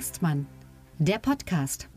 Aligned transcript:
Hengstmann, 0.00 0.46
der 0.98 1.18
Podcast. 1.18 1.90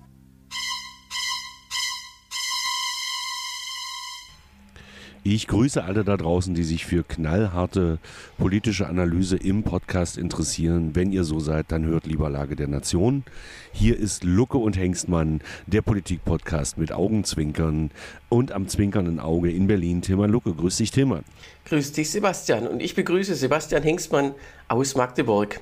Ich 5.24 5.48
grüße 5.48 5.82
alle 5.82 6.04
da 6.04 6.18
draußen, 6.18 6.54
die 6.54 6.66
sich 6.66 6.86
für 6.86 7.04
knallharte 7.04 8.00
politische 8.38 8.88
Analyse 8.88 9.38
im 9.38 9.64
Podcast 9.64 10.18
interessieren. 10.18 10.96
Wenn 10.96 11.14
ihr 11.14 11.24
so 11.24 11.40
seid, 11.40 11.72
dann 11.72 11.86
hört 11.86 12.06
lieber 12.06 12.30
Lage 12.30 12.58
der 12.58 12.68
Nation. 12.68 13.24
Hier 13.72 13.98
ist 13.98 14.26
Lucke 14.26 14.58
und 14.58 14.76
Hengstmann, 14.76 15.40
der 15.66 15.82
Politik-Podcast 15.82 16.78
mit 16.78 16.92
Augenzwinkern 16.92 17.90
und 18.28 18.52
am 18.52 18.68
zwinkernden 18.68 19.22
Auge 19.22 19.50
in 19.50 19.68
Berlin. 19.68 20.02
Tilman 20.02 20.30
Lucke, 20.30 20.54
grüß 20.54 20.76
dich, 20.76 20.92
Tilman. 20.92 21.24
Grüß 21.64 21.94
dich, 21.94 22.12
Sebastian. 22.12 22.68
Und 22.68 22.82
ich 22.82 22.96
begrüße 22.96 23.34
Sebastian 23.34 23.84
Hengstmann 23.84 24.36
aus 24.68 24.96
Magdeburg. 24.96 25.62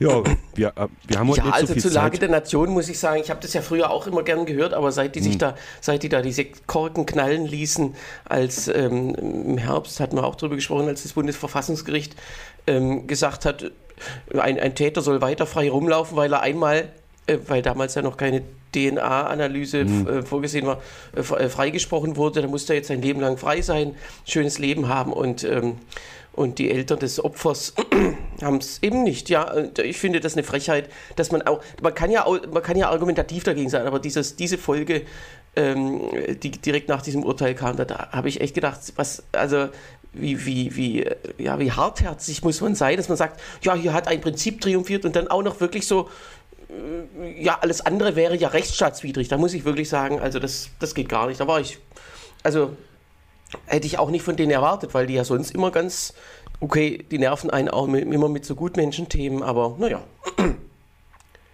Ja, 0.00 0.22
wir, 0.54 0.68
äh, 0.68 0.86
wir 1.06 1.18
haben 1.18 1.28
heute 1.28 1.40
ja, 1.40 1.44
nicht 1.46 1.54
also 1.54 1.66
so 1.68 1.72
viel 1.74 1.82
zur 1.82 1.90
Lage 1.92 2.12
Zeit. 2.14 2.22
der 2.22 2.30
Nation 2.30 2.70
muss 2.70 2.88
ich 2.88 2.98
sagen, 2.98 3.20
ich 3.22 3.28
habe 3.30 3.40
das 3.40 3.52
ja 3.52 3.60
früher 3.60 3.90
auch 3.90 4.06
immer 4.06 4.22
gern 4.22 4.46
gehört, 4.46 4.72
aber 4.72 4.90
seit 4.92 5.14
die 5.14 5.20
sich 5.20 5.34
Hm. 5.34 5.38
da, 5.40 5.54
seit 5.82 6.02
die 6.02 6.08
da 6.08 6.22
diese 6.22 6.46
Korken 6.66 7.04
knallen 7.06 7.46
ließen, 7.46 7.94
als 8.24 8.66
ähm, 8.68 9.14
im 9.14 9.58
Herbst 9.58 10.00
hatten 10.00 10.16
wir 10.16 10.24
auch 10.24 10.36
darüber 10.36 10.56
gesprochen, 10.56 10.88
als 10.88 11.02
das 11.02 11.12
Bundesverfassungsgericht 11.12 12.16
ähm, 12.66 13.06
gesagt 13.06 13.44
hat, 13.44 13.70
ein, 14.36 14.58
ein 14.58 14.74
Täter 14.74 15.02
soll 15.02 15.20
weiter 15.20 15.44
frei 15.46 15.68
rumlaufen, 15.70 16.16
weil 16.16 16.32
er 16.32 16.40
einmal, 16.40 16.88
äh, 17.26 17.36
weil 17.46 17.60
damals 17.60 17.94
ja 17.94 18.00
noch 18.02 18.16
keine 18.16 18.42
DNA-Analyse 18.74 19.80
Hm. 19.80 20.08
äh, 20.08 20.22
vorgesehen 20.22 20.66
war, 20.66 20.80
äh, 21.14 21.20
fre- 21.20 21.48
freigesprochen 21.50 22.16
wurde, 22.16 22.40
dann 22.40 22.50
musste 22.50 22.72
er 22.72 22.76
jetzt 22.78 22.88
sein 22.88 23.02
Leben 23.02 23.20
lang 23.20 23.36
frei 23.36 23.60
sein, 23.60 23.94
schönes 24.26 24.58
Leben 24.58 24.88
haben 24.88 25.12
und 25.12 25.44
ähm, 25.44 25.76
und 26.40 26.58
die 26.58 26.70
Eltern 26.70 26.98
des 26.98 27.22
Opfers 27.22 27.74
haben 28.42 28.56
es 28.56 28.82
eben 28.82 29.02
nicht. 29.02 29.28
Ja, 29.28 29.52
und 29.52 29.78
ich 29.78 29.98
finde 29.98 30.20
das 30.20 30.32
eine 30.32 30.42
Frechheit, 30.42 30.88
dass 31.16 31.30
man 31.30 31.42
auch, 31.42 31.62
man 31.82 31.94
kann 31.94 32.10
ja, 32.10 32.24
man 32.50 32.62
kann 32.62 32.78
ja 32.78 32.88
argumentativ 32.88 33.44
dagegen 33.44 33.68
sein, 33.68 33.86
aber 33.86 33.98
dieses, 33.98 34.36
diese 34.36 34.56
Folge, 34.56 35.02
ähm, 35.54 36.00
die 36.42 36.50
direkt 36.52 36.88
nach 36.88 37.02
diesem 37.02 37.24
Urteil 37.24 37.54
kam, 37.54 37.76
da, 37.76 37.84
da 37.84 38.08
habe 38.12 38.30
ich 38.30 38.40
echt 38.40 38.54
gedacht, 38.54 38.80
was, 38.96 39.22
also 39.32 39.68
wie, 40.14 40.46
wie, 40.46 40.74
wie, 40.76 41.02
äh, 41.02 41.16
ja, 41.36 41.58
wie 41.58 41.72
hartherzig 41.72 42.42
muss 42.42 42.62
man 42.62 42.74
sein, 42.74 42.96
dass 42.96 43.10
man 43.10 43.18
sagt, 43.18 43.38
ja, 43.60 43.74
hier 43.74 43.92
hat 43.92 44.08
ein 44.08 44.22
Prinzip 44.22 44.62
triumphiert 44.62 45.04
und 45.04 45.16
dann 45.16 45.28
auch 45.28 45.42
noch 45.42 45.60
wirklich 45.60 45.86
so, 45.86 46.08
äh, 46.70 47.42
ja, 47.42 47.58
alles 47.60 47.82
andere 47.82 48.16
wäre 48.16 48.34
ja 48.34 48.48
rechtsstaatswidrig. 48.48 49.28
Da 49.28 49.36
muss 49.36 49.52
ich 49.52 49.66
wirklich 49.66 49.90
sagen, 49.90 50.20
also 50.20 50.38
das, 50.38 50.70
das 50.78 50.94
geht 50.94 51.10
gar 51.10 51.26
nicht. 51.26 51.38
Da 51.38 51.46
war 51.46 51.60
ich, 51.60 51.76
also 52.42 52.78
hätte 53.66 53.86
ich 53.86 53.98
auch 53.98 54.10
nicht 54.10 54.22
von 54.22 54.36
denen 54.36 54.50
erwartet, 54.52 54.94
weil 54.94 55.06
die 55.06 55.14
ja 55.14 55.24
sonst 55.24 55.50
immer 55.52 55.70
ganz, 55.70 56.14
okay, 56.60 57.04
die 57.10 57.18
nerven 57.18 57.50
einen 57.50 57.68
auch 57.68 57.86
mit, 57.86 58.02
immer 58.12 58.28
mit 58.28 58.44
so 58.44 58.54
Gutmenschenthemen, 58.54 59.42
aber 59.42 59.76
naja. 59.78 60.02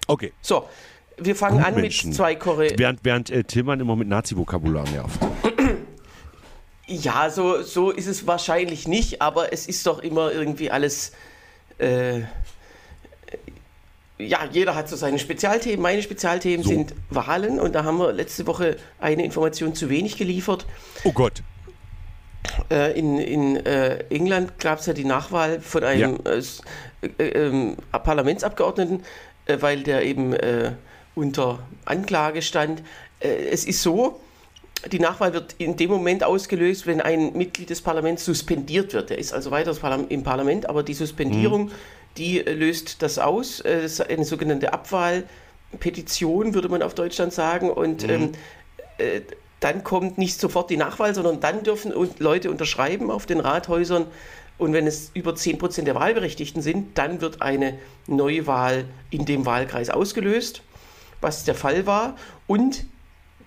Okay, 0.08 0.33
So, 0.41 0.69
wir 1.17 1.34
fangen 1.34 1.64
an 1.64 1.80
mit 1.80 1.92
zwei 1.92 2.36
Korre. 2.36 2.70
während, 2.77 3.00
während 3.02 3.28
äh, 3.30 3.42
Tilman 3.42 3.80
immer 3.80 3.97
mit 3.97 4.06
Nazi-Vokabular 4.06 4.89
nervt. 4.91 5.19
Ja, 6.89 7.30
so, 7.30 7.62
so 7.62 7.91
ist 7.91 8.06
es 8.06 8.28
wahrscheinlich 8.28 8.86
nicht, 8.86 9.20
aber 9.20 9.52
es 9.52 9.67
ist 9.67 9.84
doch 9.89 9.98
immer 9.98 10.30
irgendwie 10.30 10.70
alles. 10.70 11.11
Äh, 11.78 12.20
ja, 14.19 14.47
jeder 14.52 14.77
hat 14.77 14.89
so 14.89 14.94
seine 14.94 15.19
Spezialthemen. 15.19 15.83
Meine 15.83 16.00
Spezialthemen 16.00 16.62
So. 16.62 16.70
sind 16.70 16.94
Wahlen 17.11 17.58
und 17.58 17.74
da 17.74 17.83
haben 17.83 17.98
wir 17.98 18.12
letzte 18.12 18.47
Woche 18.47 18.77
eine 19.00 19.24
Information 19.24 19.74
zu 19.74 19.91
wenig 19.91 20.17
geliefert. 20.17 20.64
Oh 21.02 21.11
Gott. 21.11 21.42
Äh, 22.71 22.99
in 22.99 23.19
in 23.19 23.57
äh, 23.67 24.05
England 24.11 24.59
gab 24.59 24.79
es 24.81 24.87
ja 24.87 24.93
die 24.93 25.05
Nachwahl 25.05 25.61
von 25.61 25.85
einem 25.85 26.19
äh, 26.25 26.30
s- 26.39 26.63
äh, 27.19 27.25
ähm, 27.29 27.77
Parlamentsabgeordneten, 27.92 29.03
äh, 29.47 29.58
weil 29.61 29.83
der 29.83 30.03
eben 30.05 30.33
äh, 30.33 30.73
unter 31.14 31.58
Anklage 31.85 32.42
stand. 32.42 32.83
Äh, 33.20 33.48
es 33.51 33.64
ist 33.64 33.83
so, 33.83 34.20
die 34.92 34.98
Nachwahl 34.98 35.33
wird 35.33 35.55
in 35.58 35.77
dem 35.77 35.91
Moment 35.91 36.23
ausgelöst, 36.25 36.86
wenn 36.86 37.01
ein 37.01 37.33
Mitglied 37.35 37.70
des 37.70 37.80
Parlaments 37.80 38.25
suspendiert 38.25 38.92
wird. 38.95 39.11
Er 39.11 39.19
ist 39.19 39.33
also 39.33 39.51
weiter 39.51 39.75
im 40.09 40.23
Parlament, 40.23 40.69
aber 40.69 40.83
die 40.83 40.95
Suspendierung, 40.95 41.70
die 42.17 42.47
äh, 42.47 42.53
löst 42.53 43.03
das 43.03 43.19
aus. 43.19 43.61
Äh, 43.61 43.83
Das 43.83 43.92
ist 43.92 44.01
eine 44.11 44.25
sogenannte 44.25 44.73
Abwahlpetition, 44.73 46.55
würde 46.55 46.69
man 46.69 46.83
auf 46.83 46.95
Deutschland 46.95 47.33
sagen. 47.33 47.70
Und 47.70 48.09
ähm, 48.09 48.33
äh, 48.98 49.20
dann 49.67 49.83
kommt 49.83 50.17
nicht 50.17 50.39
sofort 50.39 50.71
die 50.71 50.77
Nachwahl, 50.77 51.13
sondern 51.13 51.41
dann 51.41 51.65
dürfen 51.65 51.93
Leute 52.21 52.53
unterschreiben 52.53 53.11
auf 53.11 53.27
den 53.27 53.41
Rathäusern. 53.41 54.07
Und 54.59 54.73
wenn 54.73 54.87
es 54.87 55.11
über 55.13 55.33
10% 55.33 55.83
der 55.83 55.97
Wahlberechtigten 55.97 56.63
sind, 56.63 56.97
dann 56.97 57.21
wird 57.21 57.43
eine 57.43 57.77
Neuwahl 58.07 58.85
in 59.11 59.25
dem 59.25 59.45
Wahlkreis 59.45 59.91
ausgelöst, 59.91 60.63
was 61.21 61.43
der 61.43 61.57
Fall 61.57 61.85
war. 61.85 62.15
Und 62.47 62.85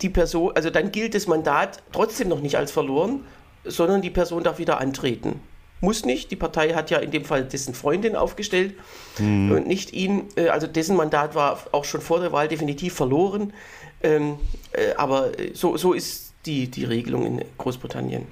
die 0.01 0.09
Person, 0.09 0.51
also 0.55 0.69
dann 0.69 0.91
gilt 0.91 1.15
das 1.15 1.25
Mandat 1.25 1.81
trotzdem 1.93 2.27
noch 2.27 2.41
nicht 2.41 2.57
als 2.57 2.73
verloren, 2.73 3.23
sondern 3.63 4.01
die 4.01 4.09
Person 4.09 4.43
darf 4.43 4.59
wieder 4.59 4.81
antreten. 4.81 5.39
Muss 5.81 6.03
nicht. 6.03 6.31
Die 6.31 6.35
Partei 6.35 6.73
hat 6.73 6.89
ja 6.89 6.97
in 6.97 7.11
dem 7.11 7.23
Fall 7.23 7.45
dessen 7.45 7.73
Freundin 7.73 8.17
aufgestellt 8.17 8.73
und 9.17 9.67
nicht 9.67 9.93
ihn. 9.93 10.25
Äh, 10.35 10.49
Also 10.49 10.67
dessen 10.67 10.97
Mandat 10.97 11.33
war 11.33 11.59
auch 11.71 11.85
schon 11.85 12.01
vor 12.01 12.19
der 12.19 12.33
Wahl 12.33 12.49
definitiv 12.49 12.93
verloren. 12.93 13.53
Ähm, 14.01 14.37
äh, 14.73 14.93
aber 14.95 15.37
äh, 15.39 15.51
so, 15.53 15.77
so 15.77 15.93
ist 15.93 16.33
die, 16.45 16.69
die 16.69 16.85
Regelung 16.85 17.25
in 17.25 17.45
Großbritannien. 17.57 18.27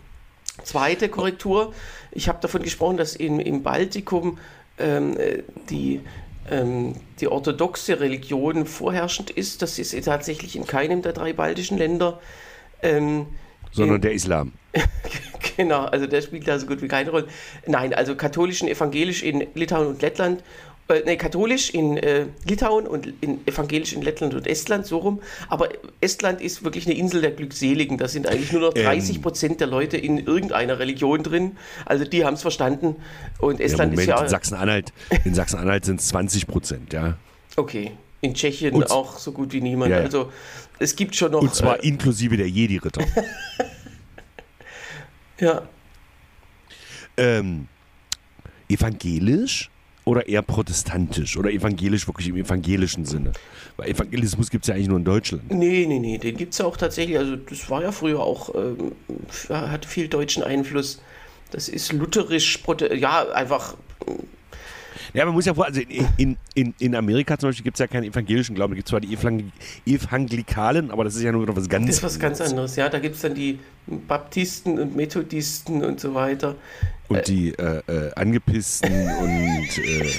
Zweite 0.63 1.09
Korrektur. 1.09 1.73
Ich 2.11 2.28
habe 2.29 2.39
davon 2.41 2.63
gesprochen, 2.63 2.97
dass 2.97 3.16
in, 3.16 3.39
im 3.39 3.63
Baltikum 3.63 4.39
ähm, 4.79 5.17
äh, 5.17 5.44
die, 5.69 6.01
ähm, 6.50 6.95
die 7.19 7.27
orthodoxe 7.27 8.00
Religion 8.00 8.66
vorherrschend 8.66 9.29
ist. 9.29 9.61
Das 9.61 9.77
ist 9.77 9.94
tatsächlich 10.06 10.56
in 10.56 10.66
keinem 10.66 11.01
der 11.01 11.13
drei 11.13 11.33
baltischen 11.33 11.77
Länder. 11.77 12.19
Ähm, 12.81 13.27
Sondern 13.72 13.97
in- 13.97 14.01
der 14.01 14.13
Islam. 14.13 14.53
Genau, 15.56 15.85
also 15.85 16.06
der 16.06 16.22
spielt 16.22 16.47
da 16.47 16.59
so 16.59 16.67
gut 16.67 16.83
wie 16.83 16.88
keine 16.88 17.09
Rolle. 17.09 17.27
Nein, 17.66 17.91
also 17.95 18.16
katholisch 18.16 18.61
und 18.61 18.67
evangelisch 18.67 19.23
in 19.23 19.47
Litauen 19.56 19.88
und 19.88 20.01
Lettland, 20.03 20.44
äh, 20.90 21.02
nee, 21.06 21.18
katholisch 21.18 21.70
in 21.72 21.98
äh, 21.98 22.28
Litauen 22.46 22.88
und 22.88 23.08
in, 23.22 23.46
evangelisch 23.46 23.94
in 23.94 24.02
Lettland 24.02 24.34
und 24.34 24.48
Estland, 24.48 24.86
so 24.86 25.00
rum. 25.00 25.22
Aber 25.50 25.70
Estland 26.02 26.40
ist 26.42 26.64
wirklich 26.64 26.86
eine 26.86 26.96
Insel 26.96 27.22
der 27.22 27.31
Glückseligen. 27.31 27.98
Da 27.98 28.08
sind 28.08 28.28
eigentlich 28.28 28.52
nur 28.53 28.62
noch 28.62 28.75
Ähm. 28.75 28.84
30 28.86 29.22
Prozent 29.22 29.59
der 29.59 29.68
Leute 29.68 29.98
in 29.98 30.18
irgendeiner 30.20 30.80
Religion 30.80 31.24
drin. 31.24 31.58
Also 31.86 32.06
die 32.06 32.24
haben 32.24 32.36
es 32.36 32.42
verstanden. 32.42 32.96
Und 33.40 33.59
Ja, 33.59 33.66
Estland 33.66 33.92
Moment, 33.92 34.08
ist 34.09 34.16
ja. 34.16 34.22
in 34.24 34.30
Sachsen-Anhalt 34.30 34.94
in 35.25 35.36
Sachsen-Anhalt 35.36 35.86
sind 35.86 36.00
es 36.00 36.08
20 36.08 36.48
Prozent, 36.48 36.94
ja. 36.94 37.18
Okay. 37.56 37.92
In 38.22 38.34
Tschechien 38.34 38.74
Und- 38.74 38.90
auch 38.92 39.18
so 39.19 39.31
gut 39.31 39.54
wie 39.54 39.62
niemand. 39.62 39.92
Ja, 39.92 39.98
ja. 39.98 40.04
Also 40.06 40.31
es 40.80 40.96
gibt 40.96 41.16
schon 41.16 41.31
noch. 41.31 41.42
Und 41.42 41.54
zwar 41.54 41.84
äh, 41.84 41.88
inklusive 41.88 42.38
der 42.38 42.50
Jedi-Ritter. 42.50 43.04
ja. 45.40 45.68
ähm, 47.18 47.68
evangelisch 48.69 49.69
oder 50.07 50.28
eher 50.28 50.41
protestantisch? 50.41 51.38
Oder 51.38 51.51
evangelisch 51.51 52.07
wirklich 52.07 52.29
im 52.29 52.38
evangelischen 52.38 53.06
Sinne? 53.06 53.34
Weil 53.75 53.90
Evangelismus 53.90 54.50
gibt 54.50 54.63
es 54.63 54.69
ja 54.69 54.75
eigentlich 54.75 54.88
nur 54.88 54.97
in 54.97 55.03
Deutschland. 55.03 55.51
Nee, 55.51 55.85
nee, 55.85 56.00
nee, 56.00 56.18
den 56.18 56.38
gibt 56.38 56.53
es 56.53 56.59
ja 56.59 56.66
auch 56.66 56.78
tatsächlich. 56.78 57.18
Also, 57.18 57.35
das 57.35 57.69
war 57.69 57.84
ja 57.84 57.91
früher 57.91 58.22
auch, 58.22 58.56
ähm, 58.56 58.94
hat 59.50 59.85
viel 59.85 60.07
deutschen 60.07 60.44
Einfluss. 60.44 61.01
Das 61.51 61.69
ist 61.69 61.91
lutherisch, 61.91 62.59
ja, 62.95 63.28
einfach. 63.29 63.75
Ja, 65.13 65.25
man 65.25 65.34
muss 65.34 65.45
ja 65.45 65.53
vor, 65.53 65.66
also 65.66 65.81
in, 66.18 66.38
in, 66.53 66.73
in, 66.79 66.95
Amerika 66.95 67.38
zum 67.38 67.50
Beispiel 67.50 67.63
gibt 67.63 67.75
es 67.75 67.79
ja 67.79 67.88
keinen 67.88 68.06
evangelischen 68.06 68.56
Glauben. 68.56 68.73
Da 68.73 68.75
gibt 68.75 68.88
es 68.88 68.90
zwar 68.90 69.01
die 69.01 69.13
Evangel 69.13 69.51
Evangelikalen, 69.85 70.91
aber 70.91 71.03
das 71.03 71.16
ist 71.16 71.23
ja 71.23 71.31
nur 71.31 71.45
noch 71.45 71.56
was 71.56 71.69
ganz 71.69 71.88
Das 71.88 71.95
ist 71.98 72.04
was 72.04 72.19
ganz 72.19 72.42
anderes. 72.42 72.75
Ja, 72.75 72.89
da 72.89 73.00
gibt 73.00 73.15
es 73.15 73.21
dann 73.21 73.36
die 73.36 73.59
Baptisten 73.86 74.80
und 74.80 74.95
Methodisten 74.95 75.83
und 75.83 76.00
so 76.00 76.13
weiter. 76.13 76.56
Und 77.07 77.27
die 77.27 77.50
äh, 77.50 77.81
äh, 77.88 78.12
Angepissten 78.15 78.92
und. 79.19 79.77
Äh, 79.77 80.12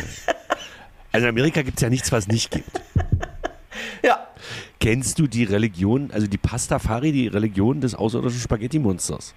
also 1.12 1.26
in 1.26 1.30
Amerika 1.30 1.62
gibt 1.62 1.78
es 1.78 1.82
ja 1.82 1.90
nichts, 1.90 2.12
was 2.12 2.28
nicht 2.28 2.50
gibt. 2.50 2.70
Ja, 4.02 4.28
Kennst 4.80 5.18
du 5.18 5.26
die 5.26 5.42
Religion, 5.42 6.10
also 6.12 6.28
die 6.28 6.38
Pastafari, 6.38 7.10
die 7.10 7.26
Religion 7.26 7.80
des 7.80 7.96
außerirdischen 7.96 8.40
Spaghetti-Monsters? 8.40 9.34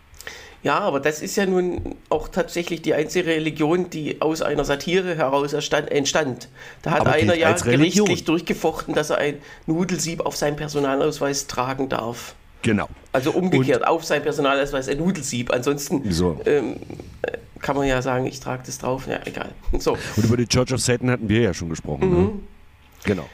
Ja, 0.64 0.78
aber 0.80 1.00
das 1.00 1.22
ist 1.22 1.36
ja 1.38 1.46
nun 1.48 1.96
auch 2.10 2.28
tatsächlich 2.28 2.82
die 2.84 2.94
einzige 2.94 3.28
Religion, 3.28 3.90
die 3.90 4.22
aus 4.22 4.42
einer 4.44 4.64
Satire 4.64 5.16
heraus 5.16 5.54
entstand. 5.54 6.50
Da 6.84 6.92
hat 6.92 7.02
Aber 7.02 7.14
einer 7.14 7.36
ja 7.36 7.50
Religion. 7.52 8.06
gerichtlich 8.06 8.26
durchgefochten, 8.26 8.94
dass 8.94 9.10
er 9.10 9.18
ein 9.18 9.38
Nudelsieb 9.66 10.22
auf 10.22 10.36
seinem 10.36 10.56
Personalausweis 10.58 11.48
tragen 11.48 11.90
darf. 11.90 12.36
Genau. 12.62 12.88
Also 13.12 13.32
umgekehrt, 13.32 13.88
auf 13.88 14.06
sein 14.06 14.22
Personalausweis 14.22 14.88
ein 14.88 15.00
Nudelsieb. 15.00 15.52
Ansonsten 15.52 16.12
So. 16.12 16.40
ähm, 16.46 16.76
äh, 17.24 17.38
kann 17.60 17.76
man 17.76 17.88
ja 17.88 18.02
sagen, 18.04 18.28
ich 18.28 18.40
trage 18.40 18.62
das 18.66 18.78
drauf. 18.78 19.08
Ja, 19.08 19.20
egal. 19.26 19.50
So, 19.80 19.98
Und 20.16 20.26
über 20.26 20.38
die 20.38 20.48
Church 20.48 20.72
of 20.74 20.80
Satan 20.80 21.10
hatten 21.10 21.28
wir 21.28 21.42
ja 21.42 21.54
schon 21.56 21.70
gesprochen. 21.70 22.10
Ne? 22.24 22.32
Genau. 23.04 23.28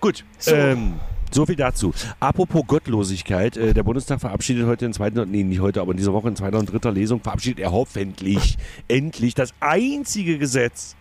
Gut. 0.00 0.24
So. 0.38 0.54
Ähm, 0.54 0.94
so 1.34 1.46
viel 1.46 1.56
dazu. 1.56 1.92
Apropos 2.20 2.64
Gottlosigkeit, 2.66 3.56
äh, 3.56 3.74
der 3.74 3.82
Bundestag 3.82 4.20
verabschiedet 4.20 4.66
heute 4.66 4.86
in 4.86 4.92
zweiter, 4.92 5.26
nee, 5.26 5.42
nicht 5.42 5.60
heute, 5.60 5.80
aber 5.80 5.90
in 5.90 5.96
dieser 5.98 6.12
Woche 6.12 6.28
in 6.28 6.36
zweiter 6.36 6.58
und 6.58 6.72
dritter 6.72 6.92
Lesung 6.92 7.20
verabschiedet 7.20 7.60
er 7.60 7.72
hoffentlich 7.72 8.56
endlich 8.88 9.34
das 9.34 9.52
einzige 9.60 10.38
Gesetz, 10.38 10.96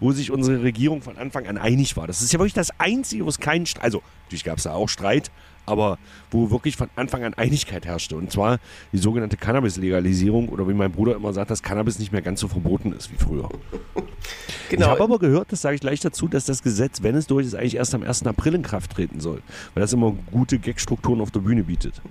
wo 0.00 0.12
sich 0.12 0.30
unsere 0.30 0.62
Regierung 0.62 1.02
von 1.02 1.16
Anfang 1.16 1.46
an 1.46 1.56
einig 1.56 1.96
war. 1.96 2.06
Das 2.06 2.20
ist 2.20 2.32
ja 2.32 2.38
wirklich 2.38 2.52
das 2.52 2.70
Einzige, 2.78 3.24
wo 3.24 3.28
es 3.28 3.38
keinen, 3.38 3.64
St- 3.64 3.80
also 3.80 4.02
natürlich 4.24 4.44
gab 4.44 4.58
es 4.58 4.64
da 4.64 4.72
auch 4.72 4.88
Streit, 4.88 5.30
aber 5.66 5.98
wo 6.30 6.50
wirklich 6.50 6.76
von 6.76 6.88
Anfang 6.96 7.24
an 7.24 7.34
Einigkeit 7.34 7.84
herrschte. 7.84 8.16
Und 8.16 8.32
zwar 8.32 8.58
die 8.92 8.98
sogenannte 8.98 9.36
Cannabis-Legalisierung 9.36 10.48
oder 10.48 10.68
wie 10.68 10.74
mein 10.74 10.92
Bruder 10.92 11.16
immer 11.16 11.32
sagt, 11.32 11.50
dass 11.50 11.62
Cannabis 11.62 11.98
nicht 11.98 12.12
mehr 12.12 12.22
ganz 12.22 12.40
so 12.40 12.48
verboten 12.48 12.92
ist 12.92 13.12
wie 13.12 13.16
früher. 13.16 13.48
Ich 14.68 14.82
habe 14.82 15.00
aber 15.00 15.20
gehört, 15.20 15.52
das 15.52 15.62
sage 15.62 15.76
ich 15.76 15.80
gleich 15.80 16.00
dazu, 16.00 16.26
dass 16.26 16.44
das 16.44 16.60
Gesetz, 16.60 17.00
wenn 17.00 17.14
es 17.14 17.28
durch 17.28 17.46
ist, 17.46 17.54
eigentlich 17.54 17.76
erst 17.76 17.94
am 17.94 18.02
1. 18.02 18.26
April 18.26 18.56
in 18.56 18.62
Kraft 18.62 18.90
treten 18.90 19.20
soll. 19.20 19.40
Weil 19.74 19.80
das 19.82 19.92
immer 19.92 20.16
gute 20.32 20.58
Gagstrukturen 20.58 21.20
auf 21.20 21.30
der 21.30 21.38
Bühne 21.38 21.62
bietet. 21.62 22.02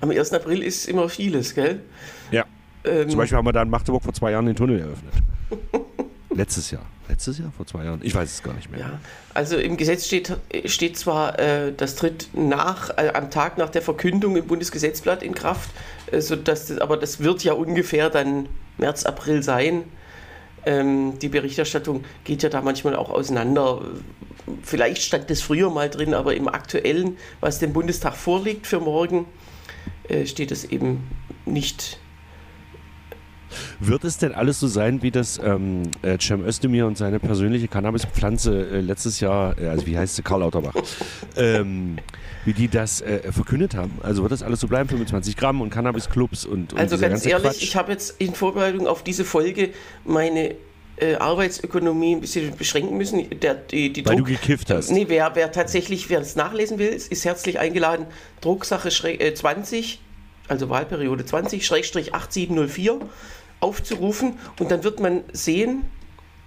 Am 0.00 0.10
1. 0.10 0.32
April 0.32 0.62
ist 0.62 0.88
immer 0.88 1.08
vieles, 1.08 1.54
gell? 1.54 1.82
Ja. 2.32 2.46
Ähm, 2.84 3.08
Zum 3.08 3.18
Beispiel 3.18 3.38
haben 3.38 3.46
wir 3.46 3.52
da 3.52 3.62
in 3.62 3.70
Magdeburg 3.70 4.02
vor 4.02 4.12
zwei 4.12 4.32
Jahren 4.32 4.46
den 4.46 4.56
Tunnel 4.56 4.80
eröffnet. 4.80 5.14
Letztes 6.30 6.72
Jahr. 6.72 6.84
Letztes 7.08 7.38
Jahr? 7.38 7.52
Vor 7.56 7.66
zwei 7.66 7.84
Jahren? 7.84 8.00
Ich 8.02 8.14
weiß 8.14 8.30
es 8.30 8.42
gar 8.42 8.54
nicht 8.54 8.70
mehr. 8.70 8.80
Ja, 8.80 9.00
also 9.32 9.56
im 9.56 9.76
Gesetz 9.76 10.06
steht, 10.06 10.36
steht 10.66 10.98
zwar, 10.98 11.38
äh, 11.38 11.72
das 11.74 11.94
tritt 11.94 12.28
nach, 12.34 12.90
äh, 12.98 13.12
am 13.14 13.30
Tag 13.30 13.56
nach 13.56 13.70
der 13.70 13.82
Verkündung 13.82 14.36
im 14.36 14.46
Bundesgesetzblatt 14.46 15.22
in 15.22 15.34
Kraft, 15.34 15.70
äh, 16.12 16.20
sodass 16.20 16.66
das, 16.66 16.78
aber 16.78 16.96
das 16.96 17.20
wird 17.20 17.42
ja 17.44 17.54
ungefähr 17.54 18.10
dann 18.10 18.48
März, 18.76 19.04
April 19.04 19.42
sein. 19.42 19.84
Ähm, 20.66 21.18
die 21.18 21.28
Berichterstattung 21.28 22.04
geht 22.24 22.42
ja 22.42 22.50
da 22.50 22.60
manchmal 22.60 22.94
auch 22.94 23.10
auseinander. 23.10 23.80
Vielleicht 24.62 25.02
stand 25.02 25.30
das 25.30 25.40
früher 25.40 25.70
mal 25.70 25.88
drin, 25.88 26.12
aber 26.12 26.34
im 26.34 26.48
aktuellen, 26.48 27.16
was 27.40 27.58
dem 27.58 27.72
Bundestag 27.72 28.16
vorliegt 28.16 28.66
für 28.66 28.80
morgen, 28.80 29.24
äh, 30.08 30.26
steht 30.26 30.50
es 30.50 30.64
eben 30.64 31.08
nicht. 31.46 31.98
Wird 33.80 34.04
es 34.04 34.18
denn 34.18 34.32
alles 34.32 34.60
so 34.60 34.66
sein, 34.66 35.02
wie 35.02 35.10
das 35.10 35.38
ähm, 35.42 35.82
äh, 36.02 36.18
Cem 36.20 36.44
Özdemir 36.44 36.86
und 36.86 36.98
seine 36.98 37.18
persönliche 37.20 37.68
Cannabispflanze 37.68 38.68
äh, 38.70 38.80
letztes 38.80 39.20
Jahr, 39.20 39.58
äh, 39.58 39.68
also 39.68 39.86
wie 39.86 39.96
heißt 39.98 40.16
sie, 40.16 40.22
Karl 40.22 40.40
Lauterbach, 40.40 40.74
ähm, 41.36 41.96
wie 42.44 42.52
die 42.52 42.68
das 42.68 43.00
äh, 43.00 43.32
verkündet 43.32 43.74
haben? 43.74 43.92
Also 44.02 44.22
wird 44.22 44.32
das 44.32 44.42
alles 44.42 44.60
so 44.60 44.68
bleiben, 44.68 44.88
25 44.88 45.36
Gramm 45.36 45.60
und 45.60 45.70
Cannabisclubs 45.70 46.44
und, 46.44 46.72
und 46.72 46.78
Also 46.78 46.98
ganz 46.98 47.24
ehrlich, 47.26 47.42
Quatsch? 47.44 47.62
ich 47.62 47.76
habe 47.76 47.92
jetzt 47.92 48.20
in 48.20 48.34
Vorbereitung 48.34 48.86
auf 48.86 49.02
diese 49.02 49.24
Folge 49.24 49.70
meine 50.04 50.54
äh, 50.96 51.14
Arbeitsökonomie 51.16 52.16
ein 52.16 52.20
bisschen 52.20 52.56
beschränken 52.56 52.96
müssen. 52.96 53.28
Der, 53.40 53.54
die, 53.54 53.92
die 53.92 54.04
Weil 54.04 54.16
du 54.16 54.22
Druck- 54.24 54.28
gekifft 54.40 54.70
hast. 54.70 54.90
Nee, 54.90 55.04
wer, 55.08 55.30
wer 55.34 55.52
tatsächlich, 55.52 56.10
wer 56.10 56.20
es 56.20 56.36
nachlesen 56.36 56.78
will, 56.78 56.88
ist 56.88 57.24
herzlich 57.24 57.58
eingeladen, 57.58 58.06
Drucksache 58.40 58.88
schräg- 58.90 59.20
äh, 59.20 59.32
20, 59.34 60.00
also 60.48 60.68
Wahlperiode 60.70 61.24
20, 61.24 61.64
Schrägstrich 61.66 62.14
8704 62.14 62.98
aufzurufen 63.60 64.38
und 64.58 64.70
dann 64.70 64.84
wird 64.84 65.00
man 65.00 65.22
sehen, 65.32 65.84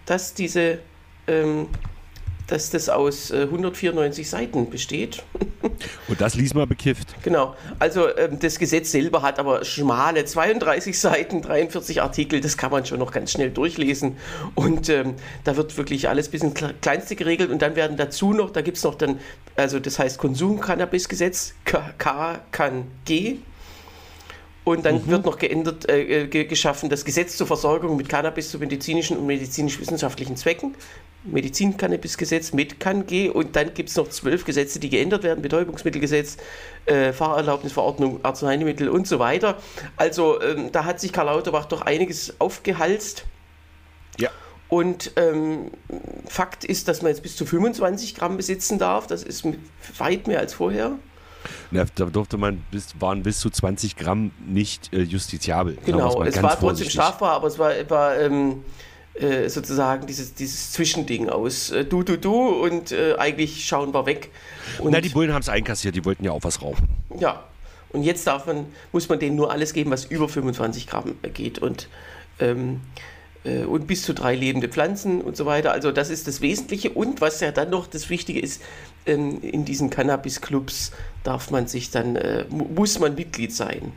dass 0.06 0.34
diese, 0.34 0.80
ähm, 1.28 1.68
dass 2.48 2.70
das 2.70 2.90
aus 2.90 3.32
äh, 3.32 3.44
194 3.44 4.30
Seiten 4.30 4.70
besteht. 4.70 5.24
Und 6.10 6.20
das 6.20 6.36
lies 6.36 6.54
mal 6.54 6.68
bekifft. 6.68 7.16
Genau. 7.24 7.56
Also 7.80 8.14
ähm, 8.18 8.40
das 8.40 8.60
Gesetz 8.60 8.92
selber 8.92 9.22
hat 9.22 9.40
aber 9.40 9.64
schmale 9.64 10.26
32 10.26 11.00
Seiten, 11.00 11.42
43 11.42 12.02
Artikel. 12.02 12.42
Das 12.42 12.58
kann 12.58 12.72
man 12.72 12.86
schon 12.86 13.00
noch 13.00 13.12
ganz 13.12 13.32
schnell 13.32 13.52
durchlesen. 13.52 14.18
Und 14.56 14.90
ähm, 14.90 15.14
da 15.46 15.56
wird 15.56 15.78
wirklich 15.78 16.10
alles 16.10 16.28
bis 16.30 16.42
ins 16.42 16.56
Kle- 16.56 16.74
Kleinste 16.82 17.16
geregelt. 17.16 17.52
Und 17.52 17.62
dann 17.62 17.76
werden 17.78 17.96
dazu 17.96 18.34
noch, 18.34 18.50
da 18.50 18.62
gibt 18.62 18.78
es 18.78 18.84
noch 18.84 18.96
dann, 18.96 19.20
also 19.56 19.80
das 19.80 19.98
heißt 20.00 20.18
Konsumcannabisgesetz, 20.18 21.54
K, 21.64 21.94
K 21.98 22.40
kann 22.52 22.88
G. 23.06 23.38
Und 24.64 24.86
dann 24.86 25.08
wird 25.08 25.26
noch 25.26 25.40
geändert, 25.40 25.90
äh, 25.90 26.28
ge- 26.28 26.46
geschaffen 26.46 26.88
das 26.90 27.04
Gesetz 27.04 27.36
zur 27.36 27.48
Versorgung 27.48 27.98
mit 27.98 28.10
Cannabis 28.10 28.52
zu 28.52 28.60
medizinischen 28.60 29.18
und 29.18 29.26
medizinisch-wissenschaftlichen 29.26 30.38
Zwecken. 30.38 30.76
Medizin-Cannabis-Gesetz 31.24 32.54
mit 32.54 32.80
KanG 32.80 33.30
und 33.30 33.56
dann 33.56 33.74
gibt 33.74 33.90
es 33.90 33.96
noch 33.96 34.10
zwölf 34.10 34.46
Gesetze, 34.46 34.80
die 34.80 34.90
geändert 34.90 35.24
werden: 35.24 35.42
Betäubungsmittelgesetz, 35.42 36.38
äh, 36.86 37.12
Fahrerlaubnisverordnung, 37.14 38.24
Arzneimittel 38.24 38.90
und 38.90 39.08
so 39.08 39.20
weiter. 39.20 39.58
Also 39.98 40.42
ähm, 40.42 40.72
da 40.72 40.86
hat 40.86 41.00
sich 41.00 41.12
Karl 41.12 41.28
Lauterbach 41.28 41.66
doch 41.66 41.82
einiges 41.82 42.40
aufgehalst. 42.40 43.26
Ja. 44.20 44.30
Und 44.68 45.12
ähm, 45.16 45.72
Fakt 46.28 46.66
ist, 46.66 46.88
dass 46.88 47.02
man 47.02 47.10
jetzt 47.12 47.24
bis 47.24 47.36
zu 47.36 47.46
25 47.46 48.16
Gramm 48.16 48.38
besitzen 48.38 48.80
darf. 48.80 49.06
Das 49.08 49.24
ist 49.24 49.46
weit 49.98 50.28
mehr 50.28 50.40
als 50.40 50.54
vorher. 50.54 50.94
Na, 51.72 51.86
da 51.96 52.06
durfte 52.06 52.38
man 52.38 52.64
bis, 52.72 53.00
waren 53.00 53.24
bis 53.24 53.40
zu 53.40 53.50
20 53.50 53.96
Gramm 53.96 54.32
nicht 54.46 54.94
äh, 54.94 55.02
justiziabel. 55.02 55.78
Genau, 55.86 56.24
es 56.24 56.42
war 56.42 56.60
trotzdem 56.60 56.90
strafbar, 56.90 57.34
aber 57.34 57.48
es 57.48 57.58
war, 57.60 57.72
war 57.90 58.18
ähm, 58.20 58.64
äh, 59.14 59.50
sozusagen 59.50 60.08
dieses, 60.08 60.34
dieses 60.34 60.72
Zwischending 60.72 61.30
aus 61.30 61.72
äh, 61.72 61.84
du, 61.84 62.04
du, 62.04 62.18
du 62.18 62.34
und 62.34 62.92
äh, 62.92 63.16
eigentlich 63.18 63.66
schauen 63.66 63.94
wir 63.94 64.06
weg. 64.06 64.30
Und, 64.80 64.92
Na, 64.92 65.02
die 65.02 65.10
Bullen 65.10 65.34
haben 65.34 65.42
es 65.42 65.50
einkassiert, 65.50 65.96
die 65.96 66.06
wollten 66.06 66.24
ja 66.24 66.32
auch 66.32 66.44
was 66.44 66.62
rauchen. 66.62 66.88
ja, 67.20 67.44
und 67.92 68.04
jetzt 68.04 68.26
darf 68.26 68.46
man, 68.46 68.68
muss 68.92 69.10
man 69.10 69.20
denen 69.20 69.36
nur 69.36 69.52
alles 69.52 69.74
geben, 69.74 69.92
was 69.92 70.06
über 70.06 70.30
25 70.30 70.88
Gramm 70.88 71.16
geht 71.34 71.60
und, 71.60 71.90
ähm, 72.40 72.82
äh, 73.44 73.64
und 73.64 73.86
bis 73.88 74.04
zu 74.04 74.14
drei 74.14 74.36
lebende 74.36 74.70
Pflanzen 74.70 75.22
und 75.22 75.36
so 75.36 75.46
weiter. 75.46 75.74
Also 75.74 75.92
das 75.92 76.10
ist 76.10 76.28
das 76.28 76.42
Wesentliche. 76.42 76.92
Und 76.92 77.20
was 77.20 77.42
ja 77.42 77.52
dann 77.52 77.70
noch 77.70 77.88
das 77.88 78.10
Wichtige 78.10 78.40
ist, 78.40 78.62
ähm, 79.06 79.42
in 79.42 79.66
diesen 79.66 79.90
Cannabis-Clubs 79.90 80.92
darf 81.24 81.52
man 81.52 81.68
sich 81.68 81.92
dann, 81.92 82.16
äh, 82.16 82.46
mu- 82.50 82.68
muss 82.76 83.00
man 83.00 83.16
Mitglied 83.16 83.54
sein, 83.54 83.92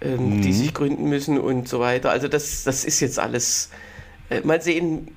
ähm, 0.00 0.42
die 0.42 0.52
sich 0.52 0.74
gründen 0.74 1.08
müssen 1.08 1.38
und 1.38 1.68
so 1.68 1.80
weiter. 1.80 2.10
Also 2.10 2.28
das, 2.28 2.64
das 2.64 2.84
ist 2.84 3.00
jetzt 3.00 3.18
alles, 3.18 3.70
äh, 4.30 4.40
mal 4.40 4.60
sehen, 4.60 5.08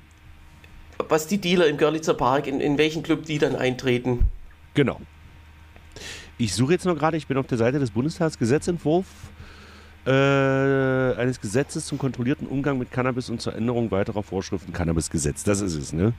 was 1.08 1.26
die 1.26 1.38
Dealer 1.38 1.66
im 1.66 1.76
Görlitzer 1.76 2.14
Park, 2.14 2.46
in, 2.46 2.60
in 2.60 2.76
welchen 2.78 3.02
Club 3.02 3.24
die 3.24 3.38
dann 3.38 3.54
eintreten. 3.56 4.26
Genau. 4.74 5.00
Ich 6.38 6.54
suche 6.54 6.72
jetzt 6.72 6.84
noch 6.84 6.96
gerade, 6.96 7.16
ich 7.16 7.26
bin 7.26 7.36
auf 7.36 7.46
der 7.46 7.58
Seite 7.58 7.78
des 7.78 7.90
Bundestags, 7.90 8.38
Gesetzentwurf 8.38 9.06
äh, 10.06 10.10
eines 10.10 11.40
Gesetzes 11.40 11.86
zum 11.86 11.98
kontrollierten 11.98 12.46
Umgang 12.46 12.78
mit 12.78 12.90
Cannabis 12.90 13.28
und 13.28 13.42
zur 13.42 13.54
Änderung 13.54 13.90
weiterer 13.90 14.22
Vorschriften 14.22 14.72
Cannabisgesetz. 14.72 15.44
Das 15.44 15.60
ist 15.60 15.74
es, 15.74 15.92
ne? 15.92 16.12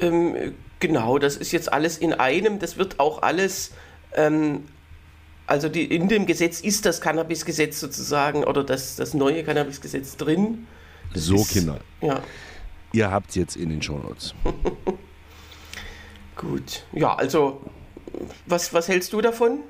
Ähm, 0.00 0.54
genau, 0.80 1.18
das 1.18 1.36
ist 1.36 1.52
jetzt 1.52 1.72
alles 1.72 1.98
in 1.98 2.12
einem. 2.12 2.58
Das 2.58 2.76
wird 2.76 3.00
auch 3.00 3.22
alles, 3.22 3.72
ähm, 4.14 4.64
also 5.46 5.68
die, 5.68 5.84
in 5.84 6.08
dem 6.08 6.26
Gesetz 6.26 6.60
ist 6.60 6.84
das 6.86 7.00
Cannabisgesetz 7.00 7.80
sozusagen 7.80 8.44
oder 8.44 8.64
das, 8.64 8.96
das 8.96 9.14
neue 9.14 9.44
Cannabisgesetz 9.44 10.16
drin. 10.16 10.66
Das 11.12 11.24
So, 11.24 11.36
ist, 11.36 11.50
Kinder. 11.50 11.80
Ja, 12.00 12.20
Ihr 12.92 13.10
habt 13.10 13.34
jetzt 13.36 13.56
in 13.56 13.68
den 13.68 13.82
Shownotes. 13.82 14.34
gut. 16.36 16.84
Ja, 16.92 17.14
also, 17.14 17.60
was, 18.46 18.72
was 18.72 18.88
hältst 18.88 19.12
du 19.12 19.20
davon? 19.20 19.60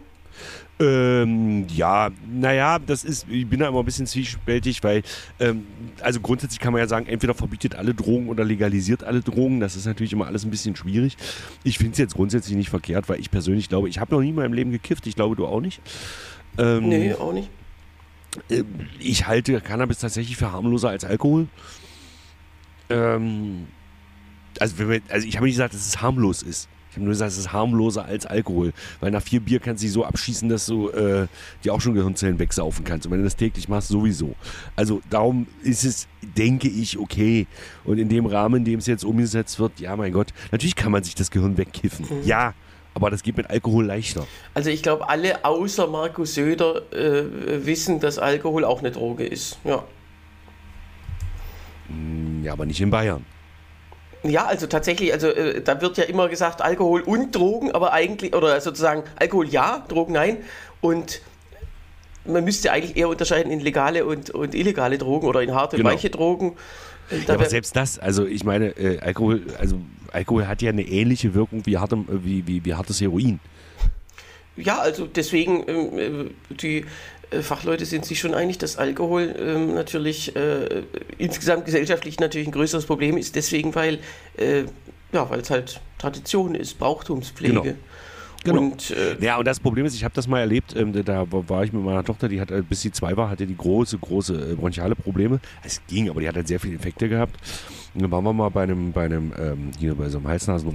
Ähm, 0.79 1.67
ja, 1.69 2.11
naja, 2.31 2.79
das 2.79 3.03
ist, 3.03 3.27
ich 3.31 3.47
bin 3.49 3.61
da 3.61 3.69
immer 3.69 3.79
ein 3.79 3.85
bisschen 3.87 4.07
zwiespältig, 4.07 4.85
weil, 4.85 5.03
ähm, 5.41 5.67
also 6.03 6.21
grundsätzlich 6.21 6.61
kann 6.61 6.75
man 6.75 6.81
ja 6.81 6.87
sagen, 6.87 7.07
entweder 7.07 7.33
verbietet 7.33 7.75
alle 7.77 7.95
Drogen 7.95 8.29
oder 8.29 8.45
legalisiert 8.45 9.03
alle 9.03 9.23
Drogen. 9.23 9.61
Das 9.61 9.75
ist 9.75 9.87
natürlich 9.87 10.13
immer 10.13 10.27
alles 10.27 10.45
ein 10.45 10.51
bisschen 10.51 10.77
schwierig. 10.77 11.17
Ich 11.65 11.79
finde 11.79 11.93
es 11.93 11.99
jetzt 11.99 12.15
grundsätzlich 12.15 12.57
nicht 12.57 12.69
verkehrt, 12.69 13.09
weil 13.09 13.19
ich 13.21 13.31
persönlich 13.31 13.71
glaube, 13.71 13.89
ich 13.89 13.99
habe 14.01 14.15
noch 14.15 14.21
nie 14.21 14.29
in 14.29 14.35
meinem 14.35 14.53
Leben 14.53 14.71
gekifft. 14.71 15.07
Ich 15.07 15.15
glaube, 15.17 15.35
du 15.35 15.47
auch 15.47 15.63
nicht. 15.63 15.81
Ähm, 16.59 16.89
Nee, 16.91 17.15
auch 17.15 17.33
nicht. 17.33 17.49
äh, 18.51 18.63
Ich 19.01 19.27
halte 19.27 19.59
Cannabis 19.63 19.99
tatsächlich 20.01 20.37
für 20.37 20.53
harmloser 20.53 20.91
als 20.91 21.05
Alkohol. 21.07 21.49
Ähm, 22.91 23.67
also, 24.61 24.79
wenn 24.79 24.91
wir, 24.91 25.01
also 25.09 25.27
ich 25.27 25.37
habe 25.37 25.47
nicht 25.47 25.55
gesagt, 25.55 25.73
dass 25.75 25.87
es 25.87 26.03
harmlos 26.03 26.43
ist. 26.43 26.69
Habe 26.97 27.05
nur 27.05 27.13
gesagt, 27.13 27.33
es 27.33 27.39
ist 27.39 27.53
harmloser 27.53 28.05
als 28.05 28.27
Alkohol. 28.27 28.73
Weil 29.01 29.11
nach 29.11 29.23
vier 29.23 29.41
Bier 29.41 29.61
kannst 29.61 29.83
du 29.83 29.87
dich 29.87 29.93
so 29.93 30.05
abschießen, 30.05 30.49
dass 30.49 30.67
du 30.67 30.89
äh, 30.91 31.27
dir 31.63 31.75
auch 31.75 31.81
schon 31.81 31.95
Gehirnzellen 31.95 32.39
wegsaufen 32.39 32.85
kannst. 32.85 33.07
Und 33.07 33.13
wenn 33.13 33.21
du 33.21 33.25
das 33.25 33.37
täglich 33.37 33.69
machst, 33.69 33.89
sowieso. 33.89 34.35
Also 34.75 35.01
darum 35.11 35.47
ist 35.63 35.85
es, 35.85 36.09
denke 36.37 36.69
ich, 36.69 36.99
okay. 36.99 37.47
Und 37.85 37.99
in 37.99 38.09
dem 38.09 38.27
Rahmen, 38.27 38.57
in 38.57 38.65
dem 38.65 38.79
es 38.79 38.87
jetzt 38.87 39.05
umgesetzt 39.05 39.61
wird, 39.61 39.79
ja, 39.79 39.95
mein 39.95 40.13
Gott, 40.13 40.29
natürlich 40.53 40.75
kann 40.75 40.93
man 40.93 41.05
sich 41.05 41.15
das 41.15 41.31
Gehirn 41.31 41.57
wegkiffen. 41.57 42.07
Ja, 42.25 42.55
aber 42.95 43.11
das 43.11 43.23
geht 43.23 43.37
mit 43.37 43.51
Alkohol 43.51 43.85
leichter. 43.85 44.27
Also 44.55 44.71
ich 44.71 44.83
glaube, 44.83 45.09
alle 45.11 45.45
außer 45.45 45.87
Markus 45.87 46.35
Söder 46.35 46.91
äh, 46.93 47.67
wissen, 47.67 48.01
dass 48.01 48.19
Alkohol 48.19 48.65
auch 48.65 48.79
eine 48.79 48.91
Droge 48.91 49.27
ist. 49.27 49.59
Ja. 49.65 49.85
Ja, 52.43 52.53
aber 52.53 52.65
nicht 52.65 52.81
in 52.81 52.91
Bayern. 52.91 53.25
Ja, 54.23 54.47
also 54.47 54.67
tatsächlich, 54.67 55.13
also 55.13 55.29
äh, 55.29 55.63
da 55.63 55.81
wird 55.81 55.99
ja 55.99 56.05
immer 56.05 56.29
gesagt 56.29 56.61
Alkohol 56.63 57.03
und 57.03 57.35
Drogen, 57.35 57.73
aber 57.73 57.93
eigentlich, 57.93 58.35
oder 58.35 58.61
sozusagen 58.61 59.05
Alkohol 59.17 59.49
ja, 59.49 59.85
Drogen 59.89 60.13
nein. 60.13 60.39
Und 60.81 61.21
man 62.25 62.45
müsste 62.45 62.73
eigentlich 62.73 62.97
eher 62.97 63.09
unterscheiden 63.09 63.53
in 63.53 63.61
legale 63.61 64.05
und, 64.05 64.31
und 64.31 64.55
illegale 64.55 64.99
Drogen 64.99 65.27
oder 65.29 65.43
in 65.43 65.55
harte 65.55 65.77
Genau. 65.77 65.89
und 65.91 65.95
weiche 65.95 66.11
Drogen. 66.11 66.57
Ja, 67.11 67.35
aber 67.35 67.45
selbst 67.45 67.77
das, 67.77 67.99
also 68.01 68.27
ich 68.27 68.43
meine, 68.43 68.77
äh, 68.77 68.99
Alkohol, 68.99 69.43
also 69.59 69.79
Alkohol 70.13 70.49
hat 70.49 70.61
ja 70.61 70.71
eine 70.71 70.83
ähnliche 70.83 71.35
Wirkung 71.35 71.65
wie, 71.65 71.79
hartem, 71.79 72.01
äh, 72.09 72.25
wie, 72.25 72.47
wie, 72.47 72.65
wie 72.65 72.75
hartes 72.75 73.01
Heroin. 73.01 73.39
ja, 74.57 74.79
also 74.79 75.07
deswegen, 75.07 75.65
ähm, 75.69 75.99
äh, 75.99 76.55
die 76.55 76.85
Fachleute 77.43 77.85
sind 77.87 78.05
sich 78.05 78.19
schon 78.19 78.35
einig, 78.35 78.59
dass 78.59 78.77
Alkohol 78.77 79.35
ähm, 79.39 79.75
natürlich 79.75 80.35
äh, 80.37 80.83
insgesamt 81.19 81.65
gesellschaftlich 81.65 82.21
natürlich 82.21 82.49
ein 82.49 82.53
größeres 82.53 82.87
Problem 82.87 83.17
ist, 83.17 83.37
deswegen, 83.37 83.75
weil 83.75 83.99
äh, 84.37 84.65
ja, 85.13 85.29
weil 85.31 85.41
es 85.41 85.51
halt 85.51 85.81
Tradition 85.99 86.55
ist, 86.55 86.79
Brauchtumspflege. 86.79 87.61
Genau. 87.61 87.77
Genau. 88.45 88.61
Und, 88.61 88.91
äh, 88.93 89.17
ja, 89.21 89.39
und 89.39 89.45
das 89.45 89.59
Problem 89.59 89.87
ist, 89.87 89.95
ich 89.95 90.05
habe 90.05 90.15
das 90.15 90.29
mal 90.29 90.39
erlebt, 90.39 90.77
ähm, 90.77 90.93
da 91.05 91.27
war 91.31 91.65
ich 91.65 91.73
mit 91.73 91.83
meiner 91.83 92.05
Tochter, 92.05 92.29
die 92.29 92.41
hat, 92.41 92.53
äh, 92.53 92.63
bis 92.63 92.81
sie 92.81 92.93
zwei 92.93 93.17
war, 93.17 93.29
hatte 93.29 93.45
die 93.45 93.57
große, 93.57 93.99
große 93.99 94.53
äh, 94.53 94.55
bronchiale 94.55 94.95
Probleme. 94.95 95.41
Es 95.65 95.81
ging, 95.89 96.09
aber 96.09 96.21
die 96.21 96.29
hat 96.29 96.37
halt 96.37 96.47
sehr 96.47 96.61
viele 96.61 96.75
Infekte 96.75 97.09
gehabt. 97.09 97.35
Und 97.95 98.03
dann 98.03 98.11
waren 98.13 98.23
wir 98.23 98.33
mal 98.33 98.51
bei 98.51 98.63
einem, 98.63 98.93
bei 98.93 99.07
einem, 99.07 99.33
ähm, 99.37 99.71
hier 99.79 99.97
bei 99.97 100.09
so 100.09 100.19
einem 100.19 100.29
Hals-Nasen- 100.29 100.69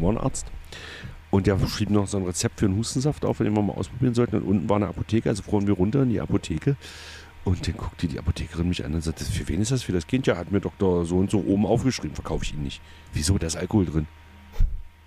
und 1.32 1.48
der 1.48 1.58
schrieb 1.68 1.90
noch 1.90 2.08
so 2.08 2.18
ein 2.18 2.26
Rezept 2.26 2.60
für 2.60 2.66
einen 2.68 2.78
Hustensaft 2.78 3.26
auf, 3.26 3.38
den 3.38 3.56
wir 3.56 3.64
mal 3.64 3.74
ausprobieren 3.74 4.14
sollten. 4.14 4.36
Und 4.36 4.44
unten 4.44 4.70
war 4.70 4.76
eine 4.76 4.88
Apotheke, 4.88 5.30
also 5.30 5.42
fuhren 5.44 5.66
wir 5.66 5.74
runter 5.74 6.04
in 6.04 6.10
die 6.10 6.20
Apotheke. 6.20 6.76
Und 7.44 7.68
dann 7.68 7.76
guckte 7.76 8.08
die 8.08 8.20
Apothekerin 8.20 8.68
mich 8.68 8.86
an 8.86 8.94
und 8.94 9.02
sagte, 9.02 9.24
für 9.24 9.48
wen 9.48 9.62
ist 9.62 9.72
das 9.72 9.82
für 9.82 9.94
das 9.94 10.06
Kind? 10.06 10.28
Ja, 10.28 10.38
hat 10.38 10.52
mir 10.52 10.60
Doktor 10.60 11.06
so 11.06 11.18
und 11.18 11.32
so 11.32 11.40
oben 11.40 11.66
aufgeschrieben, 11.66 12.14
verkaufe 12.14 12.44
ich 12.44 12.54
ihn 12.54 12.62
nicht. 12.62 12.82
Wieso, 13.14 13.38
da 13.38 13.48
ist 13.48 13.56
Alkohol 13.56 13.86
drin. 13.86 14.08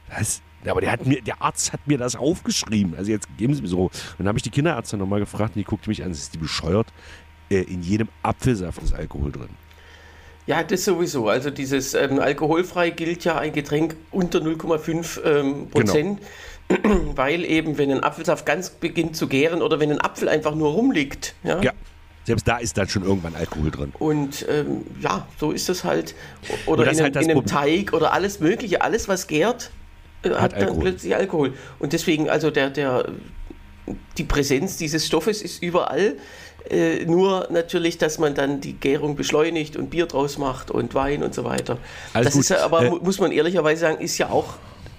Was? 0.08 0.42
Aber 0.66 0.80
der, 0.80 0.92
hat 0.92 1.06
mir, 1.06 1.20
der 1.20 1.42
Arzt 1.42 1.72
hat 1.72 1.86
mir 1.86 1.98
das 1.98 2.16
aufgeschrieben. 2.16 2.94
Also 2.96 3.10
jetzt 3.10 3.28
geben 3.36 3.54
Sie 3.54 3.60
mir 3.60 3.68
so. 3.68 3.84
Und 3.84 3.92
dann 4.18 4.28
habe 4.28 4.38
ich 4.38 4.42
die 4.42 4.50
Kinderärzte 4.50 4.96
nochmal 4.96 5.20
gefragt 5.20 5.54
und 5.54 5.60
die 5.60 5.64
guckte 5.64 5.90
mich 5.90 6.02
an, 6.02 6.10
ist 6.10 6.34
die 6.34 6.38
bescheuert? 6.38 6.86
Äh, 7.50 7.62
in 7.62 7.82
jedem 7.82 8.08
Apfelsaft 8.22 8.82
ist 8.82 8.94
Alkohol 8.94 9.30
drin. 9.30 9.50
Ja, 10.46 10.62
das 10.62 10.84
sowieso. 10.84 11.28
Also 11.28 11.50
dieses 11.50 11.94
ähm, 11.94 12.20
alkoholfrei 12.20 12.90
gilt 12.90 13.24
ja 13.24 13.38
ein 13.38 13.52
Getränk 13.52 13.96
unter 14.10 14.40
0,5 14.40 15.24
ähm, 15.24 15.70
Prozent. 15.70 16.20
Genau. 16.68 17.14
Weil 17.16 17.44
eben, 17.44 17.78
wenn 17.78 17.90
ein 17.90 18.02
Apfelsaft 18.02 18.46
ganz 18.46 18.70
beginnt 18.70 19.16
zu 19.16 19.26
gären 19.26 19.62
oder 19.62 19.80
wenn 19.80 19.90
ein 19.90 20.00
Apfel 20.00 20.28
einfach 20.28 20.54
nur 20.54 20.70
rumliegt. 20.70 21.34
Ja, 21.44 21.60
ja. 21.62 21.72
Selbst 22.24 22.48
da 22.48 22.56
ist 22.56 22.78
dann 22.78 22.88
schon 22.88 23.04
irgendwann 23.04 23.34
Alkohol 23.34 23.70
drin. 23.70 23.92
Und 23.98 24.46
ähm, 24.48 24.86
ja, 25.00 25.28
so 25.38 25.52
ist 25.52 25.68
das 25.68 25.84
halt. 25.84 26.14
Oder 26.64 26.90
in, 26.90 27.00
halt 27.00 27.16
in 27.16 27.30
einem 27.30 27.44
Teig 27.44 27.92
oder 27.92 28.14
alles 28.14 28.40
Mögliche. 28.40 28.80
Alles, 28.80 29.08
was 29.08 29.26
gärt, 29.26 29.70
äh, 30.22 30.30
hat, 30.30 30.40
hat 30.40 30.52
dann 30.52 30.62
Alkohol. 30.62 30.82
plötzlich 30.82 31.14
Alkohol. 31.14 31.52
Und 31.78 31.92
deswegen, 31.92 32.30
also 32.30 32.50
der, 32.50 32.70
der, 32.70 33.12
die 34.16 34.24
Präsenz 34.24 34.78
dieses 34.78 35.06
Stoffes 35.06 35.42
ist 35.42 35.62
überall. 35.62 36.16
Äh, 36.70 37.04
nur 37.04 37.48
natürlich, 37.50 37.98
dass 37.98 38.18
man 38.18 38.34
dann 38.34 38.60
die 38.60 38.72
Gärung 38.72 39.16
beschleunigt 39.16 39.76
und 39.76 39.90
Bier 39.90 40.06
draus 40.06 40.38
macht 40.38 40.70
und 40.70 40.94
Wein 40.94 41.22
und 41.22 41.34
so 41.34 41.44
weiter. 41.44 41.78
Alles 42.14 42.26
das 42.26 42.34
gut. 42.34 42.42
ist 42.42 42.48
ja, 42.50 42.64
aber 42.64 42.86
äh, 42.86 42.90
muss 42.90 43.20
man 43.20 43.32
ehrlicherweise 43.32 43.82
sagen, 43.82 44.02
ist 44.02 44.16
ja 44.16 44.30
auch 44.30 44.54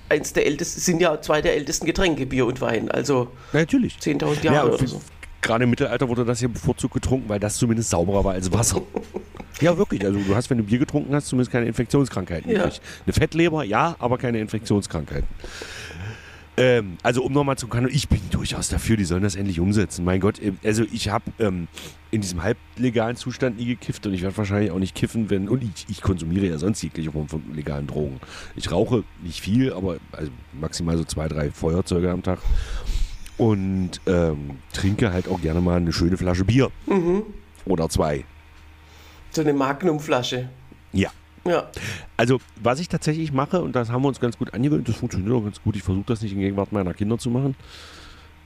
eins 0.09 0.33
der 0.33 0.45
ältesten, 0.45 0.79
sind 0.79 0.99
ja 0.99 1.19
zwei 1.21 1.41
der 1.41 1.55
ältesten 1.55 1.85
Getränke, 1.85 2.25
Bier 2.25 2.45
und 2.45 2.61
Wein. 2.61 2.91
Also 2.91 3.29
natürlich. 3.53 3.97
10.000 3.97 4.43
Jahre 4.43 4.69
ja, 4.69 4.73
oder 4.73 4.87
so. 4.87 5.01
Gerade 5.41 5.63
im 5.63 5.71
Mittelalter 5.71 6.07
wurde 6.07 6.25
das 6.25 6.39
hier 6.39 6.49
bevorzugt 6.49 6.93
getrunken, 6.93 7.29
weil 7.29 7.39
das 7.39 7.57
zumindest 7.57 7.89
sauberer 7.89 8.23
war 8.23 8.33
als 8.33 8.51
Wasser. 8.51 8.81
ja, 9.61 9.77
wirklich. 9.77 10.03
Also 10.05 10.19
du 10.19 10.35
hast, 10.35 10.49
wenn 10.49 10.57
du 10.57 10.63
Bier 10.63 10.79
getrunken 10.79 11.13
hast, 11.15 11.27
zumindest 11.27 11.51
keine 11.51 11.65
Infektionskrankheiten. 11.67 12.51
Ja. 12.51 12.63
Eine 12.63 13.13
Fettleber, 13.13 13.63
ja, 13.63 13.95
aber 13.99 14.17
keine 14.17 14.39
Infektionskrankheiten. 14.39 15.27
Ähm, 16.57 16.97
also 17.03 17.23
um 17.23 17.33
nochmal 17.33 17.57
zu 17.57 17.67
können, 17.67 17.89
ich 17.91 18.07
bin 18.07 18.21
durchaus 18.31 18.69
dafür, 18.69 18.95
die 18.95 19.03
sollen 19.03 19.23
das 19.23 19.35
endlich 19.35 19.59
umsetzen. 19.59 20.05
Mein 20.05 20.21
Gott, 20.21 20.41
ähm, 20.41 20.57
also 20.63 20.83
ich 20.91 21.09
habe 21.09 21.25
ähm, 21.39 21.67
in 22.11 22.21
diesem 22.21 22.43
halblegalen 22.43 23.17
Zustand 23.17 23.57
nie 23.57 23.65
gekifft 23.65 24.05
und 24.07 24.13
ich 24.13 24.21
werde 24.21 24.37
wahrscheinlich 24.37 24.71
auch 24.71 24.79
nicht 24.79 24.95
kiffen, 24.95 25.29
wenn, 25.29 25.49
und 25.49 25.63
ich, 25.63 25.85
ich, 25.89 26.01
konsumiere 26.01 26.45
ja 26.47 26.57
sonst 26.57 26.81
jegliche 26.81 27.11
Form 27.11 27.27
von 27.27 27.43
legalen 27.53 27.87
Drogen. 27.87 28.21
Ich 28.55 28.71
rauche 28.71 29.03
nicht 29.21 29.41
viel, 29.41 29.73
aber 29.73 29.97
also 30.13 30.31
maximal 30.53 30.97
so 30.97 31.03
zwei, 31.03 31.27
drei 31.27 31.51
Feuerzeuge 31.51 32.09
am 32.09 32.23
Tag 32.23 32.39
und 33.37 33.99
ähm, 34.05 34.59
trinke 34.71 35.11
halt 35.11 35.27
auch 35.27 35.41
gerne 35.41 35.59
mal 35.59 35.77
eine 35.77 35.91
schöne 35.91 36.15
Flasche 36.15 36.45
Bier. 36.45 36.71
Mhm. 36.85 37.23
Oder 37.65 37.89
zwei. 37.89 38.23
So 39.31 39.41
eine 39.41 39.53
Magnumflasche. 39.53 40.49
Ja. 40.93 41.09
Ja. 41.47 41.69
Also, 42.17 42.39
was 42.61 42.79
ich 42.79 42.89
tatsächlich 42.89 43.31
mache, 43.31 43.61
und 43.61 43.75
das 43.75 43.89
haben 43.89 44.01
wir 44.01 44.07
uns 44.07 44.19
ganz 44.19 44.37
gut 44.37 44.53
angewöhnt, 44.53 44.87
das 44.87 44.95
funktioniert 44.95 45.33
auch 45.33 45.43
ganz 45.43 45.61
gut, 45.61 45.75
ich 45.75 45.83
versuche 45.83 46.05
das 46.07 46.21
nicht 46.21 46.33
in 46.33 46.39
Gegenwart 46.39 46.71
meiner 46.71 46.93
Kinder 46.93 47.17
zu 47.17 47.29
machen. 47.29 47.55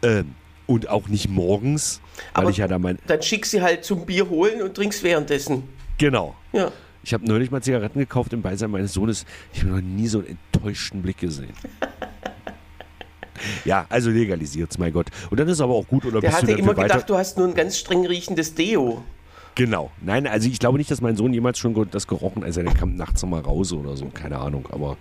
Ähm, 0.01 0.35
und 0.67 0.87
auch 0.87 1.07
nicht 1.07 1.29
morgens, 1.29 1.99
weil 2.33 2.43
Aber 2.43 2.49
ich 2.51 2.57
ja 2.57 2.67
da 2.67 2.77
mein. 2.77 2.99
Dann 3.07 3.21
schickst 3.21 3.51
sie 3.51 3.61
halt 3.61 3.83
zum 3.83 4.05
Bier 4.05 4.29
holen 4.29 4.61
und 4.61 4.75
trinkst 4.75 5.01
währenddessen. 5.01 5.63
Genau. 5.97 6.35
Ja. 6.53 6.71
Ich 7.03 7.13
habe 7.13 7.25
neulich 7.25 7.49
mal 7.49 7.61
Zigaretten 7.61 7.97
gekauft 7.97 8.33
im 8.33 8.41
Beisein 8.41 8.69
meines 8.69 8.93
Sohnes. 8.93 9.25
Ich 9.53 9.61
habe 9.61 9.71
noch 9.71 9.81
nie 9.81 10.07
so 10.07 10.19
einen 10.19 10.37
enttäuschten 10.53 11.01
Blick 11.01 11.17
gesehen. 11.17 11.53
ja, 13.65 13.85
also 13.89 14.11
legalisiert 14.11 14.69
es, 14.69 14.77
mein 14.77 14.93
Gott. 14.93 15.07
Und 15.31 15.39
dann 15.39 15.47
ist 15.47 15.61
aber 15.61 15.73
auch 15.73 15.87
gut, 15.87 16.05
oder 16.05 16.19
Der 16.21 16.33
hatte 16.33 16.51
immer 16.51 16.75
gedacht, 16.75 17.09
du 17.09 17.17
hast 17.17 17.37
nur 17.37 17.47
ein 17.47 17.55
ganz 17.55 17.77
streng 17.77 18.05
riechendes 18.05 18.53
Deo. 18.53 19.03
Genau. 19.59 19.91
Nein, 19.99 20.25
also 20.25 20.47
ich 20.47 20.57
glaube 20.57 20.77
nicht, 20.77 20.89
dass 20.89 21.01
mein 21.01 21.17
Sohn 21.17 21.33
jemals 21.33 21.59
schon 21.59 21.75
das 21.91 22.07
gerochen 22.07 22.43
hat. 22.43 22.45
Also 22.45 22.61
er 22.61 22.73
kam 22.73 22.95
nachts 22.95 23.21
nochmal 23.23 23.41
raus 23.41 23.73
oder 23.73 23.97
so, 23.97 24.05
keine 24.05 24.37
Ahnung. 24.37 24.65
Aber 24.71 24.95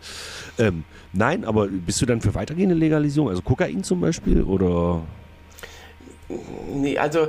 ähm, 0.59 0.83
nein, 1.13 1.45
aber 1.45 1.69
bist 1.69 2.03
du 2.03 2.07
dann 2.07 2.21
für 2.21 2.35
weitergehende 2.35 2.75
Legalisierung? 2.75 3.29
Also 3.29 3.41
Kokain 3.41 3.85
zum 3.85 4.01
Beispiel 4.01 4.43
oder? 4.43 5.03
Nee, 6.75 6.99
also 6.99 7.29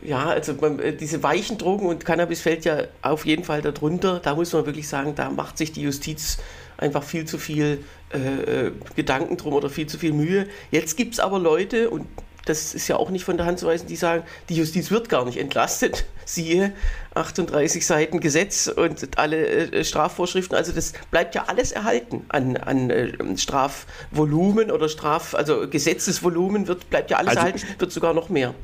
ja, 0.00 0.26
also 0.26 0.52
äh, 0.52 0.92
diese 0.92 1.24
weichen 1.24 1.58
Drogen 1.58 1.86
und 1.86 2.04
Cannabis 2.04 2.40
fällt 2.40 2.64
ja 2.64 2.84
auf 3.02 3.26
jeden 3.26 3.42
Fall 3.42 3.62
darunter. 3.62 4.20
Da 4.20 4.36
muss 4.36 4.52
man 4.52 4.64
wirklich 4.64 4.86
sagen, 4.86 5.16
da 5.16 5.28
macht 5.28 5.58
sich 5.58 5.72
die 5.72 5.82
Justiz 5.82 6.38
einfach 6.78 7.02
viel 7.02 7.24
zu 7.24 7.38
viel 7.38 7.82
äh, 8.14 8.66
äh 8.66 8.72
Gedanken 8.94 9.36
drum 9.38 9.54
oder 9.54 9.70
viel 9.70 9.88
zu 9.88 9.98
viel 9.98 10.12
Mühe. 10.12 10.46
Jetzt 10.70 10.96
gibt 10.96 11.14
es 11.14 11.20
aber 11.20 11.40
Leute, 11.40 11.90
und 11.90 12.06
das 12.46 12.74
ist 12.74 12.88
ja 12.88 12.96
auch 12.96 13.10
nicht 13.10 13.24
von 13.24 13.36
der 13.36 13.46
Hand 13.46 13.58
zu 13.58 13.66
weisen, 13.66 13.86
die 13.86 13.96
sagen, 13.96 14.24
die 14.48 14.56
Justiz 14.56 14.90
wird 14.90 15.08
gar 15.08 15.24
nicht 15.24 15.38
entlastet. 15.38 16.06
Siehe 16.24 16.72
38 17.14 17.84
Seiten 17.84 18.20
Gesetz 18.20 18.68
und 18.68 19.18
alle 19.18 19.72
äh, 19.72 19.84
Strafvorschriften. 19.84 20.56
Also 20.56 20.72
das 20.72 20.92
bleibt 21.10 21.34
ja 21.34 21.44
alles 21.48 21.72
erhalten 21.72 22.24
an, 22.28 22.56
an 22.56 22.90
äh, 22.90 23.36
Strafvolumen 23.36 24.70
oder 24.70 24.88
Straf, 24.88 25.34
also 25.34 25.68
Gesetzesvolumen 25.68 26.68
wird, 26.68 26.88
bleibt 26.88 27.10
ja 27.10 27.18
alles 27.18 27.30
also, 27.30 27.40
erhalten, 27.40 27.62
wird 27.78 27.92
sogar 27.92 28.14
noch 28.14 28.28
mehr. 28.28 28.54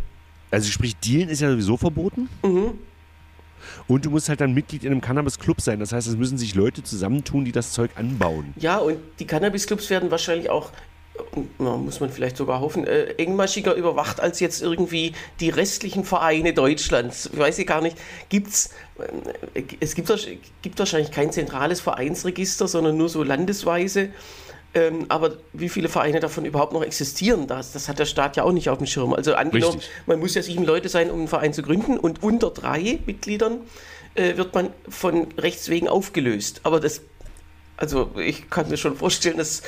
Also 0.51 0.71
sprich, 0.71 0.97
Dealen 0.97 1.29
ist 1.29 1.41
ja 1.41 1.51
sowieso 1.51 1.77
verboten. 1.77 2.29
Mhm. 2.43 2.79
Und 3.89 4.05
du 4.05 4.11
musst 4.11 4.29
halt 4.29 4.41
dann 4.41 4.53
Mitglied 4.55 4.85
in 4.85 4.93
einem 4.93 5.01
Cannabis-Club 5.01 5.61
sein. 5.61 5.81
Das 5.81 5.93
heißt, 5.93 6.07
es 6.07 6.17
müssen 6.17 6.39
sich 6.39 6.55
Leute 6.55 6.83
zusammentun, 6.83 7.45
die 7.45 7.53
das 7.53 7.73
Zeug 7.73 7.91
anbauen. 7.97 8.55
Ja, 8.57 8.79
und 8.79 8.99
die 9.19 9.27
Cannabis-Clubs 9.27 9.91
werden 9.91 10.11
wahrscheinlich 10.11 10.51
auch 10.51 10.71
muss 11.59 12.01
man 12.01 12.11
vielleicht 12.11 12.37
sogar 12.37 12.61
hoffen, 12.61 12.87
äh, 12.87 13.15
engmaschiger 13.15 13.75
überwacht 13.75 14.21
als 14.21 14.41
jetzt 14.41 14.63
irgendwie 14.63 15.13
die 15.41 15.51
restlichen 15.51 16.05
Vereine 16.05 16.53
Deutschlands. 16.53 17.31
Ich 17.33 17.39
weiß 17.39 17.59
ich 17.59 17.67
gar 17.67 17.81
nicht, 17.81 17.97
gibt's, 18.29 18.71
äh, 19.55 19.63
es 19.81 19.95
gibt, 19.95 20.11
gibt 20.63 20.79
wahrscheinlich 20.79 21.11
kein 21.11 21.33
zentrales 21.33 21.81
Vereinsregister, 21.81 22.69
sondern 22.69 22.97
nur 22.97 23.09
so 23.09 23.23
landesweise. 23.23 24.11
Ähm, 24.75 25.07
aber 25.09 25.37
wie 25.55 25.71
viele 25.71 25.89
Vereine 25.89 26.21
davon 26.21 26.45
überhaupt 26.45 26.75
noch 26.75 26.83
existieren, 26.83 27.47
das, 27.47 27.73
das 27.73 27.89
hat 27.89 27.99
der 27.99 28.05
Staat 28.05 28.37
ja 28.37 28.43
auch 28.43 28.53
nicht 28.53 28.69
auf 28.69 28.79
dem 28.79 28.87
Schirm. 28.87 29.15
Also 29.15 29.35
angenommen, 29.35 29.77
Richtig. 29.77 29.91
man 30.07 30.19
muss 30.19 30.35
ja 30.35 30.43
sieben 30.43 30.65
Leute 30.65 30.91
sein, 30.91 31.11
um 31.11 31.21
einen 31.21 31.29
Verein 31.29 31.55
zu 31.55 31.63
gründen 31.63 31.97
und 31.97 32.23
unter 32.23 32.51
drei 32.51 32.99
Mitgliedern 33.07 33.61
äh, 34.17 34.37
wird 34.37 34.55
man 34.55 34.71
von 34.89 35.29
Rechts 35.39 35.71
wegen 35.71 35.89
aufgelöst. 35.89 36.61
Aber 36.65 36.81
das 36.81 37.01
also 37.77 38.11
ich 38.17 38.49
kann 38.51 38.69
mir 38.69 38.77
schon 38.77 38.97
vorstellen, 38.97 39.39
dass 39.39 39.63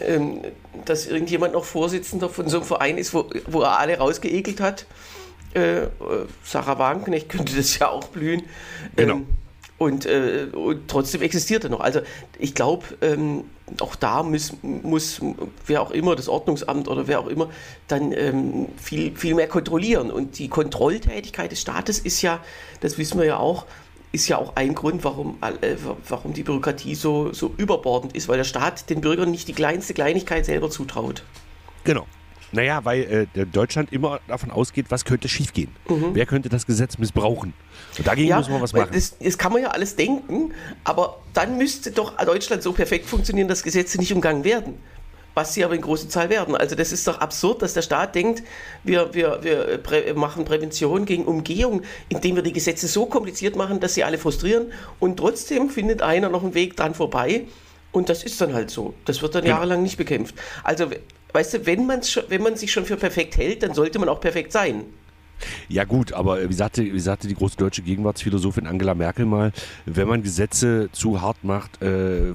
ähm, 0.00 0.40
dass 0.84 1.06
irgendjemand 1.06 1.54
noch 1.54 1.64
Vorsitzender 1.64 2.28
von 2.28 2.48
so 2.48 2.58
einem 2.58 2.66
Verein 2.66 2.98
ist, 2.98 3.14
wo, 3.14 3.28
wo 3.46 3.62
er 3.62 3.78
alle 3.78 3.98
rausgeekelt 3.98 4.60
hat. 4.60 4.86
Äh, 5.54 5.86
Sarah 6.44 6.78
Wagenknecht 6.78 7.28
könnte 7.28 7.56
das 7.56 7.78
ja 7.78 7.88
auch 7.88 8.08
blühen. 8.08 8.42
Genau. 8.96 9.14
Ähm, 9.14 9.26
und, 9.78 10.06
äh, 10.06 10.48
und, 10.52 10.88
trotzdem 10.88 11.22
existiert 11.22 11.64
er 11.64 11.70
noch. 11.70 11.80
Also 11.80 12.00
ich 12.38 12.54
glaube, 12.54 12.84
ähm, 13.02 13.44
auch 13.80 13.94
da 13.94 14.22
muss, 14.22 14.54
muss 14.62 15.20
wer 15.66 15.82
auch 15.82 15.90
immer, 15.90 16.16
das 16.16 16.28
Ordnungsamt 16.28 16.88
oder 16.88 17.06
wer 17.08 17.20
auch 17.20 17.26
immer, 17.26 17.50
dann 17.86 18.12
ähm, 18.12 18.68
viel, 18.78 19.14
viel 19.16 19.34
mehr 19.34 19.48
kontrollieren. 19.48 20.10
Und 20.10 20.38
die 20.38 20.48
Kontrolltätigkeit 20.48 21.52
des 21.52 21.60
Staates 21.60 21.98
ist 21.98 22.22
ja, 22.22 22.40
das 22.80 22.96
wissen 22.96 23.18
wir 23.18 23.26
ja 23.26 23.36
auch, 23.36 23.66
ist 24.12 24.28
ja 24.28 24.38
auch 24.38 24.56
ein 24.56 24.74
Grund, 24.74 25.04
warum, 25.04 25.38
äh, 25.42 25.76
warum 26.08 26.32
die 26.32 26.42
Bürokratie 26.42 26.94
so, 26.94 27.32
so 27.32 27.52
überbordend 27.56 28.14
ist, 28.14 28.28
weil 28.28 28.36
der 28.36 28.44
Staat 28.44 28.88
den 28.90 29.00
Bürgern 29.00 29.30
nicht 29.30 29.48
die 29.48 29.52
kleinste 29.52 29.94
Kleinigkeit 29.94 30.46
selber 30.46 30.70
zutraut. 30.70 31.22
Genau. 31.84 32.06
Naja, 32.52 32.84
weil 32.84 33.28
äh, 33.34 33.46
Deutschland 33.46 33.92
immer 33.92 34.20
davon 34.28 34.50
ausgeht, 34.50 34.86
was 34.88 35.04
könnte 35.04 35.28
schiefgehen. 35.28 35.70
Mhm. 35.88 36.14
Wer 36.14 36.26
könnte 36.26 36.48
das 36.48 36.64
Gesetz 36.64 36.96
missbrauchen? 36.96 37.54
Und 37.98 38.06
dagegen 38.06 38.28
ja, 38.28 38.38
müssen 38.38 38.52
wir 38.52 38.60
was 38.60 38.72
machen. 38.72 38.90
Das, 38.92 39.18
das, 39.18 39.36
kann 39.36 39.52
man 39.52 39.62
ja 39.62 39.70
alles 39.70 39.96
denken, 39.96 40.54
aber 40.84 41.18
dann 41.34 41.58
müsste 41.58 41.90
doch 41.90 42.16
Deutschland 42.16 42.62
so 42.62 42.72
perfekt 42.72 43.06
funktionieren, 43.06 43.48
dass 43.48 43.62
Gesetze 43.62 43.98
nicht 43.98 44.12
umgangen 44.12 44.44
werden 44.44 44.74
was 45.36 45.52
sie 45.52 45.64
aber 45.64 45.74
in 45.74 45.82
großer 45.82 46.08
Zahl 46.08 46.30
werden. 46.30 46.56
Also 46.56 46.74
das 46.74 46.92
ist 46.92 47.06
doch 47.06 47.18
absurd, 47.18 47.60
dass 47.60 47.74
der 47.74 47.82
Staat 47.82 48.14
denkt, 48.14 48.42
wir, 48.84 49.12
wir, 49.12 49.38
wir 49.42 49.78
prä 49.78 50.14
machen 50.14 50.46
Prävention 50.46 51.04
gegen 51.04 51.26
Umgehung, 51.26 51.82
indem 52.08 52.36
wir 52.36 52.42
die 52.42 52.54
Gesetze 52.54 52.88
so 52.88 53.04
kompliziert 53.04 53.54
machen, 53.54 53.78
dass 53.78 53.94
sie 53.94 54.02
alle 54.02 54.16
frustrieren 54.16 54.72
und 54.98 55.18
trotzdem 55.18 55.68
findet 55.68 56.00
einer 56.00 56.30
noch 56.30 56.42
einen 56.42 56.54
Weg 56.54 56.74
dran 56.74 56.94
vorbei 56.94 57.44
und 57.92 58.08
das 58.08 58.24
ist 58.24 58.40
dann 58.40 58.54
halt 58.54 58.70
so. 58.70 58.94
Das 59.04 59.20
wird 59.20 59.34
dann 59.34 59.44
genau. 59.44 59.56
jahrelang 59.56 59.82
nicht 59.82 59.98
bekämpft. 59.98 60.34
Also 60.64 60.90
weißt 61.34 61.54
du, 61.54 61.66
wenn, 61.66 61.86
man's 61.86 62.18
wenn 62.28 62.42
man 62.42 62.56
sich 62.56 62.72
schon 62.72 62.86
für 62.86 62.96
perfekt 62.96 63.36
hält, 63.36 63.62
dann 63.62 63.74
sollte 63.74 63.98
man 63.98 64.08
auch 64.08 64.20
perfekt 64.20 64.52
sein. 64.52 64.84
Ja 65.68 65.84
gut, 65.84 66.14
aber 66.14 66.48
wie 66.48 66.54
sagte, 66.54 66.82
wie 66.82 66.98
sagte 66.98 67.28
die 67.28 67.34
große 67.34 67.58
deutsche 67.58 67.82
Gegenwartsphilosophin 67.82 68.66
Angela 68.66 68.94
Merkel 68.94 69.26
mal, 69.26 69.52
wenn 69.84 70.08
man 70.08 70.22
Gesetze 70.22 70.88
zu 70.92 71.20
hart 71.20 71.44
macht, 71.44 71.82
äh, 71.82 72.30
äh, 72.30 72.34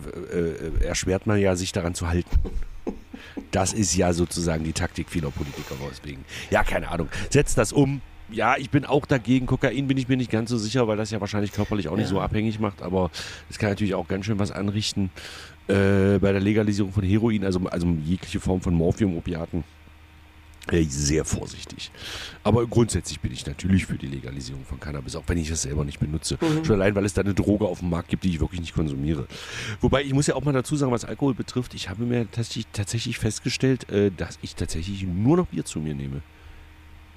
erschwert 0.86 1.25
man 1.25 1.39
ja 1.39 1.55
sich 1.55 1.72
daran 1.72 1.96
zu 1.96 2.10
halten. 2.10 2.29
Das 3.52 3.74
ist 3.74 3.96
ja 3.96 4.14
sozusagen 4.14 4.64
die 4.64 4.74
Taktik 4.74 5.10
vieler 5.10 5.32
Politiker 5.32 5.76
deswegen. 5.90 6.24
Ja, 6.50 6.64
keine 6.64 6.90
Ahnung. 6.90 7.10
Setzt 7.30 7.58
das 7.58 7.74
um. 7.74 8.02
Ja, 8.32 8.56
ich 8.58 8.70
bin 8.70 8.86
auch 8.86 9.06
dagegen. 9.06 9.46
Kokain 9.46 9.88
bin 9.88 9.98
ich 9.98 10.08
mir 10.08 10.16
nicht 10.16 10.32
ganz 10.32 10.50
so 10.50 10.58
sicher, 10.58 10.88
weil 10.88 10.96
das 10.98 11.12
ja 11.12 11.20
wahrscheinlich 11.20 11.52
körperlich 11.52 11.90
auch 11.90 11.96
nicht 11.98 12.06
Ja. 12.06 12.12
so 12.12 12.22
abhängig 12.22 12.60
macht. 12.60 12.82
Aber 12.82 13.12
es 13.50 13.60
kann 13.60 13.70
natürlich 13.70 13.94
auch 13.94 14.08
ganz 14.08 14.26
schön 14.26 14.40
was 14.40 14.52
anrichten. 14.52 15.10
Äh, 15.68 16.18
bei 16.20 16.32
der 16.32 16.40
Legalisierung 16.40 16.92
von 16.94 17.04
Heroin, 17.04 17.44
also, 17.46 17.60
also 17.70 17.88
jegliche 18.06 18.40
Form 18.40 18.62
von 18.62 18.74
Morphium, 18.74 19.18
Opiaten, 19.18 19.64
sehr 20.89 21.25
vorsichtig. 21.25 21.91
Aber 22.44 22.65
grundsätzlich 22.68 23.20
bin 23.20 23.32
ich 23.32 23.46
natürlich 23.46 23.86
für 23.86 23.98
die 23.98 24.08
Legalisierung 24.08 24.63
von 24.63 24.80
Cannabis, 24.80 25.15
auch 25.15 25.24
wenn 25.27 25.38
ich 25.38 25.50
es 25.50 25.63
selber 25.63 25.84
nicht 25.84 26.00
benutze. 26.00 26.38
Schon 26.63 26.75
allein, 26.75 26.96
weil 26.96 27.06
es 27.06 27.13
da 27.13 27.22
eine 27.22 27.34
Droge 27.34 27.65
auf 27.65 27.80
dem 27.80 27.89
Markt 27.89 28.10
gibt, 28.10 28.24
die 28.24 28.30
ich 28.30 28.39
wirklich 28.39 28.62
nicht 28.62 28.74
konsumiere. 28.74 29.27
Wobei 29.82 30.03
ich 30.03 30.13
muss 30.13 30.27
ja 30.27 30.36
auch 30.36 30.44
mal 30.44 30.53
dazu 30.53 30.75
sagen, 30.75 30.91
was 30.91 31.06
Alkohol 31.06 31.34
betrifft, 31.34 31.74
ich 31.74 31.89
habe 31.89 32.03
mir 32.03 32.30
tatsächlich, 32.32 33.20
festgestellt, 33.20 33.89
äh, 33.89 34.12
dass 34.15 34.39
ich 34.41 34.56
tatsächlich 34.56 35.03
nur 35.03 35.38
noch 35.38 35.48
Bier 35.48 35.65
zu 35.65 35.80
mir 35.80 35.94
nehme. 35.94 36.22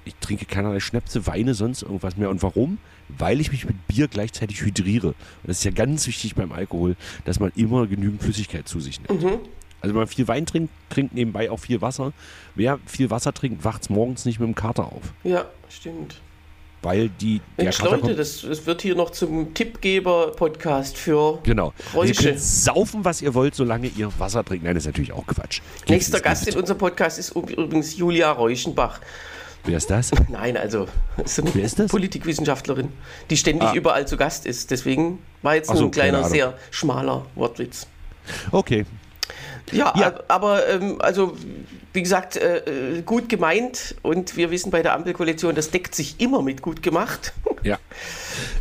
Ich 0.03 0.15
trinke 0.15 0.45
keinerlei 0.45 0.79
Schnäpse, 0.79 1.25
Weine, 1.25 1.55
sonst 1.55 1.81
irgendwas 1.81 2.15
mehr. 2.17 2.29
Und 2.29 2.43
warum? 2.43 2.77
Weil 3.09 3.41
ich 3.41 3.51
mich 3.51 3.65
mit 3.65 3.87
Bier 3.87 4.07
gleichzeitig 4.07 4.61
hydriere. 4.61 5.07
Und 5.07 5.15
das 5.47 5.59
ist 5.59 5.63
ja 5.63 5.71
ganz 5.71 6.05
wichtig 6.05 6.35
beim 6.35 6.51
Alkohol, 6.51 6.95
dass 7.23 7.39
man 7.39 7.51
immer 7.55 7.87
genügend 7.87 8.21
Also 8.21 8.65
zu 8.65 8.79
sich 8.79 8.99
nimmt. 8.99 9.23
Also 9.81 9.93
wenn 9.93 9.99
man 10.01 10.07
viel 10.07 10.27
Wein 10.27 10.45
trinkt, 10.45 10.73
trinkt 10.89 11.13
nebenbei 11.13 11.51
auch 11.51 11.59
viel 11.59 11.81
Wasser. 11.81 12.11
Wer 12.55 12.79
viel 12.85 13.09
Wasser 13.09 13.33
trinkt, 13.33 13.63
wacht 13.63 13.89
morgens 13.89 14.25
nicht 14.25 14.39
mit 14.39 14.47
dem 14.47 14.55
Kater 14.55 14.85
auf. 14.85 15.13
Ja, 15.23 15.45
stimmt. 15.69 16.21
Weil 16.81 17.09
die, 17.09 17.41
der 17.57 17.65
Mensch, 17.65 17.81
Leute, 17.81 18.15
das, 18.15 18.41
das 18.41 18.65
wird 18.67 18.81
hier 18.83 18.95
noch 18.95 19.09
zum 19.09 19.53
Tippgeber-Podcast 19.55 20.97
für 20.97 21.39
Genau. 21.43 21.73
Also 21.93 22.03
ihr 22.03 22.09
Räusche. 22.09 22.23
könnt 22.29 22.39
saufen, 22.39 23.03
was 23.05 23.21
ihr 23.21 23.33
wollt, 23.33 23.55
solange 23.55 23.87
ihr 23.87 24.09
Wasser 24.19 24.43
trinkt. 24.45 24.63
Nein, 24.65 24.75
das 24.75 24.83
ist 24.83 24.87
natürlich 24.87 25.11
auch 25.11 25.25
Quatsch. 25.25 25.61
Geht 25.81 25.89
Nächster 25.89 26.19
Gast 26.19 26.47
in 26.47 26.55
unserem 26.55 26.77
Podcast 26.77 27.17
ist 27.19 27.31
übrigens 27.35 27.97
Julia 27.97 28.31
Reuschenbach. 28.31 29.01
Wer 29.63 29.77
ist 29.77 29.89
das? 29.89 30.11
Nein, 30.29 30.57
also 30.57 30.87
ist 31.23 31.39
eine 31.39 31.53
Wer 31.55 31.63
ist 31.65 31.79
das? 31.79 31.89
Politikwissenschaftlerin, 31.89 32.89
die 33.31 33.37
ständig 33.37 33.69
Ah. 33.69 33.73
überall 33.73 34.07
zu 34.07 34.15
Gast 34.15 34.45
ist. 34.45 34.69
Deswegen 34.69 35.19
war 35.41 35.55
jetzt 35.55 35.67
so, 35.69 35.73
nur 35.73 35.85
ein 35.85 35.91
kleiner, 35.91 36.23
sehr 36.25 36.55
schmaler 36.69 37.25
Wortwitz. 37.33 37.87
Okay. 38.51 38.85
Ja, 39.71 39.93
Ja. 39.97 40.07
ab- 40.07 40.25
aber 40.27 40.67
ähm, 40.69 40.95
also 40.99 41.35
wie 41.93 42.01
gesagt, 42.03 42.35
äh, 42.35 42.57
äh, 42.97 43.01
gut 43.03 43.29
gemeint 43.29 43.95
und 44.01 44.35
wir 44.35 44.51
wissen 44.51 44.69
bei 44.69 44.81
der 44.81 44.93
Ampelkoalition, 44.93 45.55
das 45.55 45.71
deckt 45.71 45.95
sich 45.95 46.19
immer 46.19 46.41
mit 46.41 46.61
gut 46.61 46.81
gemacht. 46.83 47.33
Ja. 47.63 47.77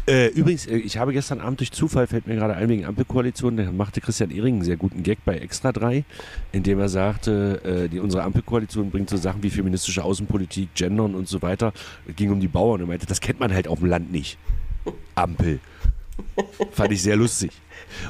Äh, 0.06 0.26
übrigens, 0.28 0.66
äh, 0.66 0.76
ich 0.76 0.98
habe 0.98 1.12
gestern 1.14 1.40
Abend 1.40 1.58
durch 1.60 1.72
Zufall, 1.72 2.06
fällt 2.06 2.26
mir 2.28 2.36
gerade 2.36 2.54
ein, 2.54 2.68
wegen 2.68 2.84
Ampelkoalition, 2.84 3.56
da 3.56 3.72
machte 3.72 4.00
Christian 4.02 4.30
Ehring 4.30 4.56
einen 4.56 4.64
sehr 4.64 4.76
guten 4.76 5.02
Gag 5.02 5.18
bei 5.24 5.36
Extra 5.38 5.72
3, 5.72 6.04
indem 6.52 6.78
er 6.78 6.88
sagte, 6.90 7.60
äh, 7.64 7.88
die, 7.88 7.98
unsere 8.00 8.22
Ampelkoalition 8.22 8.90
bringt 8.90 9.08
so 9.10 9.16
Sachen 9.16 9.42
wie 9.42 9.48
feministische 9.50 10.04
Außenpolitik, 10.04 10.68
Gendern 10.74 11.14
und 11.14 11.26
so 11.26 11.40
weiter. 11.42 11.72
Es 12.06 12.14
ging 12.16 12.30
um 12.30 12.38
die 12.38 12.48
Bauern 12.48 12.82
und 12.82 12.88
meinte, 12.88 13.06
das 13.06 13.20
kennt 13.20 13.40
man 13.40 13.52
halt 13.52 13.66
auf 13.66 13.78
dem 13.80 13.88
Land 13.88 14.12
nicht. 14.12 14.38
Ampel. 15.14 15.58
Fand 16.72 16.92
ich 16.92 17.02
sehr 17.02 17.16
lustig. 17.16 17.50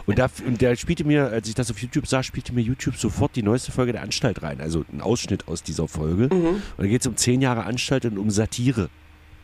Und, 0.07 0.19
da, 0.19 0.29
und 0.47 0.61
der 0.61 0.77
spielte 0.77 1.05
mir, 1.05 1.29
als 1.29 1.49
ich 1.49 1.55
das 1.55 1.71
auf 1.71 1.79
YouTube 1.79 2.07
sah, 2.07 2.23
spielte 2.23 2.53
mir 2.53 2.61
YouTube 2.61 2.97
sofort 2.97 3.37
die 3.37 3.43
neueste 3.43 3.73
Folge 3.73 3.93
der 3.93 4.03
Anstalt 4.03 4.43
rein. 4.43 4.61
Also 4.61 4.85
ein 4.93 5.01
Ausschnitt 5.01 5.49
aus 5.49 5.63
dieser 5.63 5.89
Folge. 5.89 6.29
Und 6.29 6.63
da 6.79 6.87
geht 6.87 7.01
es 7.01 7.07
um 7.07 7.17
zehn 7.17 7.41
Jahre 7.41 7.65
Anstalt 7.65 8.05
und 8.05 8.19
um 8.19 8.31
Satire. 8.31 8.89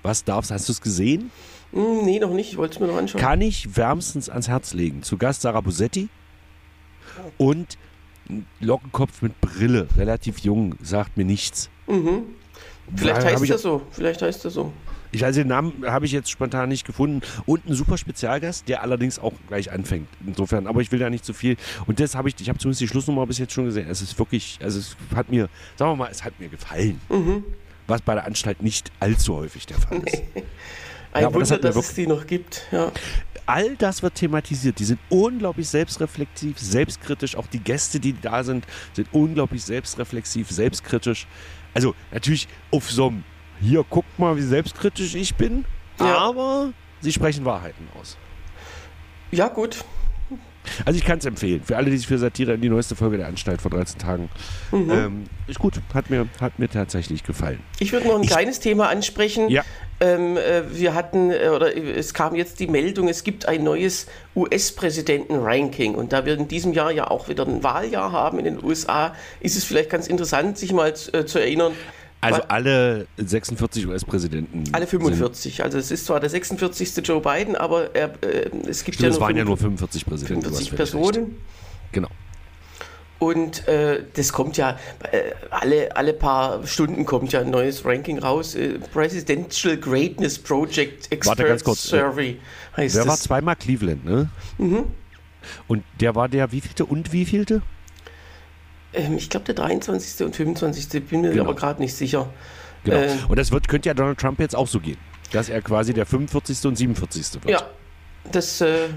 Was 0.03 0.25
darfst, 0.25 0.51
hast 0.51 0.69
du 0.69 0.73
es 0.73 0.81
gesehen? 0.81 1.31
Hm, 1.73 2.05
nee, 2.05 2.19
noch 2.19 2.33
nicht, 2.33 2.53
ich 2.53 2.57
wollte 2.57 2.75
es 2.75 2.81
mir 2.81 2.87
noch 2.87 2.97
anschauen. 2.97 3.21
Kann 3.21 3.41
ich 3.43 3.77
wärmstens 3.77 4.29
ans 4.29 4.49
Herz 4.49 4.73
legen. 4.73 5.03
Zu 5.03 5.19
Gast 5.19 5.43
Sarah 5.43 5.61
Busetti 5.61 6.09
und 7.37 7.77
Lockenkopf 8.61 9.23
mit 9.23 9.41
Brille, 9.41 9.89
relativ 9.97 10.39
jung, 10.39 10.75
sagt 10.83 11.17
mir 11.17 11.25
nichts. 11.25 11.69
Vielleicht 12.95 13.23
Da 13.23 13.25
heißt 13.25 13.51
er 13.51 13.59
so, 13.59 13.83
vielleicht 13.91 14.23
heißt 14.23 14.45
er 14.45 14.51
so. 14.51 14.73
Ich 15.13 15.23
weiß 15.23 15.35
den 15.35 15.49
Namen 15.49 15.85
habe 15.87 16.07
ich 16.07 16.13
jetzt 16.13 16.31
spontan 16.31 16.69
nicht 16.69 16.87
gefunden. 16.87 17.21
Und 17.47 17.67
ein 17.67 17.75
super 17.75 17.97
Spezialgast, 17.99 18.69
der 18.69 18.83
allerdings 18.83 19.19
auch 19.19 19.33
gleich 19.49 19.73
anfängt. 19.73 20.09
Insofern, 20.27 20.67
aber 20.67 20.81
ich 20.81 20.93
will 20.93 20.99
da 20.99 21.11
nicht 21.11 21.25
zu 21.25 21.33
viel. 21.33 21.57
Und 21.87 22.01
das 22.01 22.15
habe 22.15 22.29
ich, 22.29 22.35
ich 22.41 22.49
habe 22.49 22.59
zumindest 22.59 22.81
die 22.81 22.89
Schlussnummer 22.89 23.27
bis 23.27 23.39
jetzt 23.39 23.53
schon 23.53 23.65
gesehen. 23.65 23.89
Es 23.91 24.03
ist 24.03 24.19
wirklich, 24.19 24.59
also 24.63 24.79
es 24.79 24.97
hat 25.15 25.31
mir, 25.31 25.49
sagen 25.77 25.91
wir 25.93 25.97
mal, 25.97 26.09
es 26.11 26.25
hat 26.25 26.39
mir 26.39 26.49
gefallen. 26.49 27.01
Was 27.87 28.03
bei 28.03 28.15
der 28.15 28.25
Anstalt 28.25 28.63
nicht 28.63 28.93
allzu 29.01 29.35
häufig 29.37 29.67
der 29.67 29.79
Fall 29.79 30.03
ist. 30.05 30.23
Ein 31.13 31.23
Ja, 31.23 31.35
Wunder, 31.35 31.59
dass 31.59 31.75
es 31.75 31.95
die 31.95 32.07
noch 32.07 32.25
gibt. 32.25 32.69
Ja. 32.71 32.93
all 33.47 33.75
das 33.77 34.01
wird 34.01 34.15
thematisiert. 34.15 34.79
Die 34.79 34.85
sind 34.85 35.01
unglaublich 35.09 35.69
selbstreflexiv, 35.69 36.57
selbstkritisch. 36.57 37.35
Auch 37.35 37.49
die 37.49 37.59
Gäste, 37.59 37.99
die 37.99 38.15
da 38.21 38.45
sind, 38.45 38.65
sind 38.93 39.09
unglaublich 39.11 39.65
selbstreflexiv, 39.65 40.49
selbstkritisch. 40.53 41.27
Also 41.75 41.97
natürlich 42.13 42.47
auf 42.71 42.89
so 42.91 43.09
einem, 43.09 43.25
hier 43.61 43.85
guckt 43.89 44.19
mal, 44.19 44.37
wie 44.37 44.43
selbstkritisch 44.43 45.15
ich 45.15 45.35
bin, 45.35 45.65
Ja. 45.99 46.17
aber 46.19 46.73
sie 47.01 47.13
sprechen 47.13 47.45
Wahrheiten 47.45 47.89
aus. 48.01 48.17
ja, 49.31 49.49
gut. 49.49 49.85
Also 50.85 50.99
ich 50.99 51.07
kann 51.07 51.19
es 51.19 51.25
empfehlen. 51.25 51.63
Für 51.65 51.79
alle, 51.79 51.91
die 51.91 51.97
sich 51.97 52.07
für 52.07 52.19
Satire 52.19 52.53
in 52.53 52.61
die 52.61 52.69
neueste 52.69 52.95
Folge 52.95 53.17
der 53.17 53.27
Anstalt 53.29 53.63
vor 53.63 53.71
13 53.71 53.99
Tagen. 53.99 54.29
Mhm. 54.71 54.91
Ähm, 54.91 55.25
ist 55.47 55.59
gut, 55.59 55.81
hat 55.95 56.11
mir, 56.11 56.29
hat 56.39 56.59
mir 56.59 56.69
tatsächlich 56.69 57.25
gefallen. 57.25 57.61
Ich 57.79 57.93
würde 57.93 58.07
noch 58.07 58.17
ein 58.17 58.23
Ich- 58.25 58.29
kleines 58.31 58.61
Thema 58.61 58.91
ansprechen. 58.91 59.49
Ja. 59.49 59.63
Ähm, 60.01 60.37
äh, 60.37 60.63
wir 60.79 60.93
hatten, 60.95 61.31
äh, 61.31 61.49
oder 61.49 61.75
äh, 61.75 61.93
es 61.93 62.13
kam 62.13 62.35
jetzt 62.35 62.61
die 62.61 62.67
Meldung, 62.67 63.09
es 63.09 63.25
gibt 63.25 63.47
ein 63.47 63.65
neues 63.65 64.07
US-Präsidenten-Ranking. 64.37 65.95
Und 65.95 66.13
da 66.13 66.27
wir 66.27 66.35
in 66.35 66.47
diesem 66.49 66.73
Jahr 66.75 66.91
ja 66.91 67.11
auch 67.11 67.29
wieder 67.29 67.47
ein 67.47 67.63
Wahljahr 67.63 68.13
haben 68.13 68.39
in 68.39 68.45
den 68.45 68.63
USA, 68.63 69.15
ist 69.41 69.57
es 69.57 69.65
vielleicht 69.65 69.89
ganz 69.91 70.07
interessant, 70.09 70.59
sich 70.59 70.73
mal 70.73 70.93
äh, 71.13 71.25
zu 71.25 71.39
erinnern. 71.39 71.73
Also 72.23 72.43
alle 72.49 73.07
46 73.17 73.87
US-Präsidenten. 73.87 74.65
alle 74.73 74.87
45. 74.87 75.63
Also 75.65 75.79
es 75.79 75.91
ist 75.91 76.05
zwar 76.07 76.21
der 76.21 76.29
46. 76.31 77.07
Joe 77.07 77.21
Biden, 77.21 77.57
aber 77.57 77.95
er, 77.95 78.11
äh, 78.23 78.51
es 78.69 78.85
gibt 78.85 78.99
Sind, 78.99 79.05
ja 79.05 79.09
es 79.11 79.15
nur 79.19 79.27
waren 79.27 79.37
ja 79.37 79.45
nur 79.45 79.57
45 79.57 80.05
45 80.05 80.07
Präsidenten. 80.07 80.43
du 80.43 80.51
hast 80.51 80.69
45 80.69 80.71
völlig 80.71 80.95
recht. 80.95 81.15
Personen. 81.15 81.37
Genau. 81.93 82.09
Und 83.19 83.69
äh, 83.69 84.03
das 84.15 84.33
kommt 84.33 84.57
ja, 84.57 84.79
äh, 85.13 85.33
alle, 85.51 85.95
alle 85.95 86.15
paar 86.15 86.67
Stunden 86.67 87.05
kommt 87.05 87.33
ja 87.33 87.41
ein 87.41 87.51
neues 87.51 87.85
Ranking 87.85 88.19
raus. 88.19 88.55
Äh, 88.55 88.79
Presidential 88.93 89.77
Greatness 89.77 90.39
Project 90.39 91.13
Expert 91.13 91.39
Warte 91.39 91.45
ganz 91.49 91.63
kurz, 91.65 91.83
Survey 91.83 92.39
heißt 92.77 92.97
Der 92.97 93.07
war 93.07 93.15
es. 93.15 93.21
zweimal 93.23 93.57
Cleveland, 93.57 94.05
ne? 94.07 94.31
Mhm. 94.57 94.85
Und 95.69 95.85
der 96.01 96.15
war 96.15 96.29
der 96.29 96.53
wievielte 96.53 96.85
und 96.87 97.13
wievielte? 97.13 97.61
Ähm, 98.93 99.17
ich 99.17 99.31
glaube 99.31 99.47
der 99.47 99.55
23. 99.55 100.27
und 100.27 100.35
25. 100.37 101.05
bin 101.07 101.21
mir 101.23 101.31
Genau. 101.31 101.45
aber 101.45 101.55
gerade 101.55 101.81
nicht 101.81 101.95
sicher. 101.95 102.29
Genau. 102.85 102.97
Äh, 102.97 103.11
und 103.29 103.39
das 103.39 103.53
wird, 103.53 103.69
könnte 103.69 103.89
ja 103.89 103.95
Donald 103.95 104.19
Trump 104.19 104.41
jetzt 104.41 104.57
auch 104.57 104.67
so 104.67 104.81
gehen. 104.81 104.99
Dass 105.33 105.49
er 105.49 105.63
quasi 105.63 105.93
der 105.95 106.07
45. 106.07 106.67
und 106.67 106.77
47. 106.77 107.35
wird. 107.35 107.51
Ja, 107.51 107.63
das, 108.33 108.61
äh, 108.61 108.89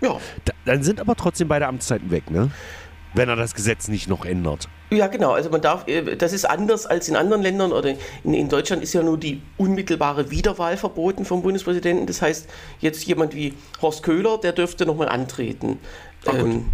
ja. 0.00 0.18
Da, 0.44 0.52
dann 0.64 0.82
sind 0.82 1.00
aber 1.00 1.16
trotzdem 1.16 1.48
beide 1.48 1.66
Amtszeiten 1.66 2.10
weg, 2.10 2.30
ne? 2.30 2.50
Wenn 3.14 3.28
er 3.28 3.36
das 3.36 3.54
Gesetz 3.54 3.88
nicht 3.88 4.08
noch 4.08 4.24
ändert. 4.24 4.68
Ja, 4.90 5.06
genau. 5.06 5.32
Also 5.32 5.50
man 5.50 5.60
darf, 5.60 5.86
äh, 5.88 6.16
das 6.16 6.32
ist 6.32 6.44
anders 6.48 6.86
als 6.86 7.08
in 7.08 7.16
anderen 7.16 7.42
Ländern 7.42 7.72
oder 7.72 7.94
in, 8.24 8.34
in 8.34 8.48
Deutschland 8.48 8.82
ist 8.82 8.92
ja 8.92 9.02
nur 9.02 9.18
die 9.18 9.42
unmittelbare 9.58 10.30
Wiederwahl 10.30 10.76
verboten 10.76 11.24
vom 11.24 11.42
Bundespräsidenten. 11.42 12.06
Das 12.06 12.22
heißt, 12.22 12.48
jetzt 12.80 13.04
jemand 13.04 13.34
wie 13.34 13.54
Horst 13.82 14.02
Köhler, 14.02 14.38
der 14.38 14.52
dürfte 14.52 14.86
nochmal 14.86 15.08
antreten. 15.08 15.78
Gut. 16.24 16.34
Ähm, 16.34 16.64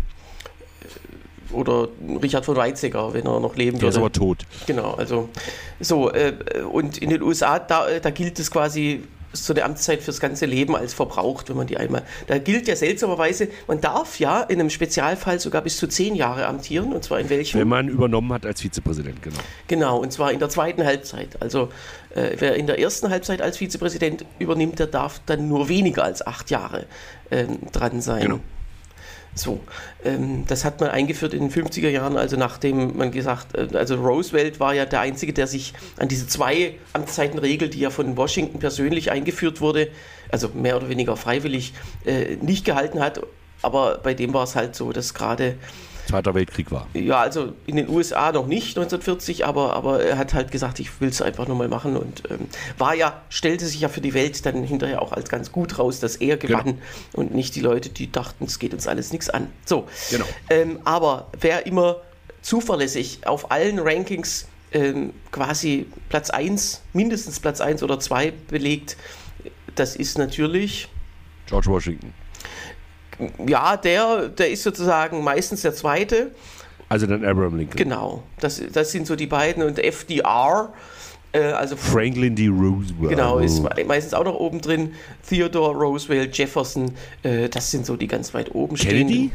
oder 1.52 1.88
Richard 2.22 2.44
von 2.44 2.56
Weizsäcker, 2.56 3.14
wenn 3.14 3.26
er 3.26 3.40
noch 3.40 3.56
leben 3.56 3.78
Der 3.78 3.88
ist 3.88 3.94
würde. 3.96 4.06
aber 4.06 4.12
tot. 4.12 4.38
Genau, 4.66 4.94
also 4.94 5.28
so. 5.80 6.10
Äh, 6.12 6.34
und 6.70 6.98
in 6.98 7.10
den 7.10 7.22
USA, 7.22 7.58
da, 7.58 7.86
da 8.00 8.10
gilt 8.10 8.38
es 8.38 8.50
quasi 8.50 9.02
so 9.32 9.52
eine 9.52 9.64
Amtszeit 9.64 10.02
fürs 10.02 10.20
ganze 10.20 10.46
Leben 10.46 10.74
als 10.74 10.94
verbraucht, 10.94 11.48
wenn 11.48 11.56
man 11.56 11.66
die 11.66 11.76
einmal. 11.76 12.02
Da 12.26 12.38
gilt 12.38 12.66
ja 12.66 12.76
seltsamerweise, 12.76 13.48
man 13.66 13.80
darf 13.80 14.18
ja 14.18 14.40
in 14.42 14.58
einem 14.58 14.70
Spezialfall 14.70 15.38
sogar 15.38 15.62
bis 15.62 15.76
zu 15.76 15.86
zehn 15.86 16.14
Jahre 16.14 16.46
amtieren, 16.46 16.92
und 16.92 17.04
zwar 17.04 17.20
in 17.20 17.28
welchem? 17.28 17.60
Wenn 17.60 17.68
man 17.68 17.88
übernommen 17.88 18.32
hat 18.32 18.46
als 18.46 18.62
Vizepräsident, 18.62 19.22
genau. 19.22 19.38
Genau, 19.66 19.98
und 19.98 20.12
zwar 20.12 20.32
in 20.32 20.38
der 20.38 20.48
zweiten 20.48 20.84
Halbzeit. 20.84 21.40
Also 21.42 21.68
äh, 22.14 22.36
wer 22.38 22.56
in 22.56 22.66
der 22.66 22.78
ersten 22.80 23.10
Halbzeit 23.10 23.42
als 23.42 23.58
Vizepräsident 23.58 24.24
übernimmt, 24.38 24.78
der 24.78 24.86
darf 24.86 25.20
dann 25.26 25.48
nur 25.48 25.68
weniger 25.68 26.04
als 26.04 26.26
acht 26.26 26.50
Jahre 26.50 26.86
ähm, 27.30 27.58
dran 27.72 28.00
sein. 28.00 28.22
Genau. 28.22 28.40
So, 29.38 29.60
ähm, 30.04 30.44
das 30.48 30.64
hat 30.64 30.80
man 30.80 30.90
eingeführt 30.90 31.32
in 31.32 31.48
den 31.48 31.50
50er 31.50 31.88
Jahren, 31.88 32.16
also 32.16 32.36
nachdem 32.36 32.96
man 32.96 33.12
gesagt, 33.12 33.56
äh, 33.56 33.68
also 33.76 33.94
Roosevelt 33.94 34.58
war 34.58 34.74
ja 34.74 34.84
der 34.84 35.00
Einzige, 35.00 35.32
der 35.32 35.46
sich 35.46 35.74
an 35.96 36.08
diese 36.08 36.26
zwei 36.26 36.74
Amtszeitenregel, 36.92 37.68
die 37.68 37.80
ja 37.80 37.90
von 37.90 38.16
Washington 38.16 38.58
persönlich 38.58 39.10
eingeführt 39.10 39.60
wurde, 39.60 39.88
also 40.30 40.48
mehr 40.48 40.76
oder 40.76 40.88
weniger 40.88 41.16
freiwillig, 41.16 41.72
äh, 42.04 42.36
nicht 42.36 42.64
gehalten 42.64 43.00
hat. 43.00 43.20
Aber 43.62 43.98
bei 43.98 44.14
dem 44.14 44.34
war 44.34 44.44
es 44.44 44.56
halt 44.56 44.74
so, 44.74 44.92
dass 44.92 45.14
gerade 45.14 45.56
Zweiter 46.08 46.34
Weltkrieg 46.34 46.70
war. 46.70 46.86
Ja, 46.94 47.20
also 47.20 47.52
in 47.66 47.76
den 47.76 47.88
USA 47.88 48.32
noch 48.32 48.46
nicht 48.46 48.78
1940, 48.78 49.44
aber, 49.44 49.74
aber 49.74 50.02
er 50.02 50.16
hat 50.16 50.32
halt 50.32 50.50
gesagt, 50.50 50.80
ich 50.80 51.00
will 51.02 51.10
es 51.10 51.20
einfach 51.20 51.46
nochmal 51.46 51.68
machen 51.68 51.98
und 51.98 52.22
ähm, 52.30 52.48
war 52.78 52.94
ja, 52.94 53.20
stellte 53.28 53.66
sich 53.66 53.80
ja 53.80 53.90
für 53.90 54.00
die 54.00 54.14
Welt 54.14 54.46
dann 54.46 54.64
hinterher 54.64 55.02
auch 55.02 55.12
als 55.12 55.28
ganz 55.28 55.52
gut 55.52 55.78
raus, 55.78 56.00
dass 56.00 56.16
er 56.16 56.38
gewann 56.38 56.64
genau. 56.64 56.78
und 57.12 57.34
nicht 57.34 57.54
die 57.56 57.60
Leute, 57.60 57.90
die 57.90 58.10
dachten, 58.10 58.44
es 58.44 58.58
geht 58.58 58.72
uns 58.72 58.86
alles 58.86 59.12
nichts 59.12 59.28
an. 59.28 59.48
So, 59.66 59.86
genau. 60.10 60.24
Ähm, 60.48 60.78
aber 60.84 61.26
wer 61.38 61.66
immer 61.66 61.96
zuverlässig 62.40 63.26
auf 63.26 63.50
allen 63.50 63.78
Rankings 63.78 64.48
ähm, 64.72 65.12
quasi 65.30 65.86
Platz 66.08 66.30
1, 66.30 66.82
mindestens 66.94 67.38
Platz 67.38 67.60
1 67.60 67.82
oder 67.82 68.00
2 68.00 68.32
belegt, 68.48 68.96
das 69.74 69.94
ist 69.94 70.16
natürlich 70.16 70.88
George 71.46 71.68
Washington 71.68 72.14
ja, 73.46 73.76
der, 73.76 74.28
der 74.28 74.50
ist 74.50 74.62
sozusagen 74.62 75.22
meistens 75.22 75.62
der 75.62 75.74
zweite. 75.74 76.32
Also 76.88 77.06
dann 77.06 77.24
Abraham 77.24 77.58
Lincoln. 77.58 77.76
Genau, 77.76 78.22
das, 78.40 78.62
das 78.72 78.92
sind 78.92 79.06
so 79.06 79.16
die 79.16 79.26
beiden 79.26 79.62
und 79.62 79.78
FDR. 79.78 80.72
Äh, 81.32 81.40
also 81.40 81.76
Franklin 81.76 82.34
D. 82.34 82.48
Roosevelt. 82.48 83.10
Genau, 83.10 83.38
ist 83.38 83.62
meistens 83.86 84.14
auch 84.14 84.24
noch 84.24 84.36
oben 84.36 84.60
drin. 84.60 84.94
Theodore 85.28 85.76
Roosevelt, 85.76 86.36
Jefferson, 86.36 86.92
äh, 87.22 87.48
das 87.48 87.70
sind 87.70 87.84
so 87.84 87.96
die 87.96 88.06
ganz 88.06 88.32
weit 88.32 88.54
oben 88.54 88.76
Kennedy? 88.76 89.14
stehen. 89.14 89.32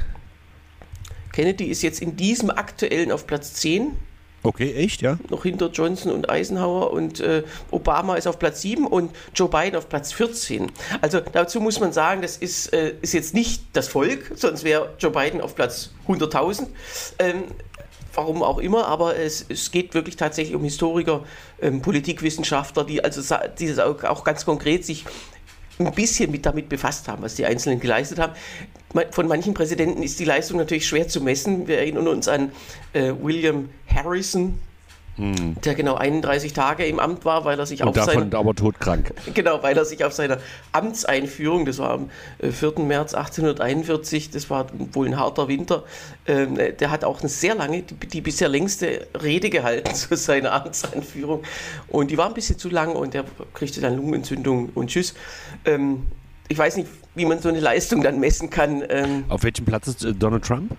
Kennedy 1.31 1.65
ist 1.65 1.81
jetzt 1.81 2.01
in 2.01 2.15
diesem 2.15 2.49
aktuellen 2.49 3.11
auf 3.11 3.27
Platz 3.27 3.53
10. 3.55 3.93
Okay, 4.43 4.73
echt, 4.73 5.01
ja? 5.01 5.17
Noch 5.29 5.43
hinter 5.43 5.69
Johnson 5.69 6.11
und 6.11 6.29
Eisenhower 6.29 6.91
und 6.91 7.21
äh, 7.21 7.43
Obama 7.71 8.15
ist 8.15 8.27
auf 8.27 8.39
Platz 8.39 8.61
7 8.61 8.85
und 8.85 9.11
Joe 9.33 9.47
Biden 9.47 9.77
auf 9.77 9.87
Platz 9.87 10.11
14. 10.11 10.69
Also 11.01 11.21
dazu 11.21 11.61
muss 11.61 11.79
man 11.79 11.93
sagen, 11.93 12.21
das 12.21 12.35
ist, 12.35 12.73
äh, 12.73 12.95
ist 13.01 13.13
jetzt 13.13 13.33
nicht 13.33 13.63
das 13.71 13.87
Volk, 13.87 14.33
sonst 14.35 14.65
wäre 14.65 14.93
Joe 14.99 15.11
Biden 15.11 15.39
auf 15.39 15.55
Platz 15.55 15.91
100.000. 16.09 16.67
Ähm, 17.19 17.43
warum 18.13 18.43
auch 18.43 18.59
immer, 18.59 18.87
aber 18.87 19.15
es, 19.15 19.45
es 19.47 19.71
geht 19.71 19.93
wirklich 19.93 20.17
tatsächlich 20.17 20.55
um 20.55 20.63
Historiker, 20.63 21.23
ähm, 21.61 21.81
Politikwissenschaftler, 21.81 22.83
die 22.83 23.03
also 23.03 23.21
die 23.59 23.81
auch, 23.81 24.23
ganz 24.25 24.45
konkret 24.45 24.85
sich 24.85 25.05
ein 25.79 25.91
bisschen 25.93 26.31
mit 26.31 26.45
damit 26.45 26.69
befasst 26.69 27.07
haben, 27.07 27.23
was 27.23 27.35
die 27.35 27.45
Einzelnen 27.45 27.79
geleistet 27.79 28.19
haben. 28.19 28.33
Von 29.11 29.27
manchen 29.27 29.53
Präsidenten 29.53 30.03
ist 30.03 30.19
die 30.19 30.25
Leistung 30.25 30.57
natürlich 30.57 30.87
schwer 30.87 31.07
zu 31.07 31.21
messen. 31.21 31.67
Wir 31.67 31.79
erinnern 31.79 32.07
uns 32.07 32.27
an 32.27 32.51
äh, 32.93 33.11
William 33.21 33.69
Harrison, 33.87 34.59
hm. 35.15 35.55
der 35.63 35.75
genau 35.75 35.95
31 35.95 36.53
Tage 36.53 36.85
im 36.85 36.99
Amt 36.99 37.23
war, 37.23 37.45
weil 37.45 37.59
er 37.59 37.65
sich 37.67 37.81
und 37.81 37.89
auf 37.89 37.95
davon 37.95 38.13
seiner, 38.13 38.37
aber 38.37 38.55
todkrank. 38.55 39.13
Genau, 39.33 39.61
weil 39.61 39.77
er 39.77 39.85
sich 39.85 40.03
auf 40.03 40.13
seiner 40.13 40.39
Amtseinführung, 40.71 41.65
das 41.65 41.77
war 41.77 41.91
am 41.91 42.09
4. 42.39 42.77
Äh, 42.77 42.81
März 42.81 43.13
1841, 43.13 44.31
das 44.31 44.49
war 44.49 44.67
wohl 44.91 45.07
ein 45.07 45.19
harter 45.19 45.47
Winter, 45.47 45.83
ähm, 46.25 46.59
äh, 46.59 46.73
der 46.73 46.89
hat 46.89 47.03
auch 47.03 47.19
eine 47.19 47.29
sehr 47.29 47.53
lange, 47.53 47.83
die, 47.83 48.07
die, 48.07 48.21
bisher 48.21 48.49
längste 48.49 49.07
Rede 49.21 49.49
gehalten 49.49 49.93
zu 49.95 50.15
seiner 50.15 50.51
Amtseinführung 50.51 51.43
und 51.87 52.09
die 52.09 52.17
war 52.17 52.27
ein 52.27 52.33
bisschen 52.33 52.57
zu 52.57 52.69
lang 52.69 52.95
und 52.95 53.13
er 53.13 53.25
kriegte 53.53 53.81
dann 53.81 53.95
Lungenentzündung 53.95 54.69
und 54.73 54.87
tschüss. 54.87 55.13
Ähm, 55.65 56.07
ich 56.47 56.57
weiß 56.57 56.77
nicht, 56.77 56.89
wie 57.15 57.25
man 57.25 57.39
so 57.39 57.49
eine 57.49 57.59
Leistung 57.59 58.01
dann 58.01 58.19
messen 58.19 58.49
kann. 58.49 58.83
Ähm, 58.89 59.25
auf 59.29 59.43
welchem 59.43 59.65
Platz 59.65 59.87
ist 59.87 60.03
äh, 60.03 60.13
Donald 60.13 60.43
Trump? 60.43 60.75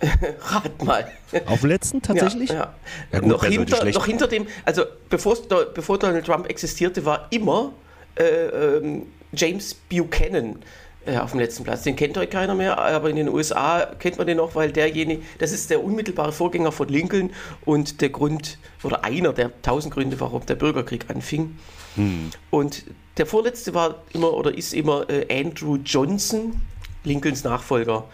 Rat 0.40 0.82
mal. 0.82 1.10
Auf 1.46 1.60
dem 1.60 1.68
letzten 1.68 2.00
tatsächlich? 2.00 2.50
Ja. 2.50 2.56
ja. 2.56 2.74
ja 3.12 3.18
gut, 3.20 3.28
noch, 3.28 3.44
hinter, 3.44 3.84
noch 3.84 4.06
hinter 4.06 4.26
dem, 4.28 4.46
also 4.64 4.84
bevor, 5.08 5.36
bevor 5.74 5.98
Donald 5.98 6.24
Trump 6.24 6.48
existierte, 6.48 7.04
war 7.04 7.26
immer 7.30 7.72
äh, 8.18 8.22
ähm, 8.24 9.06
James 9.32 9.74
Buchanan 9.74 10.56
äh, 11.04 11.18
auf 11.18 11.32
dem 11.32 11.40
letzten 11.40 11.64
Platz. 11.64 11.82
Den 11.82 11.96
kennt 11.96 12.16
heute 12.16 12.30
keiner 12.30 12.54
mehr, 12.54 12.78
aber 12.78 13.10
in 13.10 13.16
den 13.16 13.28
USA 13.28 13.86
kennt 13.98 14.18
man 14.18 14.26
den 14.26 14.38
noch, 14.38 14.54
weil 14.54 14.72
derjenige, 14.72 15.22
das 15.38 15.52
ist 15.52 15.70
der 15.70 15.84
unmittelbare 15.84 16.32
Vorgänger 16.32 16.72
von 16.72 16.88
Lincoln 16.88 17.30
und 17.64 18.00
der 18.00 18.08
Grund, 18.08 18.58
oder 18.82 19.04
einer 19.04 19.32
der 19.32 19.62
tausend 19.62 19.94
Gründe, 19.94 20.18
warum 20.20 20.44
der 20.46 20.56
Bürgerkrieg 20.56 21.06
anfing. 21.08 21.58
Hm. 21.96 22.30
Und 22.50 22.84
der 23.20 23.26
vorletzte 23.26 23.74
war 23.74 23.96
immer 24.14 24.32
oder 24.32 24.56
ist 24.56 24.72
immer 24.72 25.04
äh, 25.10 25.26
Andrew 25.30 25.76
Johnson, 25.84 26.58
Lincolns 27.04 27.44
Nachfolger. 27.44 28.04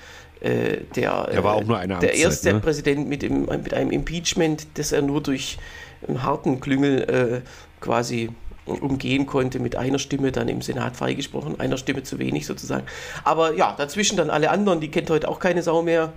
Äh, 0.41 0.79
der, 0.97 1.29
der 1.29 1.45
war 1.45 1.55
auch 1.55 1.65
nur 1.65 1.79
eine 1.79 1.95
Amtszeit, 1.95 2.17
Der 2.17 2.21
erste 2.21 2.53
ne? 2.53 2.61
Präsident 2.61 3.09
mit, 3.09 3.23
dem, 3.23 3.45
mit 3.45 3.73
einem 3.73 3.93
Impeachment, 3.93 4.67
das 4.75 4.91
er 4.91 5.03
nur 5.03 5.23
durch 5.23 5.59
einen 6.09 6.25
harten 6.25 6.59
Klüngel 6.59 7.43
äh, 7.45 7.49
quasi 7.81 8.31
umgehen 8.65 9.27
konnte, 9.27 9.61
mit 9.61 9.77
einer 9.77 10.01
Stimme 10.01 10.33
dann 10.33 10.49
im 10.49 10.61
Senat 10.61 10.97
freigesprochen, 10.97 11.61
einer 11.61 11.77
Stimme 11.77 12.03
zu 12.03 12.19
wenig 12.19 12.45
sozusagen. 12.45 12.85
Aber 13.23 13.55
ja, 13.55 13.77
dazwischen 13.79 14.17
dann 14.17 14.29
alle 14.29 14.51
anderen, 14.51 14.81
die 14.81 14.91
kennt 14.91 15.09
heute 15.09 15.29
auch 15.29 15.39
keine 15.39 15.63
Sau 15.63 15.83
mehr. 15.83 16.13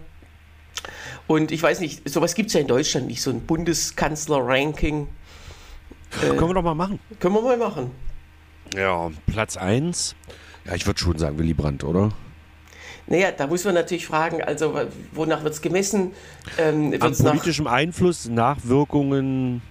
Und 1.28 1.52
ich 1.52 1.62
weiß 1.62 1.80
nicht, 1.80 2.10
sowas 2.10 2.34
gibt 2.34 2.48
es 2.48 2.56
ja 2.56 2.62
in 2.62 2.68
Deutschland 2.68 3.06
nicht, 3.06 3.22
so 3.22 3.30
ein 3.30 3.42
Bundeskanzler-Ranking. 3.42 5.08
Äh, 6.24 6.30
können 6.30 6.50
wir 6.50 6.56
doch 6.56 6.64
mal 6.64 6.74
machen. 6.74 7.00
Können 7.20 7.36
wir 7.36 7.44
mal 7.44 7.58
machen. 7.58 8.09
Ja, 8.76 9.12
Platz 9.26 9.58
1. 9.58 10.16
Ja, 10.66 10.76
ich 10.76 10.86
würde 10.86 11.00
schon 11.00 11.18
sagen 11.18 11.38
Willy 11.38 11.54
Brandt, 11.54 11.84
oder? 11.84 12.12
Naja, 13.08 13.32
da 13.32 13.48
muss 13.48 13.64
man 13.66 13.74
natürlich 13.74 14.06
fragen, 14.06 14.42
also 14.44 14.80
wonach 15.12 15.44
wird 15.44 15.54
es 15.54 15.62
gemessen? 15.62 16.12
Ähm, 16.60 16.96
an 17.00 17.16
politischem 17.16 17.66
Einfluss, 17.66 18.30
Nachwirkungen 18.30 19.64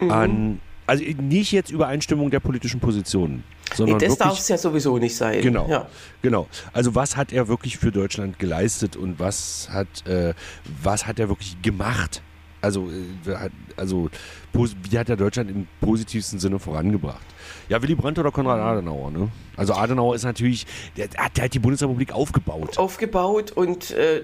mhm. 0.00 0.10
an, 0.10 0.60
also 0.86 1.04
nicht 1.04 1.52
jetzt 1.52 1.70
Übereinstimmung 1.70 2.30
der 2.30 2.40
politischen 2.40 2.80
Positionen. 2.80 3.44
Sondern 3.72 3.98
nee, 3.98 4.06
das 4.06 4.18
darf 4.18 4.38
es 4.38 4.48
ja 4.48 4.58
sowieso 4.58 4.98
nicht 4.98 5.16
sein. 5.16 5.40
Genau, 5.40 5.68
ja. 5.68 5.88
genau. 6.20 6.48
Also 6.72 6.94
was 6.96 7.16
hat 7.16 7.32
er 7.32 7.46
wirklich 7.46 7.78
für 7.78 7.92
Deutschland 7.92 8.38
geleistet 8.40 8.96
und 8.96 9.20
was 9.20 9.68
hat, 9.70 10.06
äh, 10.08 10.34
was 10.82 11.06
hat 11.06 11.20
er 11.20 11.28
wirklich 11.28 11.62
gemacht? 11.62 12.20
Also, 12.62 12.88
äh, 13.26 13.50
also 13.76 14.08
wie 14.52 14.98
hat 14.98 15.08
er 15.08 15.16
Deutschland 15.16 15.50
im 15.50 15.66
positivsten 15.80 16.38
Sinne 16.38 16.58
vorangebracht? 16.58 17.20
Ja, 17.68 17.82
Willy 17.82 17.94
Brandt 17.94 18.18
oder 18.18 18.30
Konrad 18.30 18.60
Adenauer, 18.60 19.10
ne? 19.10 19.28
Also 19.56 19.74
Adenauer 19.74 20.14
ist 20.14 20.24
natürlich, 20.24 20.66
der, 20.96 21.08
der 21.08 21.44
hat 21.44 21.54
die 21.54 21.58
Bundesrepublik 21.58 22.12
aufgebaut. 22.12 22.78
Aufgebaut 22.78 23.50
und 23.50 23.90
äh, 23.90 24.22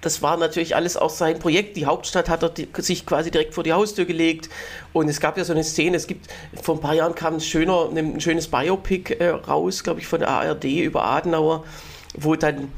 das 0.00 0.22
war 0.22 0.36
natürlich 0.36 0.76
alles 0.76 0.96
auch 0.96 1.10
sein 1.10 1.38
Projekt. 1.38 1.76
Die 1.76 1.86
Hauptstadt 1.86 2.28
hat 2.28 2.42
er 2.42 2.52
sich 2.82 3.04
quasi 3.04 3.30
direkt 3.30 3.54
vor 3.54 3.64
die 3.64 3.72
Haustür 3.72 4.04
gelegt. 4.04 4.48
Und 4.92 5.08
es 5.08 5.20
gab 5.20 5.36
ja 5.36 5.44
so 5.44 5.52
eine 5.52 5.64
Szene, 5.64 5.96
es 5.96 6.06
gibt, 6.06 6.28
vor 6.62 6.76
ein 6.76 6.80
paar 6.80 6.94
Jahren 6.94 7.14
kam 7.14 7.34
ein, 7.34 7.40
schöner, 7.40 7.88
ein 7.94 8.20
schönes 8.20 8.48
Biopic 8.48 9.14
äh, 9.14 9.28
raus, 9.30 9.82
glaube 9.82 10.00
ich, 10.00 10.06
von 10.06 10.20
der 10.20 10.28
ARD 10.28 10.64
über 10.64 11.04
Adenauer, 11.04 11.64
wo 12.16 12.36
dann 12.36 12.72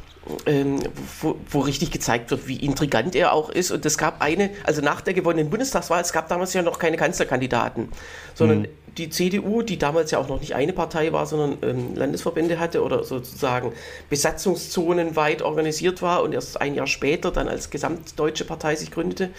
ähm, 0.47 0.81
wo, 1.21 1.37
wo, 1.49 1.61
richtig 1.61 1.91
gezeigt 1.91 2.31
wird, 2.31 2.47
wie 2.47 2.57
intrigant 2.57 3.15
er 3.15 3.33
auch 3.33 3.49
ist. 3.49 3.71
Und 3.71 3.85
es 3.87 3.97
gab 3.97 4.21
eine, 4.21 4.51
also 4.65 4.83
nach 4.83 5.01
der 5.01 5.15
gewonnenen 5.15 5.51
Bundestagswahl, 5.51 6.03
es 6.03 6.13
gab 6.13 6.29
damals 6.29 6.53
ja 6.53 6.63
noch 6.63 6.79
keine 6.79 6.97
Kanzlerkandidaten, 6.97 7.89
sondern 8.35 8.61
mhm. 8.61 8.69
die 8.99 9.09
CDU, 9.09 9.63
die 9.63 9.79
damals 9.79 10.11
ja 10.11 10.19
auch 10.19 10.29
noch 10.29 10.41
nicht 10.41 10.55
eine 10.55 10.73
Partei 10.73 11.13
war, 11.13 11.27
sondern 11.27 11.59
ähm, 11.63 11.95
Landesverbände 11.95 12.59
hatte 12.59 12.83
oder 12.83 13.03
sozusagen 13.05 13.73
Besatzungszonen 14.11 15.17
weit 15.17 15.43
organisiert 15.43 16.03
war 16.03 16.23
und 16.23 16.35
erst 16.35 16.61
ein 16.61 16.75
Jahr 16.75 16.87
später 16.87 17.31
dann 17.31 17.49
als 17.49 17.71
gesamtdeutsche 17.71 18.45
Partei 18.45 18.77
sich 18.77 18.91
gründete. 18.91 19.31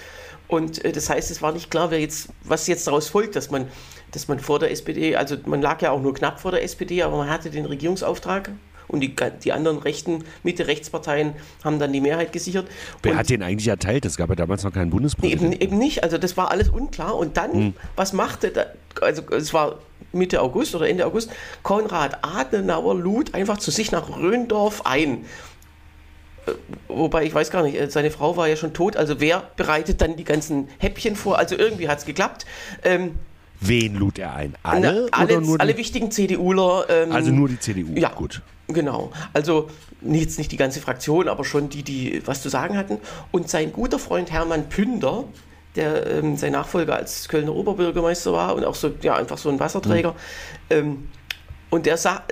Und 0.48 0.84
äh, 0.84 0.92
das 0.92 1.10
heißt, 1.10 1.30
es 1.30 1.44
war 1.44 1.52
nicht 1.52 1.70
klar, 1.70 1.92
wer 1.92 2.00
jetzt, 2.00 2.30
was 2.44 2.66
jetzt 2.66 2.88
daraus 2.88 3.08
folgt, 3.08 3.36
dass 3.36 3.52
man, 3.52 3.68
dass 4.12 4.28
man 4.28 4.40
vor 4.40 4.58
der 4.58 4.72
SPD, 4.72 5.16
also 5.16 5.38
man 5.46 5.62
lag 5.62 5.82
ja 5.82 5.92
auch 5.92 6.02
nur 6.02 6.14
knapp 6.16 6.40
vor 6.40 6.52
der 6.52 6.64
SPD, 6.64 7.04
aber 7.04 7.18
man 7.18 7.30
hatte 7.30 7.52
den 7.52 7.66
Regierungsauftrag 7.66 8.52
und 8.92 9.00
die, 9.00 9.16
die 9.44 9.52
anderen 9.52 9.78
rechten 9.80 10.24
Mitte-Rechtsparteien 10.44 11.34
haben 11.64 11.80
dann 11.80 11.94
die 11.94 12.02
Mehrheit 12.02 12.32
gesichert. 12.32 12.68
Wer 13.02 13.14
und 13.14 13.18
hat 13.18 13.30
den 13.30 13.42
eigentlich 13.42 13.68
erteilt? 13.68 14.06
Es 14.06 14.18
gab 14.18 14.30
ja 14.30 14.36
damals 14.36 14.64
noch 14.64 14.74
keinen 14.74 14.90
Bundespräsidenten. 14.90 15.54
Eben, 15.54 15.62
eben 15.62 15.78
nicht, 15.78 16.04
also 16.04 16.18
das 16.18 16.38
war 16.38 16.52
alles 16.52 16.70
unklar. 16.70 17.16
Und 17.16 17.38
dann, 17.38 17.54
hm. 17.54 17.74
was 17.96 18.14
machte, 18.14 18.52
da, 18.52 18.66
also 19.02 19.24
es 19.32 19.54
war 19.54 19.80
Mitte 20.12 20.42
August 20.42 20.76
oder 20.76 20.90
Ende 20.90 21.06
August, 21.06 21.32
Konrad 21.64 22.20
Adenauer 22.22 22.96
lud 22.96 23.34
einfach 23.34 23.58
zu 23.58 23.72
sich 23.72 23.92
nach 23.92 24.18
Röndorf 24.18 24.86
ein. 24.86 25.26
Äh, 26.46 26.52
wobei 26.88 27.26
ich 27.26 27.34
weiß 27.34 27.52
gar 27.52 27.64
nicht, 27.64 27.80
äh, 27.80 27.90
seine 27.90 28.12
Frau 28.12 28.36
war 28.38 28.48
ja 28.48 28.56
schon 28.56 28.74
tot, 28.74 28.98
also 28.98 29.20
wer 29.20 29.44
bereitet 29.56 30.02
dann 30.02 30.16
die 30.16 30.24
ganzen 30.24 30.68
Häppchen 30.80 31.16
vor? 31.16 31.38
Also 31.38 31.56
irgendwie 31.56 31.88
hat 31.88 32.00
es 32.00 32.06
geklappt. 32.06 32.46
Ähm, 32.84 33.16
Wen 33.64 33.96
lud 33.96 34.18
er 34.18 34.34
ein? 34.34 34.56
Alle? 34.64 35.08
Na, 35.12 35.18
alle, 35.18 35.60
alle 35.60 35.78
wichtigen 35.78 36.10
CDUler. 36.10 36.86
Ähm, 36.90 37.12
also 37.12 37.32
nur 37.32 37.48
die 37.48 37.60
CDU, 37.60 37.94
ja, 37.94 38.10
gut. 38.10 38.42
Genau. 38.74 39.12
Also 39.34 39.70
jetzt 40.02 40.38
nicht 40.38 40.52
die 40.52 40.58
ganze 40.58 40.82
Fraktion, 40.82 41.28
aber 41.28 41.46
schon 41.46 41.70
die, 41.70 41.84
die 41.84 42.22
was 42.26 42.42
zu 42.42 42.50
sagen 42.50 42.78
hatten. 42.78 42.98
Und 43.32 43.50
sein 43.50 43.72
guter 43.72 44.00
Freund 44.00 44.32
Hermann 44.32 44.70
Pünder, 44.70 45.26
der 45.76 46.08
ähm, 46.08 46.38
sein 46.38 46.52
Nachfolger 46.52 46.96
als 46.96 47.30
Kölner 47.30 47.56
Oberbürgermeister 47.56 48.34
war 48.34 48.56
und 48.56 48.66
auch 48.66 48.76
so, 48.76 48.92
ja, 49.02 49.16
einfach 49.16 49.38
so 49.38 49.50
ein 49.50 49.60
Wasserträger. 49.60 50.12
Mhm. 50.12 50.16
Ähm, 50.70 51.10
und 51.70 51.86
der 51.86 51.98
sa 51.98 52.24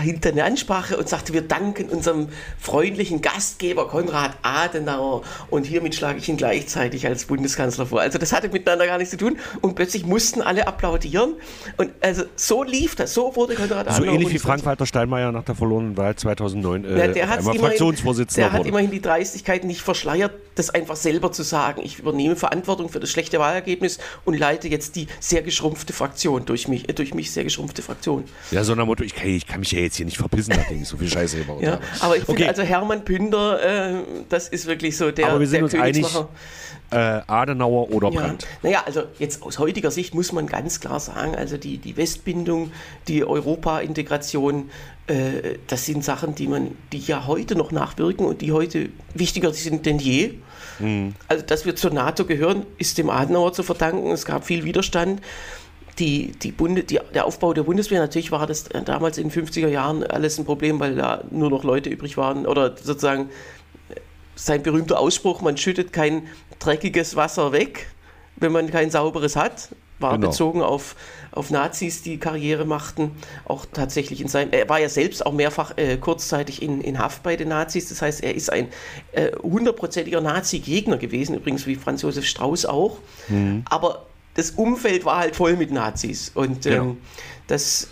hinter 0.00 0.30
eine 0.30 0.44
Ansprache 0.44 0.96
und 0.96 1.08
sagte, 1.08 1.32
wir 1.32 1.42
danken 1.42 1.88
unserem 1.88 2.28
freundlichen 2.58 3.20
Gastgeber 3.20 3.88
Konrad 3.88 4.32
Adenauer 4.42 5.22
und 5.50 5.66
hiermit 5.66 5.94
schlage 5.94 6.18
ich 6.18 6.28
ihn 6.28 6.36
gleichzeitig 6.36 7.06
als 7.06 7.26
Bundeskanzler 7.26 7.86
vor. 7.86 8.00
Also 8.00 8.18
das 8.18 8.32
hatte 8.32 8.48
miteinander 8.48 8.86
gar 8.86 8.98
nichts 8.98 9.10
zu 9.10 9.18
tun 9.18 9.38
und 9.60 9.74
plötzlich 9.74 10.06
mussten 10.06 10.40
alle 10.40 10.66
applaudieren 10.66 11.34
und 11.76 11.90
also 12.00 12.24
so 12.36 12.62
lief 12.62 12.94
das, 12.94 13.12
so 13.12 13.36
wurde 13.36 13.54
Konrad 13.54 13.88
Adenauer. 13.88 13.96
So 13.96 14.04
ähnlich 14.04 14.32
wie 14.32 14.38
Frank-Walter 14.38 14.86
Steinmeier 14.86 15.32
nach 15.32 15.44
der 15.44 15.54
verlorenen 15.54 15.96
Wahl 15.96 16.16
2009 16.16 16.84
äh, 16.84 16.98
ja, 16.98 17.08
der 17.08 17.28
hat 17.28 17.40
immerhin, 17.40 17.60
Fraktionsvorsitzender 17.60 18.48
Der 18.48 18.58
hat 18.58 18.66
immerhin 18.66 18.90
die 18.90 19.02
Dreistigkeit 19.02 19.64
nicht 19.64 19.82
verschleiert, 19.82 20.32
das 20.54 20.70
einfach 20.70 20.96
selber 20.96 21.32
zu 21.32 21.42
sagen. 21.42 21.82
Ich 21.84 21.98
übernehme 21.98 22.36
Verantwortung 22.36 22.88
für 22.88 23.00
das 23.00 23.10
schlechte 23.10 23.38
Wahlergebnis 23.38 23.98
und 24.24 24.38
leite 24.38 24.68
jetzt 24.68 24.96
die 24.96 25.06
sehr 25.20 25.42
geschrumpfte 25.42 25.92
Fraktion 25.92 26.44
durch 26.46 26.68
mich, 26.68 26.86
durch 26.86 27.14
mich 27.14 27.30
sehr 27.30 27.44
geschrumpfte 27.44 27.82
Fraktion. 27.82 28.24
Ja, 28.50 28.64
so 28.64 28.74
nach 28.74 28.86
Motto, 28.86 29.04
ich, 29.04 29.14
ich 29.22 29.46
kann 29.50 29.60
mich 29.60 29.72
ja 29.72 29.80
jetzt 29.80 29.96
hier 29.96 30.06
nicht 30.06 30.16
verpissen, 30.16 30.54
nachdem 30.56 30.82
ich 30.82 30.88
so 30.88 30.96
viel 30.96 31.08
Scheiße 31.08 31.38
gebaut 31.38 31.62
ja, 31.62 31.72
habe. 31.72 31.82
Aber 32.00 32.16
ich 32.16 32.24
finde, 32.24 32.48
also 32.48 32.62
Hermann 32.62 33.04
Pünder, 33.04 33.62
äh, 33.62 34.02
das 34.28 34.48
ist 34.48 34.66
wirklich 34.66 34.96
so 34.96 35.10
der 35.10 35.28
Aber 35.28 35.40
wir 35.40 35.46
sind 35.48 35.64
uns 35.64 35.74
einig, 35.74 36.06
äh, 36.90 37.20
Adenauer 37.26 37.90
oder 37.90 38.10
ja. 38.10 38.20
Brandt. 38.20 38.46
Naja, 38.62 38.82
also 38.86 39.02
jetzt 39.18 39.42
aus 39.42 39.58
heutiger 39.58 39.90
Sicht 39.90 40.14
muss 40.14 40.32
man 40.32 40.46
ganz 40.46 40.80
klar 40.80 41.00
sagen, 41.00 41.34
also 41.34 41.56
die, 41.56 41.78
die 41.78 41.96
Westbindung, 41.96 42.72
die 43.08 43.24
Europa-Integration, 43.24 44.70
äh, 45.06 45.58
das 45.66 45.86
sind 45.86 46.04
Sachen, 46.04 46.34
die 46.34 46.46
man, 46.46 46.76
die 46.92 46.98
ja 46.98 47.26
heute 47.26 47.56
noch 47.56 47.72
nachwirken 47.72 48.26
und 48.26 48.40
die 48.40 48.52
heute 48.52 48.90
wichtiger 49.14 49.52
sind 49.52 49.86
denn 49.86 49.98
je. 49.98 50.34
Mhm. 50.78 51.14
Also, 51.28 51.44
dass 51.44 51.64
wir 51.64 51.76
zur 51.76 51.92
NATO 51.92 52.24
gehören, 52.24 52.66
ist 52.78 52.98
dem 52.98 53.10
Adenauer 53.10 53.52
zu 53.52 53.62
verdanken. 53.62 54.10
Es 54.12 54.24
gab 54.24 54.44
viel 54.44 54.64
Widerstand 54.64 55.20
die, 55.98 56.32
die 56.32 56.52
Bunde, 56.52 56.84
die, 56.84 57.00
der 57.14 57.26
Aufbau 57.26 57.52
der 57.52 57.64
Bundeswehr, 57.64 58.00
natürlich 58.00 58.32
war 58.32 58.46
das 58.46 58.64
damals 58.84 59.18
in 59.18 59.28
den 59.28 59.46
50er 59.46 59.68
Jahren 59.68 60.04
alles 60.04 60.38
ein 60.38 60.44
Problem, 60.44 60.80
weil 60.80 60.94
da 60.94 61.24
nur 61.30 61.50
noch 61.50 61.64
Leute 61.64 61.90
übrig 61.90 62.16
waren 62.16 62.46
oder 62.46 62.76
sozusagen 62.76 63.30
sein 64.34 64.62
berühmter 64.62 64.98
Ausspruch, 64.98 65.42
man 65.42 65.56
schüttet 65.56 65.92
kein 65.92 66.26
dreckiges 66.58 67.16
Wasser 67.16 67.52
weg, 67.52 67.88
wenn 68.36 68.52
man 68.52 68.70
kein 68.70 68.90
sauberes 68.90 69.36
hat, 69.36 69.68
war 69.98 70.16
genau. 70.16 70.28
bezogen 70.28 70.62
auf, 70.62 70.96
auf 71.32 71.50
Nazis, 71.50 72.02
die 72.02 72.18
Karriere 72.18 72.64
machten, 72.64 73.12
auch 73.44 73.66
tatsächlich 73.70 74.20
in 74.20 74.28
seinem, 74.28 74.52
er 74.52 74.68
war 74.68 74.80
ja 74.80 74.88
selbst 74.88 75.24
auch 75.24 75.32
mehrfach 75.32 75.76
äh, 75.76 75.98
kurzzeitig 75.98 76.62
in, 76.62 76.80
in 76.80 76.98
Haft 76.98 77.22
bei 77.22 77.36
den 77.36 77.48
Nazis, 77.48 77.90
das 77.90 78.00
heißt, 78.00 78.22
er 78.22 78.34
ist 78.34 78.50
ein 78.50 78.68
äh, 79.12 79.32
hundertprozentiger 79.42 80.18
äh, 80.18 80.22
Nazi-Gegner 80.22 80.96
gewesen, 80.96 81.36
übrigens 81.36 81.66
wie 81.66 81.76
Franz 81.76 82.02
Josef 82.02 82.24
Strauß 82.24 82.64
auch, 82.66 82.98
mhm. 83.28 83.62
aber 83.68 84.06
das 84.40 84.52
Umfeld 84.52 85.04
war 85.04 85.18
halt 85.18 85.36
voll 85.36 85.54
mit 85.54 85.70
Nazis. 85.70 86.32
Und 86.34 86.64
ähm, 86.64 86.72
ja. 86.72 86.96
das, 87.46 87.88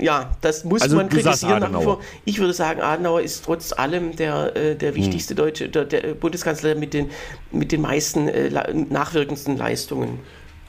ja, 0.00 0.30
das 0.40 0.64
muss 0.64 0.80
also 0.80 0.96
man 0.96 1.10
kritisieren 1.10 1.60
nach 1.60 1.80
wie 1.80 1.84
vor. 1.84 2.00
Ich 2.24 2.38
würde 2.38 2.54
sagen, 2.54 2.80
Adenauer 2.80 3.20
ist 3.20 3.44
trotz 3.44 3.74
allem 3.74 4.16
der, 4.16 4.56
äh, 4.56 4.74
der 4.74 4.90
hm. 4.90 4.96
wichtigste 4.96 5.32
hm. 5.32 5.36
deutsche, 5.36 5.68
der, 5.68 5.84
der, 5.84 6.14
Bundeskanzler 6.14 6.74
mit 6.76 6.94
den, 6.94 7.10
mit 7.52 7.72
den 7.72 7.82
meisten 7.82 8.26
äh, 8.28 8.50
nachwirkendsten 8.72 9.58
Leistungen. 9.58 10.18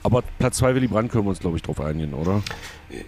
Aber 0.07 0.23
Platz 0.39 0.55
2 0.59 0.73
Willy 0.73 0.87
Brandt 0.87 1.11
können 1.11 1.25
wir 1.25 1.31
uns, 1.31 1.39
glaube 1.41 1.57
ich, 1.57 1.63
drauf 1.63 1.81
einigen, 1.81 2.13
oder? 2.13 2.41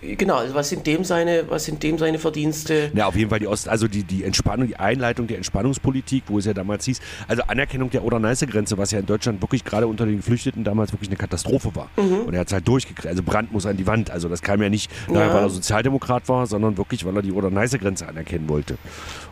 Genau, 0.02 0.36
also 0.36 0.54
was 0.54 0.68
sind 0.68 0.86
dem 0.86 1.06
seine, 1.06 1.46
was 1.50 1.64
sind 1.64 1.82
dem 1.82 1.98
seine 1.98 2.20
Verdienste? 2.20 2.92
Ja, 2.94 3.08
auf 3.08 3.16
jeden 3.16 3.30
Fall 3.30 3.40
die 3.40 3.48
Ost, 3.48 3.70
also 3.70 3.88
die, 3.88 4.04
die 4.04 4.26
Entspannung, 4.26 4.68
die 4.68 4.76
Einleitung 4.76 5.26
der 5.26 5.38
Entspannungspolitik, 5.38 6.24
wo 6.28 6.40
es 6.40 6.44
ja 6.44 6.54
damals 6.54 6.84
hieß, 6.84 7.00
also 7.30 7.44
Anerkennung 7.44 7.90
der 7.90 8.04
Oder-Neiße-Grenze, 8.04 8.78
was 8.78 8.92
ja 8.92 9.00
in 9.00 9.06
Deutschland 9.06 9.42
wirklich 9.42 9.64
gerade 9.64 9.88
unter 9.88 10.06
den 10.06 10.18
Geflüchteten 10.18 10.66
damals 10.66 10.92
wirklich 10.92 11.08
eine 11.08 11.16
Katastrophe 11.16 11.74
war. 11.74 11.90
Mhm. 11.96 12.26
Und 12.26 12.34
er 12.34 12.42
hat 12.42 12.48
es 12.48 12.54
halt 12.54 12.68
durchgekriegt. 12.68 13.08
Also 13.08 13.24
Brandt 13.24 13.54
muss 13.54 13.66
an 13.66 13.78
die 13.78 13.88
Wand. 13.88 14.12
Also 14.12 14.28
das 14.28 14.42
kam 14.42 14.62
ja 14.62 14.68
nicht, 14.68 14.92
ja. 15.08 15.34
weil 15.34 15.44
er 15.44 15.50
Sozialdemokrat 15.50 16.28
war, 16.28 16.48
sondern 16.48 16.78
wirklich, 16.78 17.06
weil 17.06 17.16
er 17.16 17.22
die 17.22 17.32
Oder-Neiße-Grenze 17.32 18.10
anerkennen 18.10 18.50
wollte. 18.50 18.78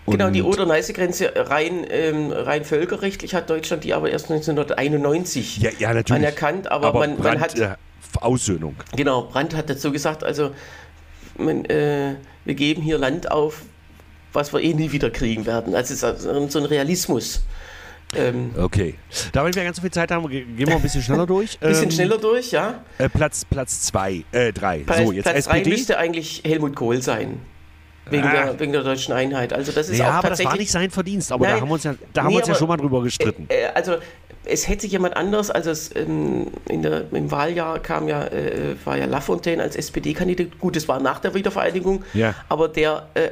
Genau, 0.08 0.30
die 0.30 0.42
Oder-Neiße-Grenze 0.42 1.34
rein, 1.36 1.86
ähm, 1.90 2.32
rein 2.32 2.64
völkerrechtlich 2.64 3.36
hat 3.36 3.50
Deutschland 3.50 3.84
die 3.84 3.94
aber 3.94 4.10
erst 4.10 4.32
1991 4.32 5.58
ja, 5.58 5.70
ja, 5.78 5.90
anerkannt. 5.90 6.72
Aber, 6.72 6.88
aber 6.88 7.00
man, 7.00 7.18
Brandt, 7.18 7.34
man 7.34 7.40
hat. 7.42 7.60
Äh, 7.60 7.76
Aussöhnung. 8.22 8.76
Genau, 8.96 9.24
Brandt 9.24 9.54
hat 9.54 9.70
dazu 9.70 9.92
gesagt, 9.92 10.24
also 10.24 10.52
man, 11.38 11.66
äh, 11.66 12.16
wir 12.46 12.56
geben 12.56 12.82
hier 12.82 12.98
Land 12.98 13.30
auf, 13.30 13.62
was 14.34 14.54
wir 14.54 14.62
eh 14.62 14.74
nie 14.74 14.92
wieder 14.92 15.10
kriegen 15.10 15.46
werden. 15.46 15.76
Also 15.76 15.94
so 16.48 16.60
ein 16.60 16.66
Realismus. 16.66 17.44
Ähm, 18.16 18.52
okay. 18.58 18.96
Damit 19.34 19.56
wir 19.56 19.64
ganz 19.66 19.76
so 19.76 19.82
viel 19.82 19.92
Zeit 19.92 20.12
haben, 20.12 20.28
gehen 20.30 20.56
wir 20.58 20.76
ein 20.76 20.82
bisschen 20.82 21.02
schneller 21.02 21.26
durch. 21.26 21.58
Ein 21.62 21.68
bisschen 21.70 21.84
ähm, 21.86 21.92
schneller 21.92 22.18
durch, 22.18 22.52
ja. 22.52 22.84
Äh, 22.98 23.10
Platz 23.10 23.42
2, 23.42 23.48
Platz 23.50 23.82
zwei, 23.82 24.24
äh, 24.32 24.54
3. 24.54 24.86
So, 24.98 25.12
jetzt 25.12 25.26
Platz 25.26 25.46
3 25.46 25.66
müsste 25.66 25.98
eigentlich 25.98 26.42
Helmut 26.46 26.76
Kohl 26.76 27.02
sein. 27.02 27.42
Wegen, 28.10 28.24
ah. 28.24 28.32
der, 28.32 28.60
wegen 28.60 28.72
der 28.72 28.84
deutschen 28.84 29.14
Einheit. 29.14 29.54
Also 29.54 29.72
das 29.72 29.90
ist 29.90 29.98
ja, 29.98 30.10
auch 30.10 30.14
aber 30.16 30.30
das 30.30 30.44
war 30.44 30.56
nicht 30.56 30.72
sein 30.72 30.90
Verdienst, 30.92 31.32
aber 31.32 31.46
Nein, 31.46 31.56
da 31.56 31.62
haben 31.62 31.70
wir 31.70 31.74
uns 31.74 31.84
ja, 31.84 31.96
da 32.14 32.22
haben 32.22 32.28
nee, 32.28 32.36
wir 32.36 32.40
uns 32.40 32.48
ja 32.48 32.56
schon 32.56 32.68
mal 32.68 32.78
drüber 32.78 33.02
gestritten. 33.04 33.46
Äh, 33.50 33.64
äh, 33.64 33.68
also 33.74 33.98
es 34.46 34.68
hätte 34.68 34.88
jemand 34.88 35.16
anders, 35.16 35.52
also 35.52 35.70
es, 35.72 35.96
ähm, 35.96 36.48
in 36.70 36.82
der, 36.82 37.12
im 37.12 37.32
Wahljahr 37.32 37.80
kam 37.80 38.08
ja, 38.08 38.24
äh, 38.26 38.76
war 38.86 38.98
ja 38.98 39.06
Lafontaine 39.06 39.62
als 39.62 39.76
SPD-Kandidat. 39.76 40.60
Gut, 40.60 40.76
es 40.76 40.88
war 40.88 41.00
nach 41.00 41.20
der 41.20 41.34
Wiedervereinigung, 41.34 42.04
ja. 42.14 42.34
aber 42.50 42.70
der, 42.70 43.10
äh, 43.14 43.30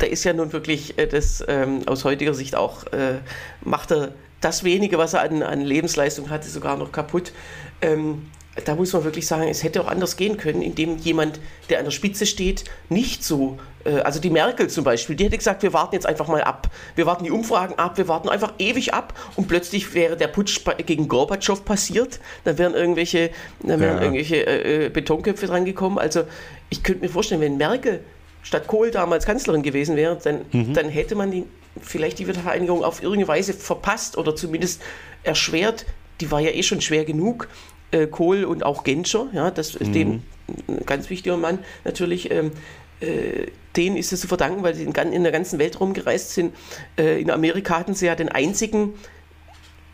der 0.00 0.10
ist 0.10 0.24
ja 0.24 0.32
nun 0.32 0.52
wirklich 0.52 0.98
äh, 0.98 1.06
das 1.06 1.44
ähm, 1.46 1.82
aus 1.86 2.04
heutiger 2.04 2.34
Sicht 2.34 2.56
auch, 2.56 2.84
äh, 2.86 3.18
macht 3.62 3.92
er 3.92 4.12
das 4.40 4.64
wenige, 4.64 4.98
was 4.98 5.14
er 5.14 5.22
an, 5.22 5.42
an 5.42 5.60
Lebensleistung 5.60 6.30
hatte, 6.30 6.48
sogar 6.48 6.76
noch 6.76 6.92
kaputt. 6.92 7.32
Ähm, 7.80 8.30
da 8.64 8.74
muss 8.76 8.92
man 8.92 9.04
wirklich 9.04 9.26
sagen, 9.26 9.48
es 9.48 9.62
hätte 9.62 9.80
auch 9.80 9.88
anders 9.88 10.16
gehen 10.16 10.36
können, 10.36 10.62
indem 10.62 10.98
jemand, 10.98 11.40
der 11.68 11.78
an 11.78 11.84
der 11.84 11.90
Spitze 11.90 12.24
steht, 12.24 12.64
nicht 12.88 13.24
so, 13.24 13.58
äh, 13.84 14.00
also 14.00 14.20
die 14.20 14.30
Merkel 14.30 14.68
zum 14.68 14.84
Beispiel, 14.84 15.16
die 15.16 15.24
hätte 15.24 15.36
gesagt, 15.36 15.62
wir 15.62 15.72
warten 15.72 15.94
jetzt 15.94 16.06
einfach 16.06 16.28
mal 16.28 16.42
ab. 16.42 16.70
Wir 16.94 17.06
warten 17.06 17.24
die 17.24 17.32
Umfragen 17.32 17.74
ab, 17.78 17.98
wir 17.98 18.06
warten 18.06 18.28
einfach 18.28 18.52
ewig 18.58 18.94
ab 18.94 19.14
und 19.36 19.48
plötzlich 19.48 19.94
wäre 19.94 20.16
der 20.16 20.28
Putsch 20.28 20.60
gegen 20.86 21.08
Gorbatschow 21.08 21.64
passiert, 21.64 22.20
dann 22.44 22.58
wären 22.58 22.74
irgendwelche, 22.74 23.30
dann 23.60 23.80
wären 23.80 23.96
ja. 23.96 24.02
irgendwelche 24.02 24.46
äh, 24.46 24.86
äh, 24.86 24.88
Betonköpfe 24.88 25.46
dran 25.46 25.64
gekommen. 25.64 25.98
Also 25.98 26.24
ich 26.70 26.82
könnte 26.82 27.02
mir 27.02 27.10
vorstellen, 27.10 27.40
wenn 27.40 27.56
Merkel 27.56 28.00
statt 28.42 28.68
Kohl 28.68 28.90
damals 28.90 29.26
Kanzlerin 29.26 29.62
gewesen 29.62 29.96
wäre, 29.96 30.16
dann, 30.22 30.42
mhm. 30.52 30.74
dann 30.74 30.88
hätte 30.88 31.16
man 31.16 31.32
die, 31.32 31.44
vielleicht 31.80 32.20
die 32.20 32.28
Wiedervereinigung 32.28 32.84
auf 32.84 33.02
irgendeine 33.02 33.26
Weise 33.26 33.52
verpasst 33.52 34.16
oder 34.16 34.36
zumindest 34.36 34.80
erschwert. 35.24 35.86
Die 36.20 36.30
war 36.30 36.40
ja 36.40 36.50
eh 36.50 36.62
schon 36.62 36.80
schwer 36.80 37.04
genug 37.04 37.48
äh, 37.94 38.06
Kohl 38.06 38.44
und 38.44 38.64
auch 38.64 38.84
Genscher, 38.84 39.28
ja, 39.32 39.50
das 39.50 39.74
ist 39.74 39.88
mhm. 39.88 39.92
dem 39.92 40.22
ein 40.68 40.84
ganz 40.84 41.08
wichtiger 41.10 41.36
Mann 41.36 41.58
natürlich. 41.84 42.30
Ähm, 42.30 42.52
äh, 43.00 43.46
denen 43.76 43.96
ist 43.96 44.12
es 44.12 44.20
zu 44.20 44.28
verdanken, 44.28 44.62
weil 44.62 44.74
sie 44.74 44.84
in, 44.84 44.92
in 44.92 45.22
der 45.24 45.32
ganzen 45.32 45.58
Welt 45.58 45.80
rumgereist 45.80 46.32
sind. 46.32 46.54
Äh, 46.96 47.20
in 47.20 47.30
Amerika 47.30 47.78
hatten 47.78 47.94
sie 47.94 48.06
ja 48.06 48.14
den 48.14 48.28
einzigen 48.28 48.94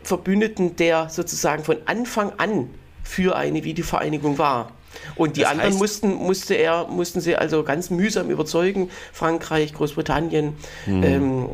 Verbündeten, 0.03 0.75
der 0.75 1.09
sozusagen 1.09 1.63
von 1.63 1.77
Anfang 1.85 2.31
an 2.37 2.69
für 3.03 3.35
eine 3.35 3.63
Wiedervereinigung 3.63 4.37
war. 4.37 4.71
Und 5.15 5.37
die 5.37 5.41
das 5.41 5.51
anderen 5.51 5.75
mussten, 5.75 6.13
musste 6.13 6.55
er, 6.55 6.87
mussten 6.87 7.21
sie 7.21 7.35
also 7.35 7.63
ganz 7.63 7.89
mühsam 7.89 8.29
überzeugen. 8.29 8.89
Frankreich, 9.13 9.73
Großbritannien, 9.73 10.55
mhm. 10.85 11.03
ähm, 11.03 11.49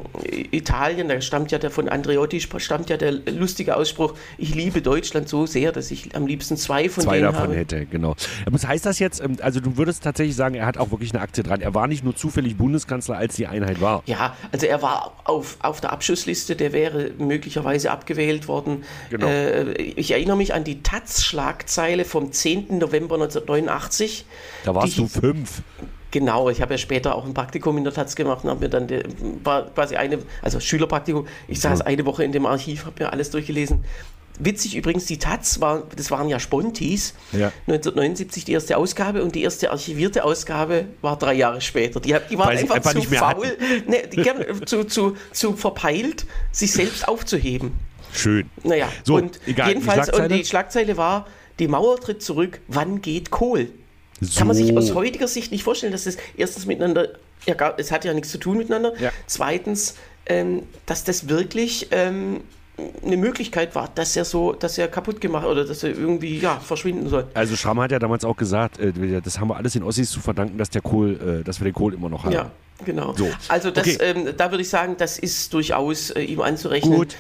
Italien, 0.52 1.10
da 1.10 1.20
stammt 1.22 1.52
ja 1.52 1.58
der 1.58 1.72
von 1.72 1.90
Andreotti, 1.90 2.40
stammt 2.40 2.90
ja 2.90 2.98
der 2.98 3.12
lustige 3.12 3.76
Ausspruch, 3.76 4.14
ich 4.38 4.56
liebe 4.56 4.82
Deutschland 4.82 5.30
so 5.30 5.46
sehr, 5.46 5.72
dass 5.72 5.92
ich 5.92 6.16
am 6.16 6.28
liebsten 6.28 6.58
zwei 6.58 6.90
von 6.90 7.04
zwei 7.04 7.18
denen 7.18 7.32
davon 7.32 7.50
habe. 7.50 7.56
hätte, 7.56 7.86
genau. 7.86 8.16
Was 8.50 8.66
heißt 8.68 8.86
das 8.86 9.00
jetzt, 9.00 9.22
ähm, 9.22 9.38
also 9.42 9.60
du 9.60 9.78
würdest 9.78 10.04
tatsächlich 10.04 10.36
sagen, 10.36 10.56
er 10.56 10.66
hat 10.66 10.78
auch 10.78 10.92
wirklich 10.92 11.14
eine 11.14 11.22
Aktie 11.22 11.44
dran. 11.44 11.62
Er 11.62 11.74
war 11.74 11.88
nicht 11.88 12.04
nur 12.04 12.16
zufällig 12.16 12.58
Bundeskanzler, 12.58 13.18
als 13.18 13.36
die 13.36 13.48
Einheit 13.48 13.82
war. 13.82 14.04
Ja, 14.06 14.36
also 14.52 14.66
er 14.66 14.82
war 14.82 15.14
auf, 15.24 15.58
auf 15.62 15.82
der 15.82 15.92
Abschussliste, 15.92 16.56
der 16.56 16.74
wäre 16.74 17.12
möglicherweise 17.18 17.92
abgewählt 17.92 18.48
worden. 18.48 18.84
Genau. 19.10 19.28
Äh, 19.28 19.74
ich 19.74 20.12
erinnere 20.12 20.38
mich 20.38 20.54
an 20.54 20.64
die 20.64 20.82
Taz-Schlagzeile 20.82 22.06
vom 22.06 22.32
10. 22.32 22.78
November 22.78 23.18
1989. 23.36 24.26
Da 24.66 24.76
warst 24.76 24.98
du 24.98 25.08
fünf. 25.08 25.62
Genau, 26.12 26.50
ich 26.50 26.62
habe 26.62 26.74
ja 26.74 26.78
später 26.78 27.16
auch 27.16 27.26
ein 27.26 27.34
Praktikum 27.34 27.78
in 27.78 27.84
der 27.84 27.94
Taz 27.94 28.16
gemacht 28.16 28.44
und 28.44 28.50
habe 28.50 28.62
mir 28.62 28.70
dann 28.70 28.88
die, 28.88 29.04
war 29.44 29.66
quasi 29.70 29.98
eine, 29.98 30.20
also 30.42 30.60
Schülerpraktikum, 30.60 31.28
ich 31.48 31.60
saß 31.60 31.82
eine 31.82 32.06
Woche 32.06 32.24
in 32.24 32.32
dem 32.32 32.46
Archiv, 32.46 32.86
habe 32.86 33.04
mir 33.04 33.12
alles 33.12 33.30
durchgelesen. 33.30 33.84
Witzig 34.40 34.76
übrigens, 34.76 35.06
die 35.06 35.18
Taz, 35.18 35.60
war, 35.62 35.84
das 35.96 36.12
waren 36.12 36.30
ja 36.30 36.40
Spontis, 36.40 37.16
ja. 37.32 37.52
1979 37.68 38.46
die 38.46 38.52
erste 38.54 38.78
Ausgabe 38.78 39.24
und 39.24 39.34
die 39.34 39.42
erste 39.42 39.72
archivierte 39.72 40.24
Ausgabe 40.24 40.86
war 41.02 41.18
drei 41.18 41.34
Jahre 41.34 41.60
später. 41.60 42.00
Die, 42.00 42.16
die 42.30 42.38
waren 42.38 42.56
einfach, 42.56 42.76
einfach, 42.76 42.94
zu 42.94 43.02
faul, 43.02 43.58
ne, 43.88 44.04
die, 44.08 44.66
zu, 44.66 44.84
zu, 44.86 45.18
zu 45.32 45.54
verpeilt, 45.54 46.26
sich 46.52 46.72
selbst 46.72 47.08
aufzuheben. 47.08 47.74
Schön. 48.14 48.50
Naja, 48.64 48.90
so, 49.04 49.16
und 49.16 49.40
egal, 49.48 49.70
jedenfalls, 49.70 50.12
die 50.12 50.22
und 50.22 50.32
die 50.32 50.46
Schlagzeile 50.46 50.98
war, 50.98 51.26
die 51.60 51.68
Mauer 51.68 52.00
tritt 52.00 52.22
zurück, 52.22 52.60
wann 52.68 53.02
geht 53.02 53.32
Kohl? 53.32 53.70
So. 54.20 54.40
Kann 54.40 54.48
man 54.48 54.56
sich 54.56 54.76
aus 54.76 54.94
heutiger 54.96 55.28
Sicht 55.28 55.52
nicht 55.52 55.64
vorstellen, 55.64 55.92
dass 55.92 56.06
es 56.06 56.18
erstens 56.36 56.66
miteinander, 56.66 57.10
ja, 57.46 57.56
es 57.78 57.92
hat 57.92 58.04
ja 58.04 58.14
nichts 58.14 58.32
zu 58.32 58.40
tun 58.40 58.58
miteinander. 58.58 58.94
Ja. 59.00 59.12
Zweitens, 59.28 59.96
ähm, 60.26 60.64
dass 60.88 61.04
das 61.04 61.30
wirklich 61.30 61.88
ähm, 61.92 62.42
eine 63.04 63.18
Möglichkeit 63.18 63.76
war, 63.76 63.90
dass 63.94 64.16
er 64.16 64.26
so, 64.26 64.54
dass 64.54 64.78
er 64.78 64.88
kaputt 64.88 65.22
gemacht 65.22 65.46
oder 65.46 65.66
dass 65.66 65.84
er 65.84 65.90
irgendwie 65.92 66.40
ja 66.40 66.60
verschwinden 66.60 67.10
soll. 67.10 67.26
Also 67.34 67.56
Schramm 67.56 67.80
hat 67.80 67.92
ja 67.92 68.00
damals 68.00 68.26
auch 68.26 68.38
gesagt, 68.38 68.80
äh, 68.80 69.22
das 69.22 69.40
haben 69.40 69.50
wir 69.50 69.56
alles 69.56 69.74
den 69.74 69.84
Ossis 69.84 70.10
zu 70.12 70.20
verdanken, 70.20 70.58
dass 70.58 70.70
der 70.70 70.82
Kohl, 70.82 71.40
äh, 71.42 71.44
dass 71.44 71.60
wir 71.60 71.66
den 71.66 71.74
Kohl 71.74 71.94
immer 71.94 72.10
noch 72.10 72.24
haben. 72.24 72.34
Ja, 72.34 72.52
genau. 72.86 73.14
So. 73.16 73.28
Also 73.48 73.72
das, 73.72 73.88
Okay. 73.88 73.98
ähm, 74.02 74.34
da 74.36 74.52
würde 74.52 74.62
ich 74.62 74.70
sagen, 74.70 74.96
das 74.98 75.18
ist 75.20 75.54
durchaus 75.54 76.10
äh, 76.12 76.22
ihm 76.22 76.42
anzurechnen. 76.42 76.96
Gut. 76.98 77.16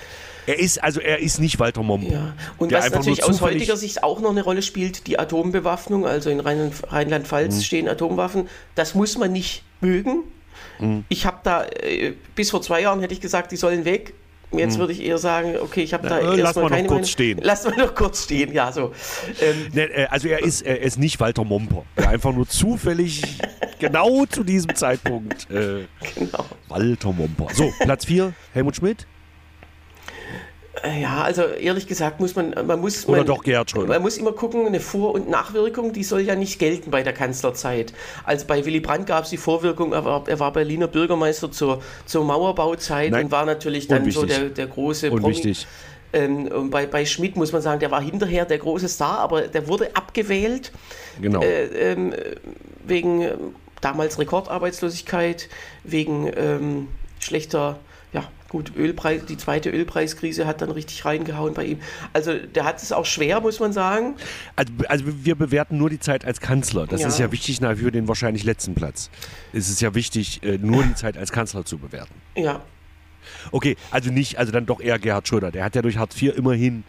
Er 0.47 0.57
ist, 0.59 0.81
also 0.83 0.99
er 1.01 1.19
ist 1.19 1.39
nicht 1.39 1.59
Walter 1.59 1.83
Momp. 1.83 2.09
Ja, 2.09 2.33
und 2.57 2.71
was 2.71 2.89
natürlich 2.89 3.23
aus 3.23 3.41
heutiger 3.41 3.77
Sicht 3.77 4.01
auch 4.03 4.19
noch 4.21 4.31
eine 4.31 4.41
Rolle 4.43 4.61
spielt, 4.61 5.05
die 5.07 5.19
Atombewaffnung, 5.19 6.05
also 6.07 6.29
in 6.29 6.39
Rhein- 6.39 6.71
Rheinland-Pfalz 6.87 7.57
Mhm. 7.57 7.61
stehen 7.61 7.87
Atomwaffen, 7.89 8.47
das 8.73 8.95
muss 8.95 9.17
man 9.17 9.31
nicht 9.31 9.63
mögen. 9.81 10.23
Mhm. 10.79 11.03
Ich 11.09 11.25
habe 11.25 11.37
da, 11.43 11.65
äh, 11.65 12.13
bis 12.33 12.49
vor 12.51 12.61
zwei 12.61 12.81
Jahren 12.81 13.01
hätte 13.01 13.13
ich 13.13 13.21
gesagt, 13.21 13.51
die 13.51 13.57
sollen 13.57 13.85
weg. 13.85 14.13
Jetzt 14.53 14.79
würde 14.79 14.93
ich 14.93 15.03
eher 15.03 15.17
sagen, 15.17 15.57
okay, 15.61 15.81
ich 15.83 15.93
habe 15.93 16.07
da 16.07 16.19
äh, 16.19 16.23
lass 16.23 16.37
erstmal 16.37 16.63
mal 16.63 16.69
noch 16.69 16.75
keine 16.77 16.87
kurz 16.87 16.91
Meinung. 16.99 17.05
stehen. 17.09 17.39
Lass 17.43 17.65
mal 17.65 17.75
noch 17.75 17.93
kurz 17.93 18.23
stehen, 18.23 18.53
ja, 18.53 18.71
so. 18.71 18.93
Ähm, 19.41 19.67
Ne, 19.73 19.81
äh, 19.93 20.05
also 20.05 20.29
er 20.29 20.41
ist, 20.41 20.61
er 20.61 20.79
ist 20.81 20.97
nicht 20.97 21.19
Walter 21.19 21.43
Momper, 21.43 21.83
der 21.97 22.07
einfach 22.07 22.31
nur 22.33 22.47
zufällig 22.47 23.21
genau 23.79 24.25
zu 24.25 24.45
diesem 24.45 24.73
Zeitpunkt 24.73 25.51
äh, 25.51 25.85
genau. 26.15 26.45
Walter 26.69 27.11
Momper. 27.11 27.47
So, 27.53 27.73
Platz 27.81 28.05
4, 28.05 28.31
Helmut 28.53 28.77
Schmidt 28.77 29.05
Ja, 31.01 31.23
also 31.23 31.43
ehrlich 31.43 31.87
gesagt 31.87 32.19
muss 32.19 32.35
man, 32.35 32.53
man 32.65 32.79
muss. 32.79 33.07
oder 33.07 33.17
man, 33.19 33.27
doch 33.27 33.43
Gerhard 33.43 33.71
Schröder? 33.71 33.87
Man 33.87 34.01
muss 34.01 34.17
immer 34.17 34.31
gucken, 34.31 34.67
eine 34.67 34.79
Vor- 34.79 35.13
und 35.13 35.29
Nachwirkung, 35.29 35.91
die 35.93 36.03
soll 36.03 36.21
ja 36.21 36.35
nicht 36.35 36.59
gelten 36.59 36.91
bei 36.91 37.03
der 37.03 37.13
Kanzlerzeit. 37.13 37.93
Also 38.25 38.45
bei 38.45 38.63
Willy 38.65 38.79
Brandt 38.79 39.07
gab 39.07 39.23
es 39.23 39.29
die 39.31 39.37
Vorwirkung, 39.37 39.93
er 39.93 40.05
war, 40.05 40.27
er 40.27 40.39
war 40.39 40.51
Berliner 40.53 40.87
Bürgermeister 40.87 41.51
zur, 41.51 41.81
zur 42.05 42.23
Mauerbauzeit 42.25 43.11
Nein. 43.11 43.25
und 43.25 43.31
war 43.31 43.45
natürlich 43.45 43.87
dann 43.87 44.09
so 44.11 44.21
Unwichtig. 44.21 44.39
der, 44.39 44.49
der 44.49 44.67
große 44.67 45.09
Promi. 45.09 45.23
Unwichtig. 45.23 45.65
Ähm, 46.13 46.47
und 46.47 46.69
bei, 46.69 46.85
bei 46.85 47.05
Schmidt 47.05 47.35
muss 47.35 47.51
man 47.51 47.61
sagen, 47.61 47.79
der 47.79 47.91
war 47.91 48.01
hinterher 48.01 48.45
der 48.45 48.59
große 48.59 48.87
Star, 48.87 49.19
aber 49.19 49.41
der 49.47 49.67
wurde 49.67 49.95
abgewählt 49.95 50.71
Genau. 51.21 51.41
äh, 51.41 51.65
ähm, 51.91 52.13
wegen 52.85 53.21
ähm, 53.21 53.55
damals 53.81 54.17
Rekordarbeitslosigkeit, 54.19 55.49
wegen 55.83 56.31
ähm, 56.35 56.87
schlechter, 57.19 57.79
gut, 58.49 58.71
Ölpreis, 58.75 59.25
die 59.25 59.37
zweite 59.37 59.69
Ölpreiskrise 59.69 60.45
hat 60.47 60.61
dann 60.61 60.71
richtig 60.71 61.05
reingehauen 61.05 61.53
bei 61.53 61.65
ihm. 61.65 61.79
Also 62.13 62.33
der 62.37 62.63
hat 62.65 62.81
es 62.81 62.91
auch 62.91 63.05
schwer, 63.05 63.41
muss 63.41 63.59
man 63.59 63.73
sagen. 63.73 64.15
Also, 64.55 64.71
also 64.87 65.05
wir 65.23 65.35
bewerten 65.35 65.77
nur 65.77 65.89
die 65.89 65.99
Zeit 65.99 66.25
als 66.25 66.39
Kanzler. 66.39 66.87
Das 66.87 67.01
Ja. 67.01 67.07
ist 67.07 67.19
ja 67.19 67.31
wichtig 67.31 67.61
na, 67.61 67.75
für 67.75 67.91
den 67.91 68.07
wahrscheinlich 68.07 68.43
letzten 68.43 68.75
Platz. 68.75 69.09
Es 69.53 69.69
ist 69.69 69.81
ja 69.81 69.93
wichtig, 69.95 70.41
äh, 70.43 70.57
nur 70.57 70.83
die 70.83 70.95
Zeit 70.95 71.17
als 71.17 71.31
Kanzler 71.31 71.65
zu 71.65 71.77
bewerten. 71.77 72.13
Ja, 72.35 72.61
Okay, 73.51 73.75
also 73.91 74.09
nicht, 74.09 74.37
also 74.37 74.53
dann 74.53 74.65
doch 74.65 74.79
eher 74.79 74.99
Gerhard 74.99 75.27
Schröder. 75.27 75.51
Der 75.51 75.65
hat 75.65 75.75
ja 75.75 75.81
durch 75.81 75.97
Hartz 75.97 76.21
IV 76.21 76.37
immerhin 76.37 76.85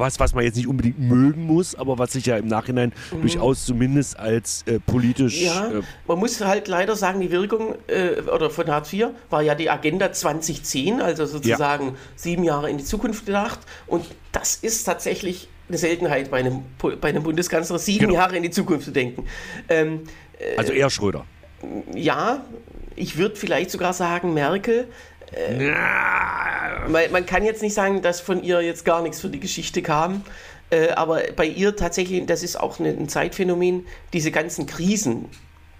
was, 0.00 0.18
was 0.20 0.34
man 0.34 0.44
jetzt 0.44 0.56
nicht 0.56 0.66
unbedingt 0.66 0.98
mögen 0.98 1.44
muss, 1.46 1.74
aber 1.74 1.98
was 1.98 2.12
sich 2.12 2.26
ja 2.26 2.36
im 2.36 2.46
Nachhinein 2.46 2.92
durchaus 3.20 3.64
zumindest 3.64 4.18
als 4.18 4.62
äh, 4.66 4.78
politisch 4.80 5.40
Mhm. 5.40 5.46
ja. 5.46 5.68
äh, 5.68 5.82
man 6.06 6.18
muss 6.18 6.40
halt 6.40 6.68
leider 6.68 6.96
sagen, 6.96 7.20
die 7.20 7.30
Wirkung 7.30 7.74
äh, 7.86 8.20
oder 8.22 8.50
von 8.50 8.66
Hartz 8.68 8.92
IV 8.92 9.08
war 9.30 9.42
ja 9.42 9.54
die 9.54 9.70
Agenda 9.70 10.12
2010, 10.12 11.00
also 11.00 11.26
sozusagen 11.26 11.96
sieben 12.16 12.44
Jahre 12.44 12.70
in 12.70 12.78
die 12.78 12.84
Zukunft 12.84 13.26
gedacht. 13.26 13.60
Und 13.86 14.06
das 14.32 14.56
ist 14.56 14.84
tatsächlich 14.84 15.48
eine 15.68 15.78
Seltenheit 15.78 16.30
bei 16.30 16.38
einem, 16.40 16.62
bei 17.00 17.08
einem 17.08 17.22
Bundeskanzler, 17.22 17.78
sieben 17.78 18.06
Genau. 18.06 18.14
Jahre 18.14 18.36
in 18.36 18.42
die 18.42 18.50
Zukunft 18.50 18.84
zu 18.84 18.90
denken. 18.92 19.24
Ähm, 19.68 20.00
also 20.56 20.72
eher 20.72 20.90
Schröder. 20.90 21.24
ja, 21.94 22.44
ich 22.96 23.16
würde 23.16 23.36
vielleicht 23.36 23.70
sogar 23.70 23.92
sagen, 23.92 24.34
Merkel. 24.34 24.86
Äh, 25.32 26.88
man, 26.88 27.10
man 27.12 27.26
kann 27.26 27.44
jetzt 27.44 27.62
nicht 27.62 27.74
sagen, 27.74 28.02
dass 28.02 28.20
von 28.20 28.42
ihr 28.42 28.60
jetzt 28.62 28.84
gar 28.84 29.02
nichts 29.02 29.20
für 29.20 29.28
die 29.28 29.40
Geschichte 29.40 29.82
kam. 29.82 30.22
Äh, 30.70 30.90
aber 30.90 31.20
bei 31.36 31.46
ihr 31.46 31.76
tatsächlich, 31.76 32.24
das 32.26 32.42
ist 32.42 32.58
auch 32.58 32.80
eine- 32.80 32.90
ein 32.90 33.08
Zeitphänomen, 33.08 33.86
diese 34.12 34.30
ganzen 34.30 34.66
Krisen, 34.66 35.26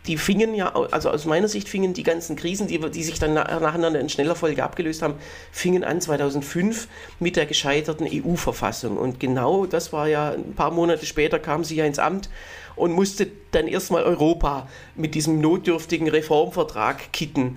die 0.07 0.19
fingen 0.19 0.55
ja, 0.55 0.75
also 0.91 1.09
aus 1.11 1.25
meiner 1.25 1.49
Sicht 1.49 1.67
fingen 1.67 1.95
die 1.95 2.03
ganzen 2.03 2.37
Krisen, 2.37 2.67
die, 2.67 2.79
die 2.79 3.03
sich 3.03 3.19
dann 3.19 3.33
na- 3.33 3.59
nacheinander 3.59 3.99
in 4.01 4.11
schneller 4.11 4.35
Folge 4.35 4.63
abgelöst 4.63 5.01
haben, 5.01 5.15
fingen 5.51 5.83
an 5.83 6.01
2005 6.03 6.89
mit 7.21 7.37
der 7.37 7.47
gescheiterten 7.47 8.07
EU-Verfassung. 8.11 8.99
Und 8.99 9.19
genau 9.19 9.65
das 9.65 9.95
war 9.95 10.07
ja, 10.07 10.33
ein 10.33 10.55
paar 10.55 10.71
Monate 10.71 11.07
später 11.07 11.39
kam 11.39 11.65
sie 11.65 11.77
ja 11.77 11.87
ins 11.87 11.99
Amt 11.99 12.29
und 12.77 12.93
musste 12.93 13.29
dann 13.53 13.67
erstmal 13.67 14.03
Europa 14.03 14.69
mit 14.95 15.15
diesem 15.15 15.41
notdürftigen 15.41 16.09
Reformvertrag 16.09 17.13
kitten. 17.15 17.57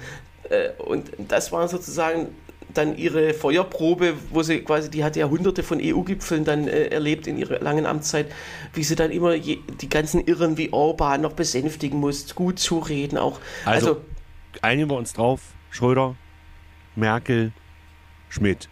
Äh, 0.50 0.70
Und 0.82 1.12
das 1.18 1.52
war 1.52 1.68
sozusagen 1.68 2.28
dann 2.74 2.98
ihre 2.98 3.34
Feuerprobe, 3.34 4.14
wo 4.30 4.44
sie 4.44 4.60
quasi, 4.62 4.90
die 4.92 5.04
hat 5.04 5.16
ja 5.16 5.28
hunderte 5.30 5.64
von 5.64 5.80
EU-Gipfeln 5.82 6.44
dann 6.46 6.68
äh, 6.68 6.88
erlebt 6.88 7.26
in 7.26 7.38
ihrer 7.38 7.60
langen 7.60 7.86
Amtszeit, 7.86 8.32
wie 8.74 8.84
sie 8.84 8.96
dann 8.96 9.10
immer 9.12 9.34
je, 9.34 9.60
die 9.82 9.90
ganzen 9.90 10.24
Irren 10.26 10.58
wie 10.58 10.72
Orban 10.74 11.22
noch 11.22 11.34
besänftigen 11.34 12.00
muss, 12.00 12.36
gut 12.36 12.60
zureden 12.60 13.18
auch. 13.18 13.40
Also, 13.66 13.88
Also, 13.88 14.02
einigen 14.62 14.90
wir 14.90 14.98
uns 14.98 15.14
drauf. 15.14 15.42
Schröder, 15.72 16.16
Merkel, 16.96 17.52
Schmidt. 18.30 18.70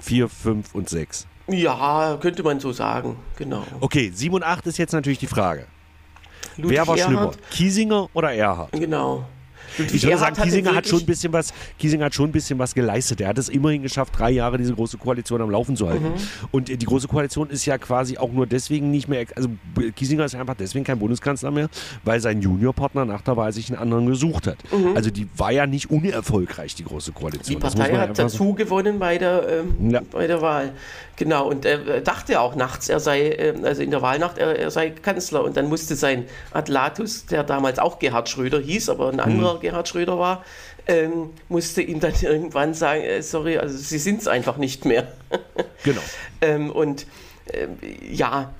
Vier, 0.00 0.28
fünf 0.28 0.74
und 0.74 0.88
sechs. 0.88 1.26
ja, 1.48 2.18
könnte 2.20 2.42
man 2.42 2.60
so 2.60 2.72
sagen, 2.72 3.16
genau. 3.36 3.64
Okay, 3.80 4.10
sieben 4.14 4.34
und 4.34 4.42
acht 4.42 4.66
ist 4.66 4.78
jetzt 4.78 4.92
natürlich 4.92 5.18
die 5.18 5.26
Frage. 5.26 5.66
Ludwig 6.56 6.76
Wer 6.76 6.86
war 6.86 6.96
schlimmer? 6.96 7.20
Erhard, 7.20 7.50
Kiesinger 7.50 8.08
oder 8.12 8.32
Erhard? 8.32 8.72
Genau. 8.72 9.24
Ich 9.78 10.02
würde 10.04 10.18
sagen, 10.18 10.36
Kiesinger 10.36 10.70
hat 10.70 10.76
wirklich- 10.76 10.90
schon 10.90 11.00
ein 11.00 11.06
bisschen 11.06 11.32
was, 11.32 11.52
Kiesinger 11.78 12.04
hat 12.06 12.14
schon 12.14 12.28
ein 12.28 12.32
bisschen 12.32 12.58
was 12.58 12.74
geleistet. 12.74 13.20
Er 13.20 13.28
hat 13.28 13.38
es 13.38 13.48
immerhin 13.48 13.82
geschafft, 13.82 14.12
drei 14.18 14.30
Jahre 14.30 14.58
diese 14.58 14.74
große 14.74 14.98
Koalition 14.98 15.40
am 15.42 15.50
Laufen 15.50 15.76
zu 15.76 15.88
halten. 15.88 16.04
Mhm. 16.04 16.14
Und 16.52 16.70
äh, 16.70 16.76
die 16.76 16.86
große 16.86 17.08
Koalition 17.08 17.50
ist 17.50 17.64
ja 17.66 17.78
quasi 17.78 18.18
auch 18.18 18.30
nur 18.32 18.46
deswegen 18.46 18.90
nicht 18.90 19.08
mehr, 19.08 19.24
also 19.36 19.48
Kiesinger 19.96 20.24
ist 20.24 20.34
einfach 20.34 20.54
deswegen 20.58 20.84
kein 20.84 20.98
Bundeskanzler 20.98 21.50
mehr, 21.50 21.68
weil 22.04 22.20
sein 22.20 22.40
Juniorpartner 22.40 23.04
nach 23.04 23.22
der 23.22 23.36
Wahl 23.36 23.52
sich 23.52 23.68
einen 23.70 23.78
anderen 23.78 24.06
gesucht 24.06 24.46
hat. 24.46 24.58
Also 24.94 25.10
die 25.10 25.28
war 25.36 25.50
ja 25.52 25.66
nicht 25.66 25.90
unerfolgreich, 25.90 26.74
die 26.74 26.84
große 26.84 27.12
Koalition. 27.12 27.56
Mhm. 27.56 27.60
Die 27.60 27.62
Partei 27.76 27.96
hat 27.96 28.18
dazu 28.18 28.54
gewonnen 28.54 28.98
bei 28.98 29.18
der, 29.18 29.46
ähm, 29.80 29.90
Ja. 29.90 30.00
bei 30.10 30.26
der 30.26 30.40
Wahl. 30.42 30.72
Genau, 31.16 31.48
und 31.48 31.64
er 31.64 32.00
dachte 32.00 32.40
auch 32.40 32.56
nachts, 32.56 32.88
er 32.88 32.98
sei, 32.98 33.30
ähm, 33.38 33.64
also 33.64 33.82
in 33.82 33.90
der 33.92 34.02
Wahlnacht, 34.02 34.36
er, 34.36 34.58
er 34.58 34.70
sei 34.72 34.90
Kanzler. 34.90 35.44
Und 35.44 35.56
dann 35.56 35.68
musste 35.68 35.94
sein 35.94 36.24
Adlatus, 36.52 37.26
der 37.26 37.44
damals 37.44 37.78
auch 37.78 37.98
Gerhard 38.00 38.28
Schröder 38.28 38.58
hieß, 38.60 38.88
aber 38.88 39.10
ein 39.10 39.20
anderer 39.20 39.60
Gerhard 39.64 39.88
Schröder 39.88 40.18
war, 40.18 40.44
ähm, 40.86 41.30
musste 41.48 41.80
ihm 41.80 42.00
dann 42.00 42.12
irgendwann 42.20 42.74
sagen, 42.74 43.02
äh, 43.02 43.22
sorry, 43.22 43.56
also 43.58 43.76
Sie 43.76 43.98
sind 43.98 44.20
es 44.20 44.28
einfach 44.28 44.56
nicht 44.56 44.84
mehr. 44.84 45.12
Genau. 45.82 46.00
Ähm, 46.40 46.70
und 46.70 47.06
ähm, 47.52 47.76
ja, 48.10 48.54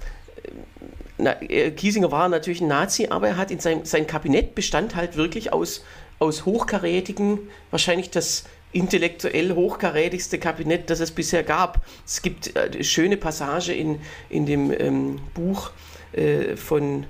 na, 1.16 1.40
äh, 1.40 1.70
Kiesinger 1.70 2.10
war 2.12 2.28
natürlich 2.28 2.60
ein 2.60 2.68
Nazi, 2.68 3.06
aber 3.08 3.28
er 3.28 3.36
hat 3.38 3.50
in 3.50 3.60
seinem 3.60 3.86
sein 3.86 4.06
Kabinett 4.06 4.54
bestand 4.54 4.94
halt 4.94 5.16
wirklich 5.16 5.54
aus, 5.54 5.84
aus 6.18 6.44
hochkarätigen, 6.44 7.38
wahrscheinlich 7.70 8.10
das 8.10 8.44
intellektuell 8.72 9.54
hochkarätigste 9.54 10.38
Kabinett, 10.38 10.90
das 10.90 11.00
es 11.00 11.12
bisher 11.12 11.44
gab. 11.44 11.86
Es 12.04 12.20
gibt 12.20 12.54
äh, 12.56 12.70
eine 12.72 12.84
schöne 12.84 13.16
Passage 13.16 13.72
in, 13.72 14.00
in 14.28 14.44
dem 14.44 14.70
ähm, 14.70 15.20
Buch 15.32 15.70
äh, 16.12 16.56
von 16.56 17.06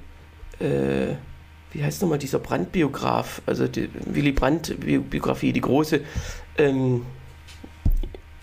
äh, 0.61 1.17
wie 1.75 1.85
heißt 1.85 2.01
nochmal 2.01 2.19
dieser 2.19 2.39
Brandt-Biograf, 2.39 3.43
also 3.47 3.67
die 3.67 3.91
Willy 4.07 4.33
Brandt-Biografie, 4.33 5.53
die 5.53 5.61
große, 5.61 6.01
ähm, 6.57 7.05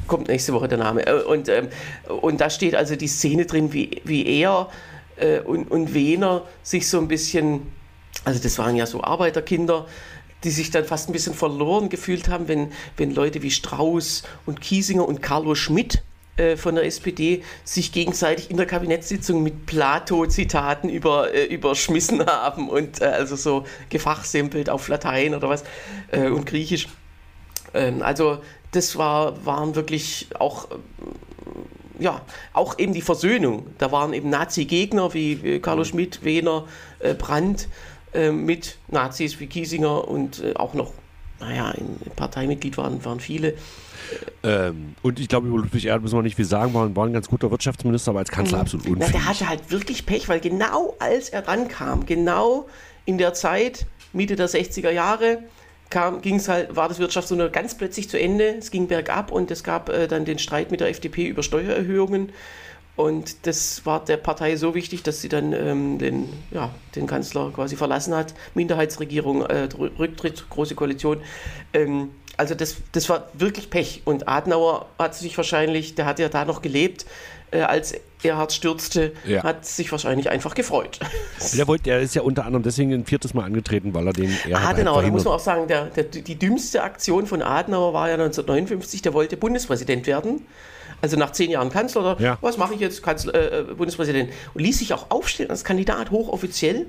kommt 0.06 0.28
nächste 0.28 0.54
Woche 0.54 0.68
der 0.68 0.78
Name. 0.78 1.08
Äh, 1.08 1.24
Und, 1.24 1.48
ähm, 1.48 1.70
und 2.08 2.42
da 2.42 2.50
steht 2.50 2.76
also 2.76 2.96
die 2.96 3.08
Szene 3.08 3.46
drin, 3.46 3.72
wie, 3.74 4.02
wie 4.04 4.28
er 4.42 4.70
äh, 5.16 5.40
und, 5.40 5.72
und 5.72 5.94
Wehner 5.94 6.44
sich 6.62 6.90
so 6.90 7.00
ein 7.00 7.08
bisschen, 7.08 7.72
also 8.26 8.44
das 8.44 8.60
waren 8.60 8.76
ja 8.76 8.86
so 8.86 9.02
Arbeiterkinder, 9.02 9.88
die 10.44 10.50
sich 10.50 10.70
dann 10.72 10.84
fast 10.84 11.10
ein 11.10 11.14
bisschen 11.14 11.34
verloren 11.34 11.88
gefühlt 11.88 12.28
haben, 12.28 12.48
wenn, 12.50 12.72
wenn 12.98 13.14
Leute 13.14 13.42
wie 13.44 13.52
Strauß 13.52 14.24
und 14.46 14.60
Kiesinger 14.60 15.08
und 15.08 15.22
Carlo 15.22 15.56
Schmidt 15.56 16.04
äh, 16.38 16.56
von 16.56 16.76
der 16.76 16.86
SPD 16.86 17.44
sich 17.64 17.92
gegenseitig 17.92 18.50
in 18.50 18.58
der 18.58 18.66
Kabinettssitzung 18.66 19.44
mit 19.44 19.66
Plato-Zitaten 19.66 20.90
über, 20.90 21.34
äh, 21.34 21.46
überschmissen 21.46 22.26
haben 22.26 22.70
und 22.70 23.02
äh, 23.02 23.06
also 23.06 23.36
so 23.36 23.66
gefachsimpelt 23.90 24.70
auf 24.70 24.88
Latein 24.88 25.36
oder 25.36 25.50
was 25.50 25.64
äh, 26.12 26.28
und 26.28 26.46
Griechisch. 26.46 26.88
Ähm, 27.74 28.02
also 28.02 28.40
das 28.72 28.98
war, 28.98 29.46
waren 29.46 29.76
wirklich 29.76 30.28
auch, 30.40 30.70
ähm, 30.72 30.80
ja, 32.00 32.22
auch 32.54 32.80
eben 32.80 32.94
die 32.94 33.02
Versöhnung. 33.02 33.68
Da 33.78 33.92
waren 33.92 34.14
eben 34.14 34.30
Nazi-Gegner 34.30 35.14
wie 35.14 35.34
äh, 35.34 35.60
Carlo 35.60 35.84
Schmidt, 35.84 36.24
Wehner, 36.24 36.66
äh, 37.00 37.14
Brandt 37.14 37.68
äh, 38.14 38.32
mit 38.32 38.78
Nazis 38.88 39.40
wie 39.40 39.48
Kiesinger 39.48 40.08
und 40.08 40.44
äh, 40.44 40.54
auch 40.56 40.74
noch, 40.74 40.94
naja, 41.40 41.72
ein 41.72 41.98
Parteimitglied 42.16 42.78
waren, 42.78 43.04
waren 43.06 43.20
viele. 43.20 43.56
Ähm, 44.44 44.96
und 45.04 45.20
ich 45.20 45.28
glaube, 45.28 45.48
über 45.48 45.58
Ludwig 45.58 45.86
Erhard 45.86 46.02
müssen 46.02 46.18
wir 46.18 46.24
nicht 46.24 46.36
viel 46.36 46.46
sagen, 46.46 46.74
war, 46.74 46.94
war 46.96 47.06
ein 47.06 47.14
ganz 47.14 47.28
guter 47.28 47.52
Wirtschaftsminister, 47.52 48.12
aber 48.12 48.20
als 48.20 48.32
Kanzler 48.32 48.60
absolut 48.60 48.86
Na, 48.88 48.94
unfähig. 48.94 49.12
der 49.12 49.26
hatte 49.26 49.48
halt 49.48 49.72
wirklich 49.72 50.06
Pech, 50.06 50.28
weil 50.30 50.40
genau 50.40 50.96
als 51.00 51.30
er 51.30 51.44
dran 51.44 51.68
kam, 51.68 52.06
genau 52.06 52.68
in 53.06 53.18
der 53.18 53.34
Zeit, 53.34 53.86
Mitte 54.14 54.36
der 54.36 54.50
60er 54.50 54.90
Jahre, 54.90 55.44
ging 56.22 56.36
es 56.36 56.48
halt, 56.48 56.76
war 56.76 56.88
das 56.88 57.00
Wirtschaftswunder 57.00 57.50
ganz 57.50 57.76
plötzlich 57.76 58.10
zu 58.10 58.20
Ende. 58.20 58.56
Es 58.58 58.72
ging 58.72 58.88
bergab 58.88 59.32
und 59.32 59.52
es 59.52 59.64
gab 59.64 59.90
äh, 59.90 60.08
dann 60.08 60.26
den 60.26 60.40
Streit 60.40 60.72
mit 60.72 60.80
der 60.80 60.90
FDP 60.90 61.28
über 61.28 61.44
Steuererhöhungen. 61.44 62.32
Und 62.96 63.48
das 63.48 63.86
war 63.86 64.04
der 64.04 64.18
Partei 64.18 64.56
so 64.58 64.76
wichtig, 64.76 65.02
dass 65.04 65.22
sie 65.22 65.30
dann 65.30 65.54
ähm, 65.54 65.98
den, 65.98 66.30
ja, 66.52 66.70
den 66.96 67.08
Kanzler 67.08 67.52
quasi 67.54 67.76
verlassen 67.76 68.14
hat. 68.14 68.34
Minderheitsregierung, 68.54 69.44
äh, 69.44 69.70
Rücktritt, 69.98 70.50
große 70.50 70.76
Koalition. 70.76 71.22
Ähm, 71.74 72.12
also 72.38 72.56
das, 72.56 72.78
das 72.92 73.10
war 73.10 73.30
wirklich 73.34 73.70
Pech. 73.70 74.02
Und 74.06 74.28
Adenauer 74.28 74.88
hat 74.98 75.16
sich 75.16 75.36
wahrscheinlich, 75.38 75.96
der 75.96 76.06
hat 76.06 76.20
ja 76.20 76.30
da 76.30 76.46
noch 76.46 76.62
gelebt, 76.62 77.06
äh, 77.52 77.62
als 77.62 77.94
Erhard 78.24 78.54
stürzte, 78.54 79.14
ja. 79.26 79.44
hat 79.44 79.66
sich 79.66 79.92
wahrscheinlich 79.92 80.30
einfach 80.30 80.54
gefreut. 80.54 81.00
Der, 81.54 81.68
wollte, 81.68 81.86
der 81.86 82.00
ist 82.00 82.16
ja 82.16 82.22
unter 82.22 82.46
anderem 82.46 82.64
deswegen 82.64 82.94
ein 82.94 83.06
viertes 83.06 83.34
Mal 83.34 83.46
angetreten, 83.46 83.94
weil 83.94 84.08
er 84.08 84.14
den 84.14 84.36
Erhard 84.48 84.76
Adenauer, 84.76 85.02
da 85.02 85.10
muss 85.10 85.26
man 85.26 85.34
auch 85.34 85.40
sagen, 85.40 85.68
der, 85.68 85.86
der, 85.86 86.04
die 86.04 86.36
dümmste 86.36 86.84
Aktion 86.84 87.26
von 87.26 87.42
Adenauer 87.42 87.94
war 87.94 88.08
ja 88.08 88.14
1959, 88.14 89.02
der 89.02 89.14
wollte 89.14 89.38
Bundespräsident 89.38 90.08
werden. 90.08 90.46
Also 91.02 91.18
nach 91.18 91.32
zehn 91.32 91.50
Jahren 91.50 91.72
Kanzler, 91.72 92.02
oder 92.02 92.22
ja. 92.22 92.38
was 92.42 92.58
mache 92.58 92.76
ich 92.76 92.80
jetzt, 92.80 93.02
Kanzler, 93.02 93.34
äh, 93.34 93.60
äh, 93.60 93.64
Bundespräsident? 93.74 94.32
Und 94.54 94.62
ließ 94.62 94.78
sich 94.80 94.94
auch 94.94 95.10
aufstellen 95.10 95.50
als 95.50 95.64
Kandidat, 95.64 96.12
hochoffiziell. 96.12 96.88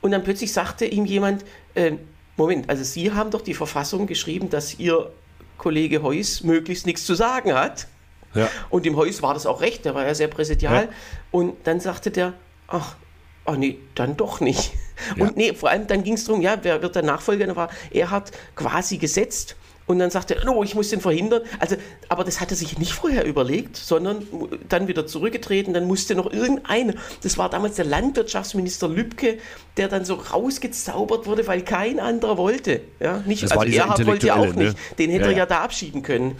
Und 0.00 0.10
dann 0.10 0.24
plötzlich 0.24 0.52
sagte 0.52 0.84
ihm 0.84 1.04
jemand, 1.06 1.44
äh, 1.74 1.92
Moment, 2.36 2.68
also 2.70 2.82
Sie 2.82 3.12
haben 3.12 3.30
doch 3.30 3.42
die 3.42 3.54
Verfassung 3.54 4.06
geschrieben, 4.06 4.50
dass 4.50 4.78
Ihr 4.78 5.12
Kollege 5.58 6.02
Heuss 6.02 6.42
möglichst 6.42 6.86
nichts 6.86 7.04
zu 7.04 7.14
sagen 7.14 7.54
hat. 7.54 7.86
Ja. 8.34 8.48
Und 8.70 8.86
dem 8.86 8.96
Heuss 8.96 9.22
war 9.22 9.34
das 9.34 9.46
auch 9.46 9.60
recht, 9.60 9.84
der 9.84 9.94
war 9.94 10.06
ja 10.06 10.14
sehr 10.14 10.28
präsidial. 10.28 10.84
Ja. 10.84 10.88
Und 11.30 11.66
dann 11.66 11.80
sagte 11.80 12.10
der, 12.10 12.32
ach, 12.66 12.96
ach 13.44 13.56
nee, 13.56 13.78
dann 13.94 14.16
doch 14.16 14.40
nicht. 14.40 14.72
Ja. 15.16 15.26
Und 15.26 15.36
nee, 15.36 15.52
vor 15.52 15.70
allem 15.70 15.86
dann 15.86 16.04
ging 16.04 16.14
es 16.14 16.24
darum, 16.24 16.40
ja, 16.42 16.56
wer 16.62 16.80
wird 16.80 16.94
der 16.94 17.02
Nachfolger? 17.02 17.46
Er 17.46 17.56
war, 17.56 17.70
er 17.90 18.10
hat 18.10 18.30
quasi 18.54 18.98
gesetzt 18.98 19.56
und 19.86 19.98
dann 19.98 20.10
sagt 20.10 20.30
er, 20.30 20.48
oh, 20.48 20.62
ich 20.62 20.74
muss 20.74 20.90
den 20.90 21.00
verhindern. 21.00 21.42
Also, 21.58 21.76
aber 22.08 22.24
das 22.24 22.40
hat 22.40 22.50
er 22.50 22.56
sich 22.56 22.78
nicht 22.78 22.92
vorher 22.92 23.24
überlegt, 23.24 23.76
sondern 23.76 24.26
dann 24.68 24.88
wieder 24.88 25.06
zurückgetreten. 25.06 25.74
Dann 25.74 25.86
musste 25.86 26.14
noch 26.14 26.32
irgendeiner, 26.32 26.94
das 27.22 27.38
war 27.38 27.50
damals 27.50 27.76
der 27.76 27.84
Landwirtschaftsminister 27.84 28.88
Lübcke, 28.88 29.38
der 29.76 29.88
dann 29.88 30.04
so 30.04 30.14
rausgezaubert 30.14 31.26
wurde, 31.26 31.46
weil 31.46 31.62
kein 31.62 32.00
anderer 32.00 32.38
wollte. 32.38 32.80
Ja, 33.00 33.22
nicht, 33.26 33.42
das 33.42 33.52
also 33.52 33.64
Erhard 33.64 34.06
wollte 34.06 34.26
ja 34.28 34.36
auch 34.36 34.54
nicht. 34.54 34.56
Ne? 34.56 34.74
Den 34.98 35.10
hätte 35.10 35.24
ja, 35.24 35.30
er 35.30 35.36
ja 35.38 35.46
da 35.46 35.62
abschieben 35.62 36.02
können. 36.02 36.36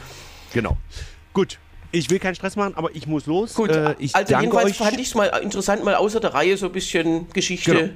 Genau. 0.53 0.76
Gut, 1.32 1.59
ich 1.90 2.11
will 2.11 2.18
keinen 2.18 2.34
Stress 2.34 2.57
machen, 2.57 2.74
aber 2.76 2.95
ich 2.95 3.07
muss 3.07 3.26
los. 3.26 3.55
Gut, 3.55 3.70
äh, 3.70 3.95
also 4.12 4.34
jedenfalls 4.34 4.70
euch. 4.70 4.76
fand 4.78 4.99
ich 5.01 5.09
es 5.09 5.14
mal 5.14 5.26
interessant, 5.43 5.84
mal 5.84 5.95
außer 5.95 6.20
der 6.20 6.34
Reihe 6.34 6.57
so 6.57 6.66
ein 6.66 6.72
bisschen 6.72 7.28
Geschichte. 7.30 7.72
Genau. 7.72 7.93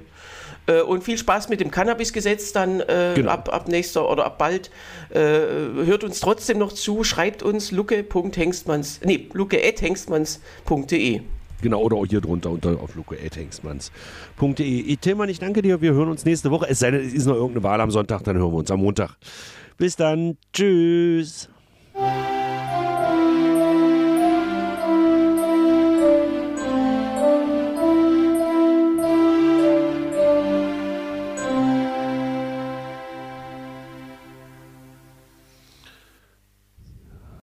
Äh, 0.66 0.80
und 0.82 1.04
viel 1.04 1.16
Spaß 1.18 1.48
mit 1.48 1.60
dem 1.60 1.70
Cannabis-Gesetz 1.70 2.52
dann 2.52 2.80
äh, 2.80 3.12
genau. 3.14 3.30
ab, 3.30 3.48
ab 3.52 3.68
nächster 3.68 4.10
oder 4.10 4.24
ab 4.24 4.38
bald. 4.38 4.72
Äh, 5.10 5.20
hört 5.20 6.02
uns 6.04 6.20
trotzdem 6.20 6.58
noch 6.58 6.72
zu, 6.72 7.04
schreibt 7.04 7.42
uns 7.42 7.70
luke.hengstmanns, 7.70 9.00
nee, 9.04 9.28
luke.hengstmanns.de. 9.32 11.20
Genau, 11.62 11.80
oder 11.80 11.96
auch 11.96 12.04
hier 12.06 12.20
drunter 12.20 12.50
unter 12.50 12.78
auf 12.80 12.94
luke.hengstmanns.de. 12.94 14.96
Tillmann, 14.96 15.30
ich 15.30 15.38
danke 15.38 15.62
dir. 15.62 15.80
Wir 15.80 15.94
hören 15.94 16.10
uns 16.10 16.24
nächste 16.24 16.50
Woche. 16.50 16.66
Es 16.68 16.80
sei 16.80 16.90
denn, 16.90 17.06
es 17.06 17.14
ist 17.14 17.26
noch 17.26 17.34
irgendeine 17.34 17.62
Wahl 17.62 17.80
am 17.80 17.90
Sonntag, 17.90 18.24
dann 18.24 18.36
hören 18.36 18.52
wir 18.52 18.58
uns 18.58 18.70
am 18.70 18.80
Montag. 18.80 19.16
Bis 19.78 19.96
dann. 19.96 20.36
Tschüss. 20.52 21.48